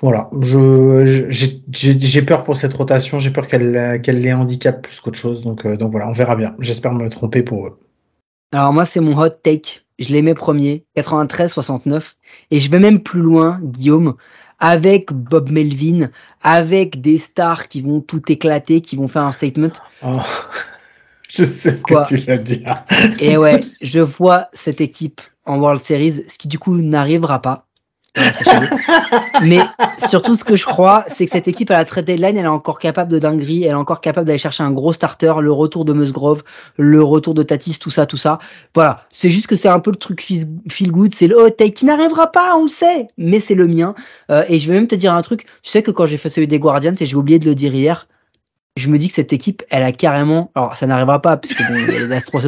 Voilà, 0.00 0.28
je 0.42 1.26
j'ai 1.70 2.22
peur 2.22 2.44
pour 2.44 2.56
cette 2.56 2.74
rotation. 2.74 3.18
J'ai 3.18 3.30
peur 3.30 3.46
qu'elle 3.46 4.00
qu'elle 4.02 4.20
les 4.20 4.32
handicape 4.32 4.82
plus 4.82 5.00
qu'autre 5.00 5.18
chose. 5.18 5.42
Donc 5.42 5.66
euh, 5.66 5.76
donc 5.76 5.92
voilà, 5.92 6.08
on 6.08 6.12
verra 6.12 6.36
bien. 6.36 6.54
J'espère 6.58 6.92
me 6.94 7.08
tromper 7.10 7.42
pour 7.42 7.66
eux. 7.66 7.78
Alors 8.52 8.72
moi, 8.72 8.84
c'est 8.84 9.00
mon 9.00 9.16
hot 9.16 9.30
take. 9.30 9.82
Je 9.98 10.08
les 10.08 10.22
mets 10.22 10.34
premiers, 10.34 10.84
93-69. 10.96 12.14
Et 12.50 12.60
je 12.60 12.70
vais 12.70 12.78
même 12.78 13.00
plus 13.00 13.20
loin, 13.20 13.58
Guillaume 13.62 14.14
avec 14.60 15.12
Bob 15.12 15.50
Melvin, 15.50 16.10
avec 16.42 17.00
des 17.00 17.18
stars 17.18 17.68
qui 17.68 17.80
vont 17.80 18.00
tout 18.00 18.22
éclater, 18.30 18.80
qui 18.80 18.96
vont 18.96 19.06
faire 19.06 19.22
un 19.22 19.30
statement. 19.30 19.70
Oh. 20.02 20.18
Je 21.38 21.44
sais 21.44 21.70
ce 21.70 21.82
que 21.82 22.08
tu 22.08 22.16
vas 22.16 22.36
dire. 22.36 22.84
Et 23.20 23.36
ouais, 23.36 23.60
je 23.80 24.00
vois 24.00 24.48
cette 24.52 24.80
équipe 24.80 25.20
en 25.46 25.60
World 25.60 25.84
Series, 25.84 26.24
ce 26.28 26.36
qui 26.36 26.48
du 26.48 26.58
coup 26.58 26.76
n'arrivera 26.76 27.40
pas. 27.40 27.66
Mais 29.42 29.60
surtout, 30.08 30.34
ce 30.34 30.42
que 30.42 30.56
je 30.56 30.64
crois, 30.64 31.04
c'est 31.08 31.26
que 31.26 31.32
cette 31.32 31.46
équipe 31.46 31.70
à 31.70 31.78
la 31.78 31.84
trade 31.84 32.06
deadline, 32.06 32.36
elle 32.36 32.46
est 32.46 32.48
encore 32.48 32.80
capable 32.80 33.12
de 33.12 33.20
dinguerie, 33.20 33.62
elle 33.62 33.70
est 33.70 33.74
encore 33.74 34.00
capable 34.00 34.26
d'aller 34.26 34.38
chercher 34.38 34.64
un 34.64 34.72
gros 34.72 34.92
starter, 34.92 35.32
le 35.40 35.52
retour 35.52 35.84
de 35.84 35.92
Musgrove, 35.92 36.42
le 36.76 37.04
retour 37.04 37.34
de 37.34 37.44
Tatis, 37.44 37.78
tout 37.78 37.90
ça, 37.90 38.06
tout 38.06 38.16
ça. 38.16 38.40
Voilà. 38.74 39.04
C'est 39.12 39.30
juste 39.30 39.46
que 39.46 39.54
c'est 39.54 39.68
un 39.68 39.78
peu 39.78 39.92
le 39.92 39.96
truc 39.96 40.20
feel 40.20 40.90
good, 40.90 41.14
c'est 41.14 41.28
le 41.28 41.40
hot 41.40 41.50
take 41.50 41.74
qui 41.74 41.84
n'arrivera 41.84 42.32
pas, 42.32 42.56
on 42.56 42.64
le 42.64 42.68
sait, 42.68 43.06
mais 43.16 43.38
c'est 43.38 43.54
le 43.54 43.68
mien. 43.68 43.94
Euh, 44.32 44.42
et 44.48 44.58
je 44.58 44.68
vais 44.68 44.74
même 44.74 44.88
te 44.88 44.96
dire 44.96 45.14
un 45.14 45.22
truc. 45.22 45.44
Tu 45.62 45.70
sais 45.70 45.82
que 45.82 45.92
quand 45.92 46.06
j'ai 46.06 46.18
fait 46.18 46.30
celui 46.30 46.48
des 46.48 46.58
Guardians, 46.58 46.94
et 46.98 47.06
j'ai 47.06 47.16
oublié 47.16 47.38
de 47.38 47.44
le 47.44 47.54
dire 47.54 47.72
hier, 47.72 48.08
je 48.78 48.88
me 48.88 48.98
dis 48.98 49.08
que 49.08 49.14
cette 49.14 49.32
équipe, 49.32 49.62
elle 49.70 49.82
a 49.82 49.92
carrément, 49.92 50.50
alors 50.54 50.76
ça 50.76 50.86
n'arrivera 50.86 51.20
pas 51.20 51.36
puisque 51.36 51.62
bon, 51.62 51.74
les 51.74 52.12
Astros 52.12 52.42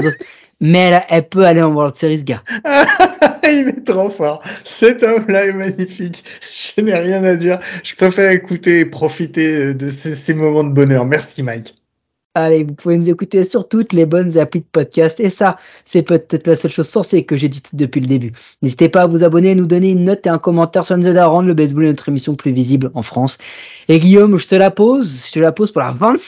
mais 0.63 0.79
elle, 0.79 1.03
elle, 1.09 1.29
peut 1.29 1.45
aller 1.45 1.63
en 1.63 1.73
World 1.73 1.95
Series, 1.95 2.23
gars. 2.23 2.43
Il 3.45 3.69
est 3.69 3.85
trop 3.85 4.11
fort. 4.11 4.43
Cet 4.63 5.03
homme-là 5.03 5.47
est 5.47 5.53
magnifique. 5.53 6.23
Je 6.77 6.83
n'ai 6.83 6.95
rien 6.95 7.25
à 7.25 7.35
dire. 7.37 7.59
Je 7.83 7.95
préfère 7.95 8.31
écouter 8.31 8.81
et 8.81 8.85
profiter 8.85 9.73
de 9.73 9.89
ces 9.89 10.35
moments 10.35 10.65
de 10.65 10.73
bonheur. 10.73 11.07
Merci, 11.07 11.43
Mike. 11.43 11.80
Allez, 12.37 12.63
vous 12.63 12.75
pouvez 12.75 12.97
nous 12.97 13.11
écouter 13.11 13.43
sur 13.43 13.67
toutes 13.67 13.93
les 13.93 14.07
bonnes 14.07 14.39
applis 14.39 14.61
de 14.61 14.67
podcast. 14.71 15.19
Et 15.19 15.31
ça, 15.31 15.57
c'est 15.85 16.03
peut-être 16.03 16.47
la 16.47 16.55
seule 16.55 16.71
chose 16.71 16.87
sensée 16.87 17.25
que 17.25 17.37
j'ai 17.37 17.49
dite 17.49 17.71
depuis 17.73 18.01
le 18.01 18.07
début. 18.07 18.33
N'hésitez 18.63 18.89
pas 18.89 19.03
à 19.03 19.07
vous 19.09 19.25
abonner, 19.25 19.57
nous 19.57 19.67
donner 19.67 19.91
une 19.91 20.05
note 20.05 20.25
et 20.27 20.29
un 20.29 20.39
commentaire 20.39 20.87
sur 20.87 20.97
nous 20.97 21.09
aider 21.09 21.19
à 21.19 21.27
rendre 21.27 21.49
le 21.49 21.55
baseball 21.55 21.87
notre 21.87 22.09
émission 22.09 22.37
plus 22.37 22.53
visible 22.53 22.93
en 22.95 23.03
France. 23.03 23.37
Et 23.89 23.99
Guillaume, 23.99 24.39
je 24.39 24.47
te 24.47 24.55
la 24.55 24.71
pose. 24.71 25.27
Je 25.27 25.33
te 25.33 25.39
la 25.41 25.51
pose 25.51 25.73
pour 25.73 25.83
la 25.83 25.91
25e 25.91 26.21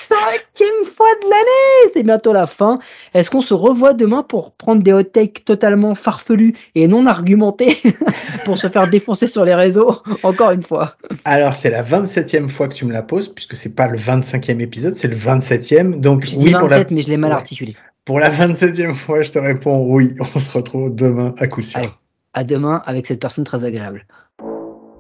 fois 0.92 1.06
de 1.22 1.30
l'année. 1.30 1.92
C'est 1.94 2.02
bientôt 2.02 2.32
la 2.32 2.48
fin. 2.48 2.80
Est-ce 3.14 3.30
qu'on 3.30 3.40
se 3.40 3.54
revoit 3.54 3.94
demain 3.94 4.24
pour 4.24 4.50
prendre 4.50 4.82
des 4.82 4.92
hot 4.92 5.04
takes 5.04 5.44
totalement 5.44 5.94
farfelus 5.94 6.54
et 6.74 6.88
non 6.88 7.06
argumentés 7.06 7.76
pour 8.44 8.58
se 8.58 8.68
faire 8.68 8.90
défoncer 8.90 9.28
sur 9.28 9.44
les 9.44 9.54
réseaux 9.54 9.98
encore 10.24 10.50
une 10.50 10.64
fois? 10.64 10.96
Alors, 11.24 11.54
c'est 11.54 11.70
la 11.70 11.84
27e 11.84 12.48
fois 12.48 12.66
que 12.66 12.74
tu 12.74 12.86
me 12.86 12.92
la 12.92 13.02
poses 13.02 13.28
puisque 13.28 13.54
c'est 13.54 13.76
pas 13.76 13.86
le 13.86 13.98
25e 13.98 14.58
épisode, 14.58 14.96
c'est 14.96 15.06
le 15.06 15.14
27e. 15.14 15.91
Donc, 16.00 16.24
oui, 16.36 16.52
27, 16.52 16.58
pour 16.58 16.68
la... 16.68 16.84
mais 16.90 17.02
je 17.02 17.08
l'ai 17.08 17.16
mal 17.16 17.32
articulé. 17.32 17.76
Pour 18.04 18.18
la 18.18 18.30
27e 18.30 18.94
fois, 18.94 19.22
je 19.22 19.30
te 19.30 19.38
réponds 19.38 19.86
oui. 19.88 20.12
On 20.34 20.38
se 20.38 20.50
retrouve 20.50 20.94
demain 20.94 21.34
à 21.38 21.46
coup 21.46 21.62
sûr. 21.62 21.78
Allez, 21.78 21.90
à 22.34 22.44
demain 22.44 22.82
avec 22.86 23.06
cette 23.06 23.20
personne 23.20 23.44
très 23.44 23.64
agréable. 23.64 24.06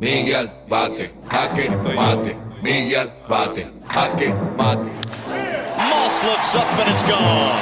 Miguel 0.00 0.50
bate, 0.68 1.14
jaque, 1.30 1.70
mate. 1.84 2.36
Miguel 2.62 3.08
bate, 3.28 3.66
jaque, 3.92 4.34
mate. 4.58 4.78
Moss 5.78 6.22
looks 6.24 6.54
up 6.56 6.66
and 6.80 6.90
it's 6.90 7.02
gone. 7.02 7.58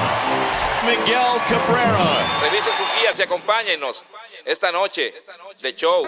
Miguel 0.85 1.41
Cabrera. 1.49 2.41
Sus 2.61 2.87
guías 3.01 3.19
y 3.19 3.23
acompáñenos 3.23 4.05
esta 4.47 4.71
noche 4.71 5.13
de 5.63 5.75
show. 5.75 6.05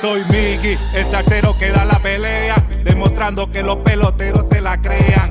Soy 0.00 0.22
Miggy, 0.30 0.76
el 0.94 1.04
salsero 1.06 1.56
que 1.58 1.70
da 1.70 1.84
la 1.84 1.98
pelea, 1.98 2.56
demostrando 2.84 3.50
que 3.50 3.62
los 3.62 3.76
peloteros 3.76 4.48
se 4.48 4.60
la 4.60 4.80
crean. 4.80 5.30